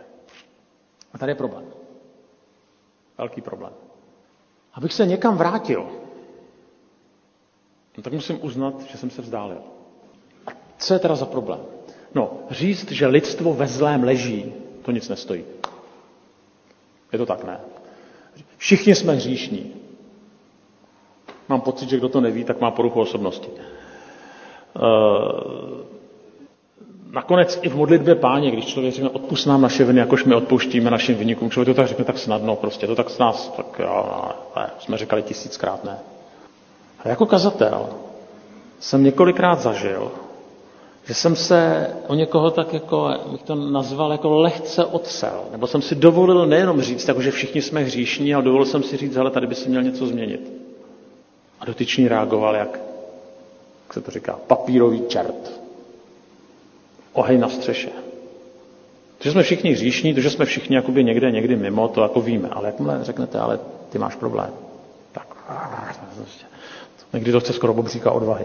A 1.13 1.19
tady 1.19 1.31
je 1.31 1.35
problém. 1.37 1.65
Velký 3.19 3.41
problém. 3.41 3.73
Abych 4.75 4.93
se 4.93 5.07
někam 5.07 5.37
vrátil, 5.37 5.89
no 7.97 8.03
tak 8.03 8.13
musím 8.13 8.39
uznat, 8.43 8.75
že 8.91 8.99
jsem 8.99 9.11
se 9.11 9.23
vzdálil. 9.23 9.59
A 10.47 10.51
co 10.79 10.95
je 10.95 10.99
teda 11.01 11.15
za 11.15 11.27
problém? 11.27 11.61
No, 12.15 12.31
říct, 12.51 12.93
že 12.93 13.07
lidstvo 13.07 13.55
ve 13.55 13.67
zlém 13.67 14.05
leží, 14.05 14.53
to 14.83 14.91
nic 14.91 15.09
nestojí. 15.09 15.45
Je 17.13 17.19
to 17.19 17.27
tak, 17.27 17.45
ne? 17.45 17.61
Všichni 18.57 18.95
jsme 18.95 19.13
hříšní. 19.15 19.73
Mám 21.49 21.61
pocit, 21.61 21.89
že 21.89 21.97
kdo 21.97 22.09
to 22.09 22.21
neví, 22.21 22.45
tak 22.45 22.61
má 22.61 22.71
poruchu 22.71 23.01
osobnosti. 23.01 23.49
Uh, 23.51 23.57
nakonec 27.13 27.59
i 27.63 27.69
v 27.69 27.77
modlitbě 27.77 28.15
páně, 28.15 28.51
když 28.51 28.67
člověk 28.67 28.95
řekne, 28.95 29.11
odpust 29.11 29.47
nám 29.47 29.61
naše 29.63 29.85
viny, 29.85 30.01
jakož 30.01 30.25
my 30.25 30.35
odpouštíme 30.35 30.91
našim 30.91 31.17
vynikům, 31.17 31.51
člověk 31.51 31.77
to 31.77 31.83
tak 31.83 31.89
řekne 31.89 32.05
tak 32.05 32.19
snadno, 32.19 32.57
prostě 32.57 32.87
to 32.87 32.95
tak 32.95 33.11
s 33.11 33.19
nás, 33.19 33.49
tak 33.57 33.79
jo, 33.79 34.29
ne, 34.57 34.71
jsme 34.79 34.99
říkali 34.99 35.23
tisíckrát 35.23 35.85
ne. 35.85 35.99
A 37.05 37.09
jako 37.09 37.27
kazatel 37.27 37.89
jsem 38.81 39.03
několikrát 39.05 39.61
zažil, 39.61 40.13
že 41.07 41.15
jsem 41.15 41.37
se 41.37 41.91
o 42.07 42.15
někoho 42.15 42.51
tak 42.51 42.73
jako, 42.73 43.11
bych 43.33 43.43
to 43.43 43.55
nazval, 43.55 44.13
jako 44.13 44.31
lehce 44.31 44.85
otřel. 44.85 45.41
Nebo 45.53 45.67
jsem 45.67 45.83
si 45.83 45.95
dovolil 45.95 46.47
nejenom 46.47 46.81
říct, 46.83 47.09
jako, 47.09 47.23
že 47.23 47.31
všichni 47.31 47.63
jsme 47.63 47.81
hříšní, 47.83 48.35
ale 48.35 48.45
dovolil 48.45 48.67
jsem 48.67 48.83
si 48.83 48.97
říct, 48.97 49.17
ale 49.17 49.31
tady 49.31 49.47
by 49.47 49.55
se 49.55 49.69
měl 49.69 49.83
něco 49.83 50.07
změnit. 50.07 50.53
A 51.61 51.65
dotyčný 51.65 52.09
reagoval 52.09 52.55
jak, 52.57 52.69
jak 53.85 53.95
se 53.95 54.01
to 54.01 54.11
říká, 54.11 54.39
papírový 54.47 55.03
čert. 55.09 55.61
Oheň 57.13 57.41
na 57.41 57.49
střeše. 57.49 57.91
To, 59.19 59.25
že 59.25 59.31
jsme 59.31 59.43
všichni 59.43 59.71
hříšní, 59.73 60.15
to, 60.15 60.21
že 60.21 60.31
jsme 60.31 60.45
všichni 60.45 60.77
jakoby 60.77 61.05
někde, 61.05 61.31
někdy 61.31 61.57
mimo, 61.57 61.89
to 61.89 62.03
jako 62.03 62.21
víme. 62.21 62.49
Ale 62.49 62.67
jakmile 62.67 62.99
řeknete, 63.05 63.39
ale 63.39 63.59
ty 63.91 63.99
máš 63.99 64.15
problém, 64.15 64.51
tak 65.13 65.27
někdy 67.17 67.33
to 67.33 67.41
chce 67.41 67.53
skoro 67.53 67.75
bobříka 67.75 68.11
odvahy. 68.11 68.45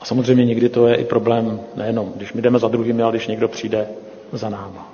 A 0.00 0.04
samozřejmě 0.04 0.44
někdy 0.44 0.68
to 0.68 0.86
je 0.86 0.96
i 0.96 1.04
problém 1.04 1.60
nejenom, 1.76 2.12
když 2.16 2.32
my 2.32 2.42
jdeme 2.42 2.58
za 2.58 2.68
druhými, 2.68 3.02
ale 3.02 3.12
když 3.12 3.26
někdo 3.26 3.48
přijde 3.48 3.88
za 4.32 4.48
náma. 4.48 4.92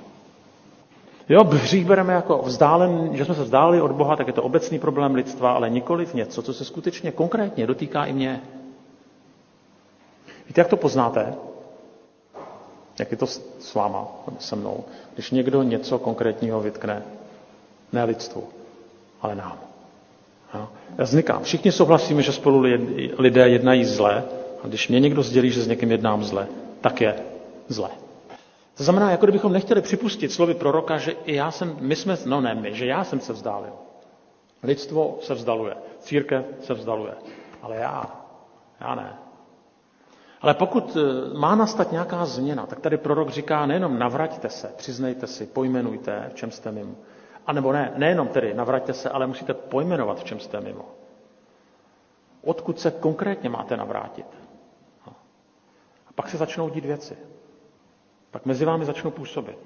Jo, 1.29 1.43
hřích 1.43 1.85
bereme 1.85 2.13
jako 2.13 2.37
vzdálen, 2.37 3.09
že 3.13 3.25
jsme 3.25 3.35
se 3.35 3.43
vzdálili 3.43 3.81
od 3.81 3.91
Boha, 3.91 4.15
tak 4.15 4.27
je 4.27 4.33
to 4.33 4.43
obecný 4.43 4.79
problém 4.79 5.15
lidstva, 5.15 5.51
ale 5.51 5.69
nikoliv 5.69 6.13
něco, 6.13 6.41
co 6.41 6.53
se 6.53 6.65
skutečně 6.65 7.11
konkrétně 7.11 7.67
dotýká 7.67 8.05
i 8.05 8.13
mě. 8.13 8.41
Víte, 10.47 10.61
jak 10.61 10.67
to 10.67 10.77
poznáte? 10.77 11.33
Jak 12.99 13.11
je 13.11 13.17
to 13.17 13.27
s 13.27 13.73
váma, 13.75 14.07
se 14.39 14.55
mnou? 14.55 14.83
Když 15.13 15.31
někdo 15.31 15.63
něco 15.63 15.99
konkrétního 15.99 16.61
vytkne, 16.61 17.03
ne 17.93 18.03
lidstvu, 18.03 18.43
ale 19.21 19.35
nám. 19.35 19.70
Já 20.53 21.03
vznikám. 21.03 21.43
Všichni 21.43 21.71
souhlasíme, 21.71 22.21
že 22.21 22.31
spolu 22.31 22.63
lidé 23.17 23.49
jednají 23.49 23.85
zle, 23.85 24.23
A 24.63 24.67
když 24.67 24.87
mě 24.89 24.99
někdo 24.99 25.23
sdělí, 25.23 25.51
že 25.51 25.61
s 25.61 25.67
někým 25.67 25.91
jednám 25.91 26.23
zle, 26.23 26.47
tak 26.81 27.01
je 27.01 27.15
zle. 27.67 27.89
To 28.77 28.83
znamená, 28.83 29.11
jako 29.11 29.25
kdybychom 29.25 29.53
nechtěli 29.53 29.81
připustit 29.81 30.31
slovy 30.31 30.53
proroka, 30.53 30.97
že 30.97 31.11
i 31.25 31.35
já 31.35 31.51
jsem, 31.51 31.75
my 31.79 31.95
jsme, 31.95 32.17
no 32.25 32.41
ne 32.41 32.55
my, 32.55 32.73
že 32.73 32.85
já 32.85 33.03
jsem 33.03 33.19
se 33.19 33.33
vzdálil. 33.33 33.73
Lidstvo 34.63 35.17
se 35.21 35.33
vzdaluje, 35.33 35.73
církev 35.99 36.45
se 36.61 36.73
vzdaluje, 36.73 37.13
ale 37.61 37.75
já, 37.75 38.21
já 38.81 38.95
ne. 38.95 39.13
Ale 40.41 40.53
pokud 40.53 40.97
e, 40.97 40.99
má 41.37 41.55
nastat 41.55 41.91
nějaká 41.91 42.25
změna, 42.25 42.65
tak 42.65 42.79
tady 42.79 42.97
prorok 42.97 43.29
říká 43.29 43.65
nejenom 43.65 43.99
navraťte 43.99 44.49
se, 44.49 44.71
přiznejte 44.77 45.27
si, 45.27 45.45
pojmenujte, 45.45 46.25
v 46.31 46.33
čem 46.33 46.51
jste 46.51 46.71
mimo. 46.71 46.95
A 47.45 47.53
nebo 47.53 47.71
ne, 47.73 47.93
nejenom 47.95 48.27
tedy 48.27 48.53
navraťte 48.53 48.93
se, 48.93 49.09
ale 49.09 49.27
musíte 49.27 49.53
pojmenovat, 49.53 50.19
v 50.19 50.23
čem 50.23 50.39
jste 50.39 50.61
mimo. 50.61 50.85
Odkud 52.43 52.79
se 52.79 52.91
konkrétně 52.91 53.49
máte 53.49 53.77
navrátit. 53.77 54.25
A 56.07 56.13
pak 56.15 56.29
se 56.29 56.37
začnou 56.37 56.69
dít 56.69 56.85
věci. 56.85 57.17
Pak 58.31 58.45
mezi 58.45 58.65
vámi 58.65 58.85
začnou 58.85 59.11
působit. 59.11 59.57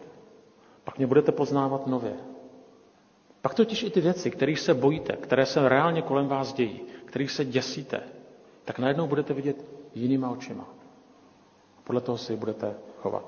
Pak 0.83 0.97
mě 0.97 1.07
budete 1.07 1.31
poznávat 1.31 1.87
nově. 1.87 2.13
Pak 3.41 3.53
totiž 3.53 3.83
i 3.83 3.89
ty 3.89 4.01
věci, 4.01 4.31
kterých 4.31 4.59
se 4.59 4.73
bojíte, 4.73 5.15
které 5.15 5.45
se 5.45 5.69
reálně 5.69 6.01
kolem 6.01 6.27
vás 6.27 6.53
dějí, 6.53 6.81
kterých 7.05 7.31
se 7.31 7.45
děsíte, 7.45 7.99
tak 8.65 8.79
najednou 8.79 9.07
budete 9.07 9.33
vidět 9.33 9.65
jinýma 9.95 10.29
očima. 10.29 10.67
Podle 11.83 12.01
toho 12.01 12.17
si 12.17 12.35
budete 12.35 12.75
chovat. 13.01 13.25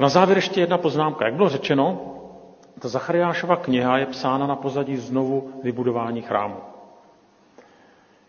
Na 0.00 0.08
závěr 0.08 0.38
ještě 0.38 0.60
jedna 0.60 0.78
poznámka. 0.78 1.24
Jak 1.24 1.34
bylo 1.34 1.48
řečeno, 1.48 2.14
ta 2.78 2.88
Zachariášova 2.88 3.56
kniha 3.56 3.98
je 3.98 4.06
psána 4.06 4.46
na 4.46 4.56
pozadí 4.56 4.96
znovu 4.96 5.50
vybudování 5.62 6.22
chrámu. 6.22 6.56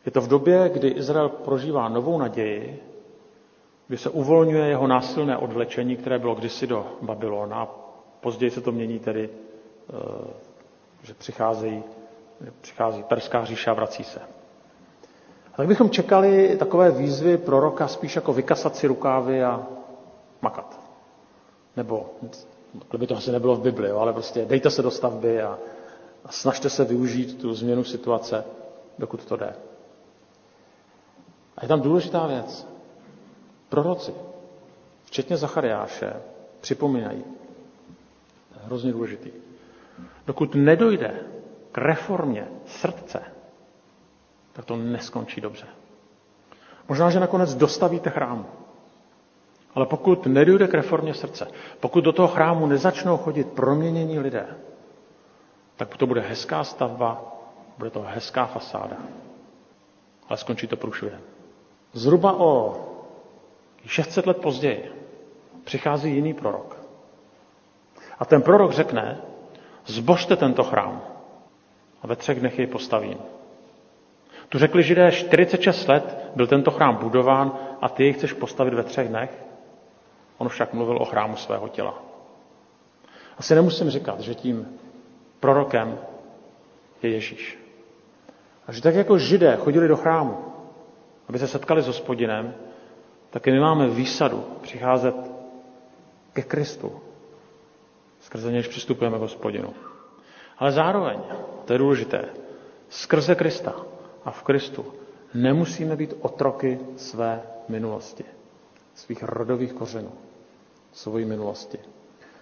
Je 0.06 0.12
to 0.12 0.22
v 0.22 0.28
době, 0.28 0.70
kdy 0.74 0.88
Izrael 0.88 1.30
prožívá 1.30 1.90
novou 1.90 2.18
naději, 2.18 2.84
kdy 3.88 3.98
se 3.98 4.10
uvolňuje 4.10 4.66
jeho 4.68 4.88
násilné 4.88 5.38
odvlečení, 5.38 5.96
které 5.98 6.20
bylo 6.20 6.36
kdysi 6.36 6.68
do 6.68 6.88
Babylona. 7.02 7.68
Později 8.20 8.52
se 8.52 8.62
to 8.62 8.72
mění 8.72 9.00
tedy, 9.00 9.30
eh, 9.30 10.28
že 11.04 11.14
přicházejí, 11.14 11.84
přichází 12.62 13.04
perská 13.04 13.46
říša 13.46 13.72
a 13.72 13.74
vrací 13.74 14.04
se. 14.04 14.20
A 15.54 15.58
tak 15.58 15.68
bychom 15.68 15.90
čekali 15.90 16.56
takové 16.58 16.92
výzvy 16.92 17.38
proroka 17.38 17.88
spíš 17.88 18.16
jako 18.16 18.34
vykasat 18.34 18.76
si 18.76 18.88
rukávy 18.88 19.44
a 19.44 19.68
makat. 20.42 20.80
Nebo, 21.78 22.10
by 22.98 23.08
to 23.08 23.18
asi 23.18 23.32
nebylo 23.32 23.56
v 23.56 23.62
Bibli, 23.62 23.90
jo, 23.90 23.98
ale 24.00 24.14
prostě 24.14 24.46
dejte 24.46 24.70
se 24.70 24.82
do 24.82 24.92
stavby 24.92 25.42
a, 25.42 25.60
a 26.26 26.32
snažte 26.32 26.70
se 26.70 26.86
využít 26.86 27.42
tu 27.42 27.54
změnu 27.54 27.84
situace, 27.84 28.44
dokud 29.00 29.26
to 29.26 29.36
jde. 29.38 29.56
A 31.58 31.62
je 31.62 31.68
tam 31.68 31.82
důležitá 31.82 32.28
věc. 32.28 32.68
Proroci, 33.70 34.14
včetně 35.06 35.38
Zachariáše, 35.38 36.14
připomínají, 36.62 37.24
to 38.54 38.60
je 38.60 38.66
hrozně 38.66 38.92
důležitý, 38.92 39.32
dokud 40.28 40.56
nedojde 40.56 41.20
k 41.72 41.78
reformě 41.78 42.48
srdce, 42.66 43.22
tak 44.54 44.66
to 44.66 44.76
neskončí 44.76 45.42
dobře. 45.42 45.66
Možná, 46.90 47.10
že 47.10 47.20
nakonec 47.20 47.56
dostavíte 47.56 48.10
chrámu. 48.10 48.46
Ale 49.76 49.86
pokud 49.86 50.26
nedojde 50.26 50.68
k 50.68 50.74
reformě 50.74 51.14
srdce, 51.14 51.48
pokud 51.80 52.04
do 52.04 52.12
toho 52.12 52.28
chrámu 52.28 52.68
nezačnou 52.68 53.18
chodit 53.18 53.48
proměnění 53.52 54.20
lidé, 54.20 54.46
tak 55.76 55.98
to 55.98 56.08
bude 56.08 56.22
hezká 56.22 56.64
stavba, 56.64 57.34
bude 57.78 57.90
to 57.90 58.02
hezká 58.08 58.46
fasáda. 58.46 58.98
Ale 60.30 60.38
skončí 60.38 60.68
to 60.68 60.78
průšvihem. 60.78 61.22
Zhruba 61.94 62.40
o 62.40 62.76
600 63.86 64.28
let 64.28 64.38
později 64.38 64.92
přichází 65.64 66.16
jiný 66.16 66.34
prorok. 66.34 66.78
A 68.20 68.26
ten 68.26 68.42
prorok 68.42 68.72
řekne, 68.72 69.18
zbožte 69.86 70.36
tento 70.36 70.64
chrám 70.64 71.02
a 72.02 72.08
ve 72.08 72.16
třech 72.16 72.40
dnech 72.40 72.58
jej 72.60 72.68
postavím. 72.68 73.18
Tu 74.50 74.60
řekli 74.60 74.84
židé, 74.84 75.12
46 75.12 75.88
let 75.88 76.32
byl 76.36 76.48
tento 76.48 76.72
chrám 76.72 76.96
budován 76.96 77.52
a 77.82 77.90
ty 77.90 78.04
jej 78.04 78.14
chceš 78.14 78.34
postavit 78.34 78.74
ve 78.74 78.84
třech 78.84 79.08
dnech? 79.10 79.44
On 80.44 80.50
však 80.50 80.74
mluvil 80.74 80.98
o 80.98 81.06
chrámu 81.06 81.36
svého 81.36 81.68
těla. 81.68 82.04
Asi 83.38 83.56
nemusím 83.56 83.90
říkat, 83.90 84.20
že 84.20 84.36
tím 84.36 84.68
prorokem 85.40 86.00
je 87.04 87.10
Ježíš. 87.10 87.60
A 88.68 88.72
že 88.72 88.82
tak 88.82 88.96
jako 88.96 89.18
židé 89.18 89.56
chodili 89.56 89.88
do 89.88 89.96
chrámu, 89.96 90.38
aby 91.30 91.40
se 91.40 91.48
setkali 91.48 91.82
s 91.82 91.88
hospodinem, 91.88 92.54
tak 93.30 93.46
my 93.46 93.60
máme 93.60 93.88
výsadu 93.90 94.44
přicházet 94.62 95.16
ke 96.34 96.42
Kristu, 96.42 97.00
skrze 98.20 98.52
něž 98.52 98.68
přistupujeme 98.68 99.18
k 99.18 99.22
hospodinu. 99.22 99.74
Ale 100.58 100.72
zároveň, 100.72 101.20
to 101.66 101.74
je 101.74 101.80
důležité, 101.80 102.26
skrze 102.90 103.36
Krista 103.36 103.76
a 104.26 104.32
v 104.32 104.44
Kristu 104.44 104.86
nemusíme 105.34 105.96
být 105.96 106.14
otroky 106.22 106.80
své 106.98 107.42
minulosti, 107.70 108.24
svých 108.96 109.24
rodových 109.24 109.74
kořenů, 109.74 110.12
svojí 110.94 111.26
minulosti, 111.26 111.80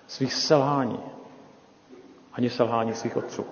svých 0.07 0.33
selhání, 0.33 0.99
ani 2.33 2.49
selhání 2.49 2.93
svých 2.93 3.17
otců. 3.17 3.45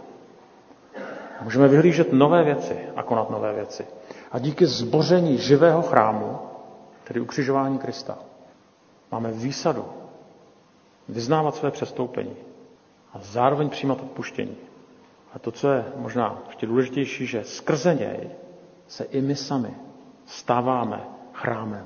Můžeme 1.41 1.67
vyhlížet 1.67 2.13
nové 2.13 2.43
věci 2.43 2.79
a 2.95 3.03
konat 3.03 3.29
nové 3.29 3.53
věci. 3.53 3.85
A 4.31 4.39
díky 4.39 4.65
zboření 4.65 5.37
živého 5.37 5.81
chrámu, 5.81 6.39
tedy 7.03 7.19
ukřižování 7.19 7.77
Krista, 7.79 8.17
máme 9.11 9.31
výsadu 9.31 9.85
vyznávat 11.09 11.55
své 11.55 11.71
přestoupení 11.71 12.35
a 13.13 13.19
zároveň 13.21 13.69
přijímat 13.69 14.01
odpuštění. 14.01 14.55
A 15.33 15.39
to, 15.39 15.51
co 15.51 15.71
je 15.71 15.85
možná 15.95 16.39
ještě 16.47 16.67
důležitější, 16.67 17.25
že 17.25 17.43
skrze 17.43 17.95
něj 17.95 18.29
se 18.87 19.03
i 19.03 19.21
my 19.21 19.35
sami 19.35 19.73
stáváme 20.25 21.03
chrámem, 21.33 21.85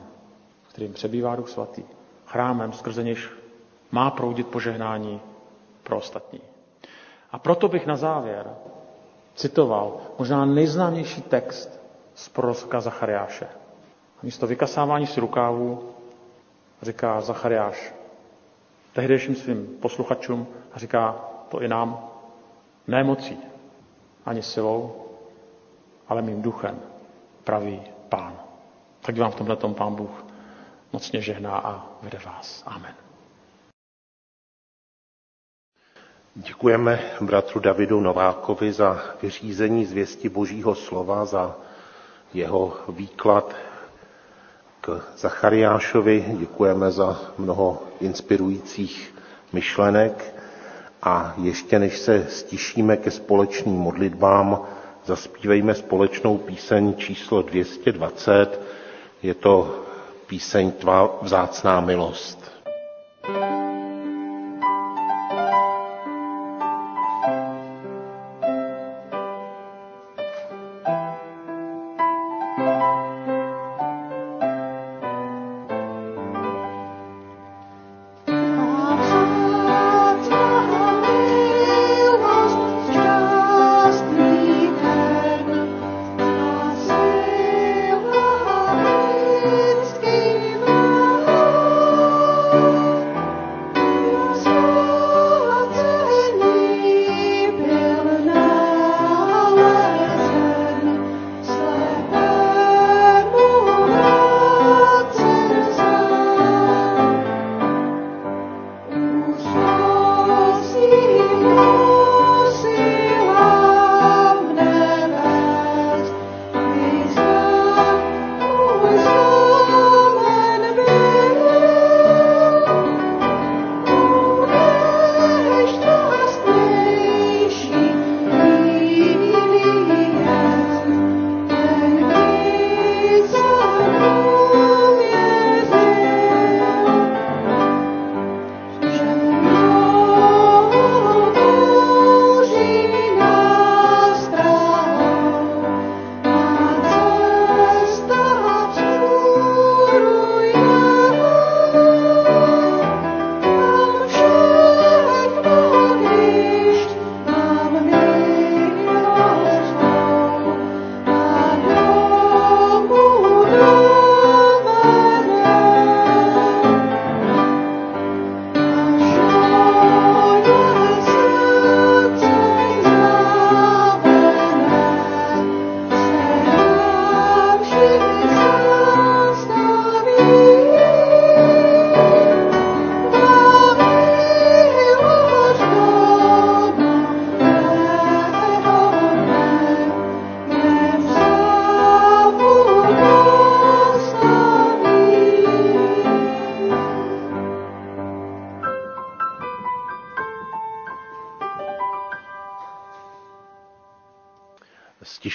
v 0.64 0.70
kterým 0.70 0.94
přebývá 0.94 1.36
Duch 1.36 1.50
Svatý. 1.50 1.84
Chrámem, 2.34 2.74
skrze 2.74 3.04
nějž 3.04 3.30
má 3.92 4.12
proudit 4.12 4.48
požehnání 4.48 5.22
pro 5.84 5.98
ostatní. 5.98 6.42
A 7.32 7.40
proto 7.40 7.68
bych 7.68 7.86
na 7.88 7.96
závěr 7.96 8.56
citoval 9.36 9.98
možná 10.20 10.46
nejznámější 10.46 11.22
text 11.22 11.80
z 12.16 12.30
proroka 12.30 12.82
Zachariáše. 12.82 13.48
Místo 14.24 14.48
vykasávání 14.48 15.08
si 15.08 15.20
rukávů 15.20 15.90
říká 16.82 17.22
Zachariáš 17.22 17.94
tehdejším 18.94 19.36
svým 19.36 19.68
posluchačům 19.82 20.48
a 20.74 20.80
říká 20.80 21.16
to 21.50 21.62
i 21.62 21.68
nám, 21.68 22.10
ne 22.88 23.04
mocí, 23.04 23.38
ani 24.26 24.42
silou, 24.42 24.96
ale 26.08 26.22
mým 26.22 26.42
duchem, 26.42 26.80
pravý 27.44 27.82
pán. 28.10 28.34
Tak 29.02 29.18
vám 29.18 29.32
v 29.32 29.36
tomhle 29.36 29.56
tom 29.56 29.74
pán 29.74 29.96
Bůh 29.96 30.33
mocně 30.94 31.22
žehná 31.22 31.58
a 31.58 31.86
vede 32.02 32.20
vás. 32.26 32.64
Amen. 32.66 32.94
Děkujeme 36.36 37.00
bratru 37.22 37.60
Davidu 37.60 38.00
Novákovi 38.00 38.74
za 38.74 39.02
vyřízení 39.22 39.86
zvěsti 39.86 40.30
Božího 40.30 40.76
slova, 40.76 41.26
za 41.26 41.56
jeho 42.34 42.78
výklad 42.90 43.56
k 44.82 45.02
Zachariášovi. 45.18 46.26
Děkujeme 46.38 46.92
za 46.92 47.22
mnoho 47.38 47.84
inspirujících 48.02 49.16
myšlenek 49.54 50.36
a 51.04 51.34
ještě 51.42 51.80
než 51.80 51.98
se 51.98 52.26
stišíme 52.30 52.98
ke 52.98 53.12
společným 53.12 53.76
modlitbám, 53.76 54.62
zaspívejme 55.06 55.76
společnou 55.76 56.38
píseň 56.38 56.94
číslo 56.98 57.42
220. 57.42 58.62
Je 59.24 59.34
to 59.34 59.84
píseň 60.28 60.72
Tvá 60.72 61.20
vzácná 61.22 61.82
milost. 61.82 62.43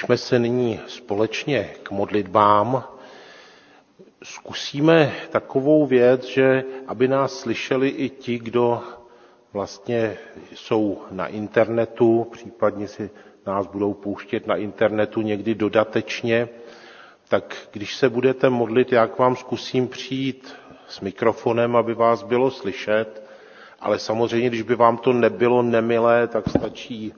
Přibližme 0.08 0.26
se 0.28 0.38
nyní 0.38 0.80
společně 0.86 1.70
k 1.82 1.90
modlitbám. 1.90 2.84
Zkusíme 4.24 5.12
takovou 5.30 5.86
věc, 5.86 6.24
že 6.24 6.64
aby 6.86 7.08
nás 7.08 7.32
slyšeli 7.40 7.88
i 7.88 8.08
ti, 8.08 8.38
kdo 8.38 8.82
vlastně 9.52 10.16
jsou 10.54 11.02
na 11.10 11.26
internetu, 11.26 12.26
případně 12.32 12.88
si 12.88 13.10
nás 13.46 13.66
budou 13.66 13.94
pouštět 13.94 14.46
na 14.46 14.56
internetu 14.56 15.22
někdy 15.22 15.54
dodatečně, 15.54 16.48
tak 17.28 17.56
když 17.72 17.96
se 17.96 18.08
budete 18.08 18.50
modlit, 18.50 18.92
já 18.92 19.06
k 19.06 19.18
vám 19.18 19.36
zkusím 19.36 19.88
přijít 19.88 20.54
s 20.88 21.00
mikrofonem, 21.00 21.76
aby 21.76 21.94
vás 21.94 22.22
bylo 22.22 22.50
slyšet, 22.50 23.22
ale 23.80 23.98
samozřejmě, 23.98 24.48
když 24.48 24.62
by 24.62 24.74
vám 24.74 24.96
to 24.96 25.12
nebylo 25.12 25.62
nemilé, 25.62 26.26
tak 26.28 26.48
stačí 26.48 27.12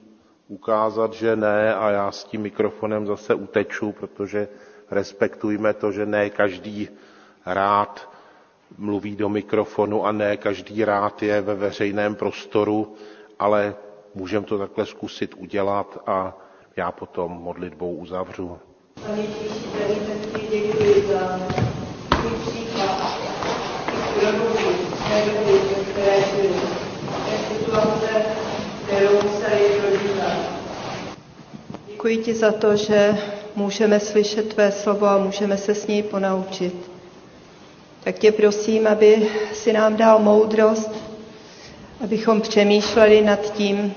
ukázat, 0.51 1.13
že 1.13 1.35
ne 1.35 1.75
a 1.75 1.89
já 1.89 2.11
s 2.11 2.23
tím 2.23 2.41
mikrofonem 2.41 3.07
zase 3.07 3.33
uteču, 3.35 3.91
protože 3.91 4.47
respektujme 4.91 5.73
to, 5.73 5.91
že 5.91 6.05
ne 6.05 6.29
každý 6.29 6.89
rád 7.45 8.09
mluví 8.77 9.15
do 9.15 9.29
mikrofonu 9.29 10.05
a 10.05 10.11
ne 10.11 10.37
každý 10.37 10.85
rád 10.85 11.23
je 11.23 11.41
ve 11.41 11.55
veřejném 11.55 12.15
prostoru, 12.15 12.95
ale 13.39 13.75
můžeme 14.15 14.45
to 14.45 14.57
takhle 14.57 14.85
zkusit 14.85 15.33
udělat 15.37 15.97
a 16.07 16.37
já 16.75 16.91
potom 16.91 17.31
modlitbou 17.31 17.95
uzavřu. 17.95 18.57
Pane 19.07 19.17
Ježíši, 19.21 19.65
ti 20.35 20.47
děkuji 20.51 21.07
za 21.07 21.39
příklad, 22.41 23.17
které 25.91 26.21
situace, 27.49 28.25
kterou 28.87 29.17
prožívat. 29.17 29.80
Děkuji 32.01 32.17
ti 32.17 32.33
za 32.33 32.51
to, 32.51 32.75
že 32.75 33.17
můžeme 33.55 33.99
slyšet 33.99 34.53
tvé 34.53 34.71
slovo 34.71 35.05
a 35.05 35.17
můžeme 35.17 35.57
se 35.57 35.75
s 35.75 35.87
něj 35.87 36.03
ponaučit. 36.03 36.73
Tak 38.03 38.19
tě 38.19 38.31
prosím, 38.31 38.87
aby 38.87 39.27
si 39.53 39.73
nám 39.73 39.95
dal 39.95 40.19
moudrost, 40.19 40.91
abychom 42.03 42.41
přemýšleli 42.41 43.21
nad 43.21 43.53
tím, 43.53 43.93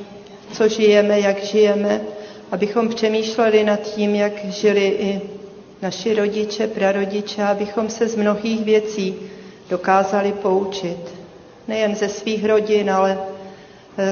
co 0.53 0.69
žijeme, 0.69 1.21
jak 1.21 1.45
žijeme, 1.45 2.01
abychom 2.53 2.89
přemýšleli 2.89 3.65
nad 3.65 3.81
tím, 3.81 4.15
jak 4.15 4.45
žili 4.45 4.87
i 4.87 5.21
naši 5.83 6.15
rodiče, 6.15 6.67
prarodiče, 6.67 7.43
abychom 7.43 7.89
se 7.91 8.09
z 8.09 8.17
mnohých 8.17 8.65
věcí 8.65 9.17
dokázali 9.71 10.33
poučit. 10.33 11.15
Nejen 11.69 11.95
ze 11.95 12.09
svých 12.09 12.45
rodin, 12.45 12.91
ale 12.91 13.19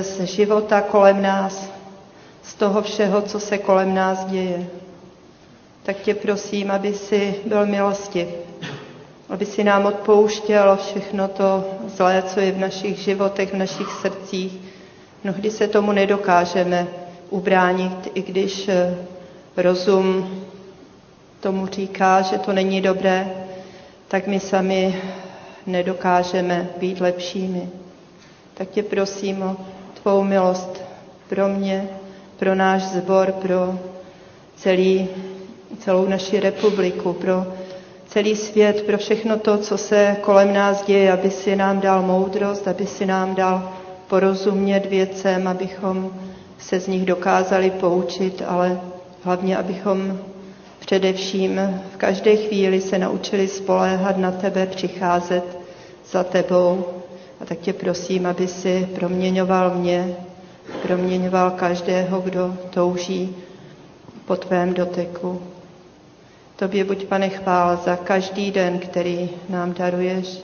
z 0.01 0.21
života 0.21 0.81
kolem 0.81 1.23
nás, 1.23 1.72
z 2.43 2.55
toho 2.55 2.83
všeho, 2.83 3.23
co 3.23 3.41
se 3.41 3.59
kolem 3.59 3.95
nás 3.95 4.25
děje. 4.25 4.67
Tak 5.83 5.97
tě 5.97 6.15
prosím, 6.15 6.71
aby 6.71 6.95
si 6.95 7.35
byl 7.47 7.67
milostiv, 7.67 8.29
aby 9.29 9.47
si 9.47 9.65
nám 9.65 9.87
odpouštěl 9.87 10.77
všechno 10.77 11.29
to 11.29 11.65
zlé, 11.97 12.23
co 12.23 12.41
je 12.41 12.53
v 12.53 12.59
našich 12.59 12.99
životech, 12.99 13.53
v 13.55 13.57
našich 13.57 13.89
srdcích. 14.01 14.53
Mnohdy 15.25 15.51
se 15.51 15.69
tomu 15.69 15.93
nedokážeme 15.93 16.87
ubránit, 17.31 18.09
i 18.15 18.23
když 18.23 18.69
eh, 18.69 18.95
rozum 19.57 20.31
tomu 21.41 21.67
říká, 21.67 22.23
že 22.23 22.39
to 22.39 22.53
není 22.53 22.81
dobré, 22.81 23.31
tak 24.09 24.27
my 24.27 24.41
sami 24.41 25.03
nedokážeme 25.67 26.69
být 26.81 27.01
lepšími. 27.01 27.69
Tak 28.55 28.69
tě 28.69 28.83
prosím 28.83 29.43
o 29.43 29.57
tvou 30.03 30.23
milost 30.23 30.83
pro 31.29 31.49
mě, 31.49 31.89
pro 32.43 32.55
náš 32.55 32.83
zbor, 32.83 33.33
pro 33.33 33.79
celý, 34.57 35.09
celou 35.79 36.07
naši 36.09 36.41
republiku, 36.41 37.13
pro 37.13 37.47
celý 38.07 38.37
svět, 38.37 38.83
pro 38.87 38.99
všechno 38.99 39.39
to, 39.39 39.59
co 39.59 39.79
se 39.79 40.17
kolem 40.21 40.53
nás 40.55 40.83
děje, 40.85 41.13
aby 41.13 41.31
si 41.31 41.57
nám 41.57 41.81
dal 41.81 42.03
moudrost, 42.03 42.69
aby 42.69 42.87
si 42.87 43.07
nám 43.07 43.35
dal 43.35 43.73
porozumět 44.09 44.87
věcem, 44.87 45.49
abychom 45.49 46.11
se 46.59 46.81
z 46.81 46.87
nich 46.87 47.07
dokázali 47.07 47.71
poučit, 47.71 48.43
ale 48.47 48.81
hlavně, 49.25 49.57
abychom 49.57 50.19
především 50.79 51.61
v 51.95 51.97
každé 51.97 52.37
chvíli 52.37 52.81
se 52.81 52.99
naučili 52.99 53.49
spoléhat 53.49 54.17
na 54.19 54.31
tebe, 54.31 54.67
přicházet 54.67 55.59
za 56.11 56.25
tebou. 56.25 56.85
A 57.41 57.45
tak 57.45 57.59
tě 57.59 57.73
prosím, 57.73 58.27
aby 58.27 58.49
si 58.49 58.89
proměňoval 58.95 59.75
mě, 59.75 60.17
proměňoval 60.83 61.51
každého, 61.51 62.21
kdo 62.21 62.57
touží 62.71 63.37
po 64.25 64.37
tvém 64.37 64.75
doteku. 64.75 65.43
Tobě 66.57 66.85
buď, 66.85 67.05
pane, 67.07 67.29
chvál 67.29 67.77
za 67.77 67.97
každý 67.97 68.51
den, 68.51 68.79
který 68.79 69.31
nám 69.49 69.73
daruješ, 69.75 70.39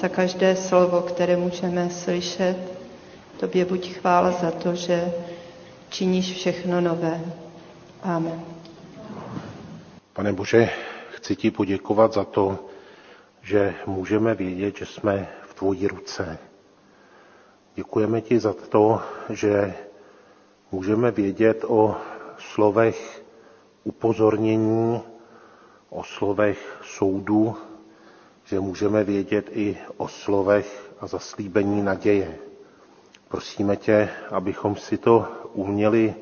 za 0.00 0.08
každé 0.08 0.56
slovo, 0.56 1.00
které 1.00 1.36
můžeme 1.36 1.90
slyšet. 1.90 2.56
Tobě 3.40 3.64
buď 3.64 3.92
chvála 3.92 4.30
za 4.30 4.50
to, 4.50 4.74
že 4.74 5.12
činíš 5.88 6.32
všechno 6.32 6.80
nové. 6.80 7.20
Amen. 8.02 8.40
Pane 10.12 10.32
Bože, 10.32 10.70
chci 11.10 11.36
ti 11.36 11.50
poděkovat 11.50 12.12
za 12.14 12.24
to, 12.24 12.58
že 13.42 13.74
můžeme 13.86 14.34
vědět, 14.34 14.76
že 14.76 14.86
jsme 14.86 15.28
v 15.50 15.54
tvojí 15.54 15.86
ruce. 15.86 16.38
Děkujeme 17.74 18.20
ti 18.20 18.38
za 18.38 18.52
to, 18.52 19.00
že 19.28 19.74
můžeme 20.72 21.10
vědět 21.10 21.64
o 21.68 21.96
slovech 22.38 23.22
upozornění, 23.84 25.00
o 25.90 26.04
slovech 26.04 26.80
soudu, 26.84 27.56
že 28.44 28.60
můžeme 28.60 29.04
vědět 29.04 29.50
i 29.52 29.78
o 29.96 30.08
slovech 30.08 30.92
a 31.00 31.06
zaslíbení 31.06 31.82
naděje. 31.82 32.38
Prosíme 33.28 33.76
tě, 33.76 34.08
abychom 34.30 34.76
si 34.76 34.98
to 34.98 35.28
uměli 35.52 36.14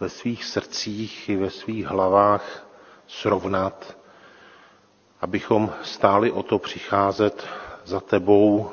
ve 0.00 0.08
svých 0.08 0.44
srdcích 0.44 1.28
i 1.28 1.36
ve 1.36 1.50
svých 1.50 1.86
hlavách 1.86 2.66
srovnat, 3.06 3.96
abychom 5.20 5.72
stáli 5.82 6.32
o 6.32 6.42
to 6.42 6.58
přicházet 6.58 7.46
za 7.84 8.00
tebou, 8.00 8.70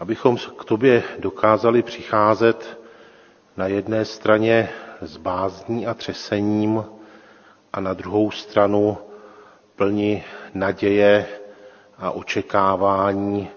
abychom 0.00 0.36
k 0.36 0.64
tobě 0.64 1.02
dokázali 1.18 1.82
přicházet 1.82 2.78
na 3.56 3.66
jedné 3.66 4.04
straně 4.04 4.68
s 5.00 5.16
bázní 5.16 5.86
a 5.86 5.94
třesením 5.94 6.84
a 7.72 7.80
na 7.80 7.94
druhou 7.94 8.30
stranu 8.30 8.98
plni 9.76 10.24
naděje 10.54 11.26
a 11.98 12.10
očekávání 12.10 13.48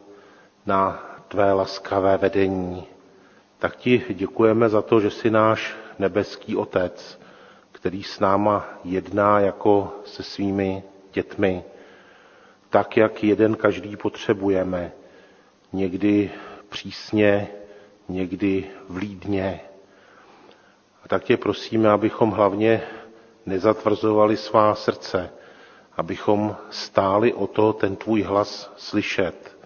na 0.66 1.04
tvé 1.28 1.54
laskavé 1.54 2.18
vedení. 2.18 2.84
Tak 3.60 3.76
ti 3.76 4.06
děkujeme 4.10 4.70
za 4.70 4.82
to, 4.82 5.00
že 5.00 5.10
jsi 5.12 5.30
náš 5.30 5.76
nebeský 6.00 6.56
Otec, 6.56 7.20
který 7.72 8.04
s 8.04 8.20
náma 8.20 8.66
jedná 8.84 9.40
jako 9.40 9.94
se 10.06 10.24
svými 10.24 10.84
dětmi, 11.14 11.64
tak, 12.70 12.98
jak 12.98 13.24
jeden 13.24 13.56
každý 13.56 13.96
potřebujeme, 13.96 14.92
někdy 15.74 16.32
přísně, 16.70 17.48
někdy 18.10 18.66
vlídně. 18.90 19.60
A 21.04 21.08
tak 21.08 21.24
tě 21.24 21.38
prosíme, 21.38 21.90
abychom 21.90 22.32
hlavně 22.32 22.82
nezatvrzovali 23.46 24.38
svá 24.38 24.76
srdce, 24.76 25.30
abychom 25.98 26.56
stáli 26.70 27.34
o 27.34 27.48
to 27.48 27.74
ten 27.74 27.96
tvůj 27.96 28.22
hlas 28.22 28.74
slyšet, 28.78 29.58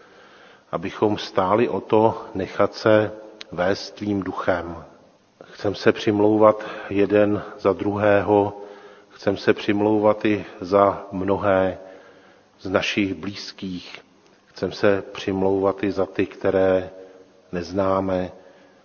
abychom 0.72 1.18
stáli 1.18 1.70
o 1.70 1.82
to 1.82 2.26
nechat 2.36 2.74
se 2.74 3.12
vést 3.52 3.92
tvým 3.92 4.24
duchem. 4.24 4.84
Chcem 5.44 5.76
se 5.76 5.92
přimlouvat 5.92 6.66
jeden 6.90 7.44
za 7.60 7.74
druhého, 7.74 8.62
chcem 9.10 9.38
se 9.38 9.54
přimlouvat 9.54 10.26
i 10.26 10.46
za 10.62 11.06
mnohé 11.12 11.78
z 12.60 12.70
našich 12.70 13.14
blízkých, 13.14 14.00
chcem 14.62 14.72
se 14.72 15.04
přimlouvat 15.12 15.84
i 15.84 15.92
za 15.92 16.06
ty, 16.06 16.26
které 16.26 16.90
neznáme, 17.52 18.32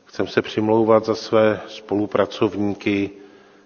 chcem 0.05 0.27
se 0.27 0.43
přimlouvat 0.43 1.05
za 1.05 1.15
své 1.15 1.61
spolupracovníky, 1.69 3.11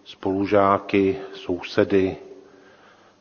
spolužáky, 0.05 1.17
sousedy, 1.35 2.17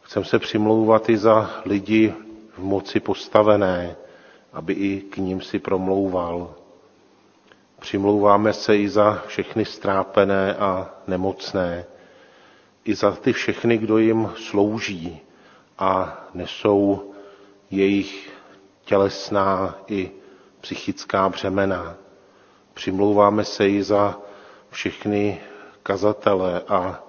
chcem 0.02 0.24
se 0.24 0.40
přimlouvat 0.40 1.10
i 1.10 1.18
za 1.18 1.62
lidi 1.66 2.14
v 2.58 2.60
moci 2.60 3.00
postavené, 3.00 3.96
aby 4.54 4.74
i 4.74 5.02
k 5.02 5.18
ním 5.18 5.42
si 5.42 5.60
promlouval. 5.60 6.56
Přimlouváme 7.80 8.54
se 8.54 8.78
i 8.78 8.90
za 8.90 9.24
všechny 9.28 9.66
strápené 9.66 10.56
a 10.56 10.90
nemocné, 11.08 11.86
i 12.86 12.96
za 12.96 13.12
ty 13.12 13.34
všechny, 13.34 13.78
kdo 13.78 13.98
jim 13.98 14.30
slouží 14.36 15.20
a 15.80 16.22
nesou 16.34 17.12
jejich 17.72 18.39
tělesná 18.90 19.76
i 19.88 20.12
psychická 20.62 21.30
břemena. 21.30 21.98
Přimlouváme 22.74 23.46
se 23.46 23.70
i 23.70 23.84
za 23.84 24.18
všechny 24.70 25.42
kazatele 25.84 26.62
a 26.68 27.04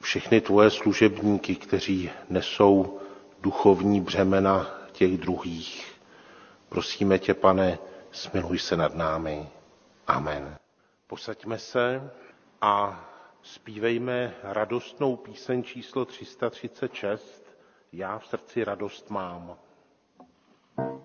všechny 0.00 0.40
tvoje 0.40 0.70
služebníky, 0.70 1.54
kteří 1.56 2.10
nesou 2.30 3.00
duchovní 3.40 4.00
břemena 4.00 4.70
těch 4.92 5.18
druhých. 5.18 5.92
Prosíme 6.68 7.18
tě, 7.18 7.34
pane, 7.34 7.78
smiluj 8.12 8.58
se 8.58 8.76
nad 8.76 8.94
námi. 8.94 9.48
Amen. 10.06 10.56
Posaďme 11.06 11.58
se 11.58 12.10
a 12.60 13.04
zpívejme 13.42 14.34
radostnou 14.42 15.16
píseň 15.16 15.62
číslo 15.62 16.04
336. 16.04 17.44
Já 17.92 18.18
v 18.18 18.26
srdci 18.26 18.64
radost 18.64 19.10
mám. 19.10 19.56
Thank 20.76 21.03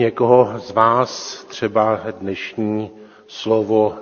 někoho 0.00 0.58
z 0.58 0.70
vás 0.70 1.44
třeba 1.44 2.00
dnešní 2.20 2.90
slovo 3.26 3.94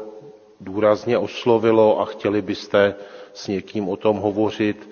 důrazně 0.61 1.19
oslovilo 1.19 2.01
a 2.01 2.05
chtěli 2.05 2.43
byste 2.43 2.95
s 3.35 3.49
někým 3.49 3.89
o 3.89 3.97
tom 3.97 4.17
hovořit, 4.17 4.91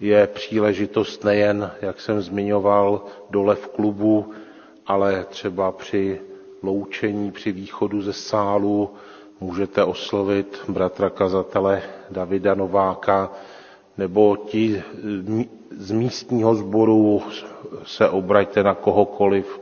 je 0.00 0.26
příležitost 0.26 1.24
nejen, 1.24 1.70
jak 1.82 2.00
jsem 2.00 2.20
zmiňoval, 2.20 3.04
dole 3.30 3.54
v 3.54 3.68
klubu, 3.68 4.32
ale 4.86 5.24
třeba 5.28 5.72
při 5.72 6.20
loučení, 6.62 7.32
při 7.32 7.52
východu 7.52 8.02
ze 8.02 8.12
sálu. 8.12 8.90
Můžete 9.40 9.84
oslovit 9.84 10.58
bratra 10.68 11.10
kazatele 11.10 11.82
Davida 12.10 12.54
Nováka, 12.54 13.32
nebo 13.98 14.36
ti 14.36 14.82
z 15.76 15.90
místního 15.90 16.54
sboru. 16.54 17.22
Se 17.84 18.08
obraťte 18.08 18.62
na 18.62 18.74
kohokoliv, 18.74 19.60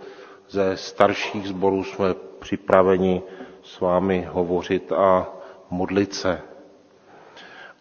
ze 0.50 0.76
starších 0.76 1.48
sborů 1.48 1.84
jsme 1.84 2.14
připraveni 2.38 3.22
s 3.62 3.80
vámi 3.80 4.28
hovořit 4.30 4.92
a 4.92 5.28
modlit 5.70 6.14
se. 6.14 6.40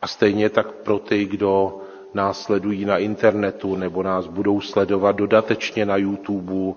A 0.02 0.08
stejně 0.08 0.50
tak 0.50 0.72
pro 0.72 1.00
ty, 1.00 1.26
kdo 1.26 1.82
nás 2.14 2.42
sledují 2.42 2.86
na 2.86 2.98
internetu 2.98 3.76
nebo 3.76 4.04
nás 4.04 4.28
budou 4.28 4.62
sledovat 4.62 5.16
dodatečně 5.16 5.86
na 5.86 5.98
YouTube, 5.98 6.74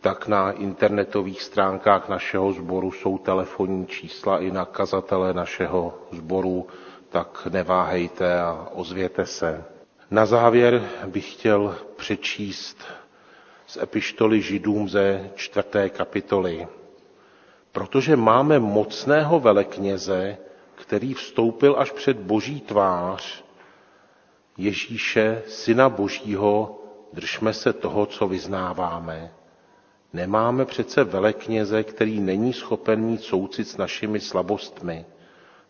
tak 0.00 0.28
na 0.28 0.52
internetových 0.52 1.42
stránkách 1.42 2.08
našeho 2.08 2.52
sboru 2.52 2.92
jsou 2.92 3.18
telefonní 3.18 3.86
čísla 3.86 4.38
i 4.38 4.50
na 4.50 4.64
kazatele 4.64 5.34
našeho 5.34 5.94
sboru, 6.12 6.66
tak 7.08 7.48
neváhejte 7.50 8.40
a 8.40 8.68
ozvěte 8.74 9.26
se. 9.26 9.64
Na 10.10 10.26
závěr 10.26 10.82
bych 11.06 11.32
chtěl 11.32 11.76
přečíst 11.96 12.76
z 13.74 13.76
epištoly 13.82 14.42
židům 14.42 14.88
ze 14.88 15.30
čtvrté 15.34 15.90
kapitoly. 15.90 16.68
Protože 17.72 18.16
máme 18.16 18.58
mocného 18.58 19.40
velekněze, 19.40 20.38
který 20.74 21.14
vstoupil 21.14 21.76
až 21.78 21.90
před 21.90 22.16
boží 22.16 22.60
tvář, 22.60 23.44
Ježíše, 24.58 25.42
syna 25.46 25.88
božího, 25.88 26.82
držme 27.12 27.52
se 27.52 27.72
toho, 27.72 28.06
co 28.06 28.28
vyznáváme. 28.28 29.32
Nemáme 30.12 30.64
přece 30.64 31.04
velekněze, 31.04 31.82
který 31.82 32.20
není 32.20 32.52
schopen 32.52 33.00
mít 33.00 33.22
soucit 33.22 33.68
s 33.68 33.76
našimi 33.76 34.20
slabostmi. 34.20 35.06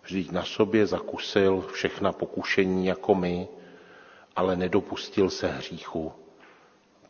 Vždyť 0.03 0.31
na 0.31 0.43
sobě 0.45 0.87
zakusil 0.87 1.65
všechna 1.73 2.13
pokušení 2.13 2.87
jako 2.87 3.15
my, 3.15 3.49
ale 4.37 4.57
nedopustil 4.57 5.31
se 5.31 5.49
hříchu. 5.49 6.13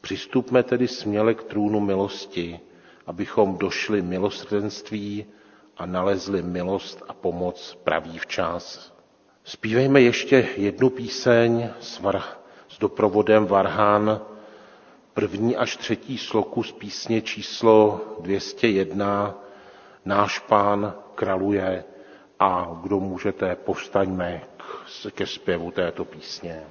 Přistupme 0.05 0.63
tedy 0.63 0.89
směle 0.89 1.35
k 1.35 1.43
trůnu 1.43 1.81
milosti, 1.81 2.61
abychom 3.07 3.59
došli 3.59 4.03
milosrdenství 4.03 5.27
a 5.77 5.87
nalezli 5.87 6.43
milost 6.43 7.03
a 7.09 7.15
pomoc 7.15 7.79
pravý 7.85 8.19
včas. 8.19 8.93
Spívejme 9.45 10.01
ještě 10.01 10.49
jednu 10.57 10.91
píseň 10.91 11.69
s, 11.81 12.01
var, 12.01 12.23
s 12.69 12.79
doprovodem 12.79 13.47
Varhán, 13.47 14.21
první 15.15 15.57
až 15.57 15.77
třetí 15.77 16.19
sloku 16.19 16.63
z 16.63 16.73
písně 16.73 17.23
číslo 17.23 18.01
201, 18.21 19.35
Náš 20.05 20.39
pán 20.39 20.95
kraluje 21.15 21.85
a 22.39 22.79
kdo 22.83 23.01
můžete, 23.01 23.57
povstaňme 23.57 24.41
ke 25.15 25.27
zpěvu 25.27 25.71
této 25.71 26.05
písně. 26.05 26.63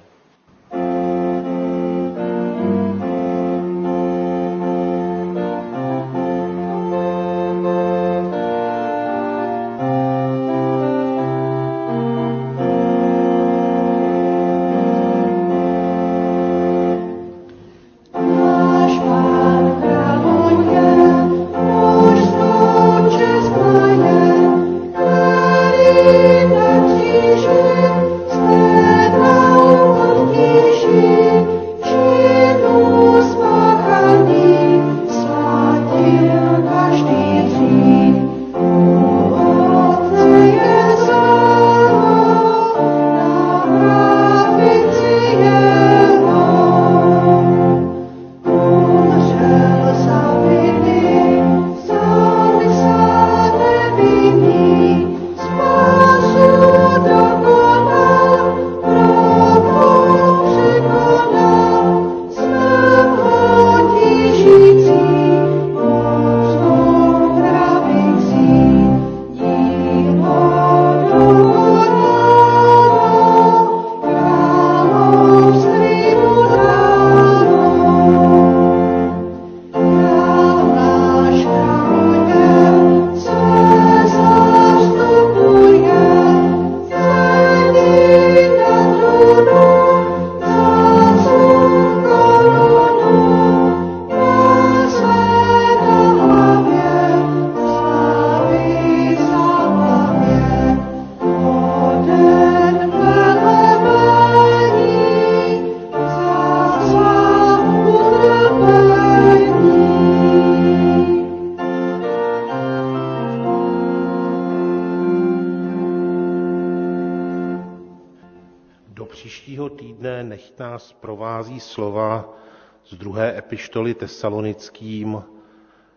Epištoly 123.74 123.94
tesalonickým. 123.94 125.22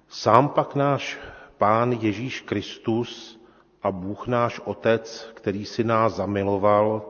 Sám 0.09 0.49
pak 0.49 0.75
náš 0.75 1.17
Pán 1.57 1.91
Ježíš 1.91 2.41
Kristus 2.41 3.37
a 3.83 3.91
Bůh 3.91 4.27
náš 4.27 4.59
Otec, 4.65 5.29
který 5.33 5.65
si 5.65 5.83
nás 5.83 6.15
zamiloval 6.15 7.05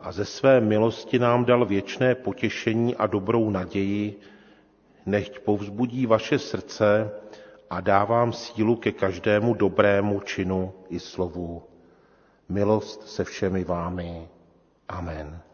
a 0.00 0.12
ze 0.12 0.24
své 0.24 0.60
milosti 0.60 1.18
nám 1.18 1.44
dal 1.44 1.66
věčné 1.66 2.14
potěšení 2.14 2.96
a 2.96 3.06
dobrou 3.06 3.50
naději, 3.50 4.18
nechť 5.06 5.38
povzbudí 5.38 6.06
vaše 6.06 6.38
srdce 6.38 7.10
a 7.70 7.80
dávám 7.80 8.32
sílu 8.32 8.76
ke 8.76 8.92
každému 8.92 9.54
dobrému 9.54 10.20
činu 10.20 10.72
i 10.88 10.98
slovu. 10.98 11.62
Milost 12.48 13.08
se 13.08 13.24
všemi 13.24 13.64
vámi. 13.64 14.28
Amen. 14.88 15.51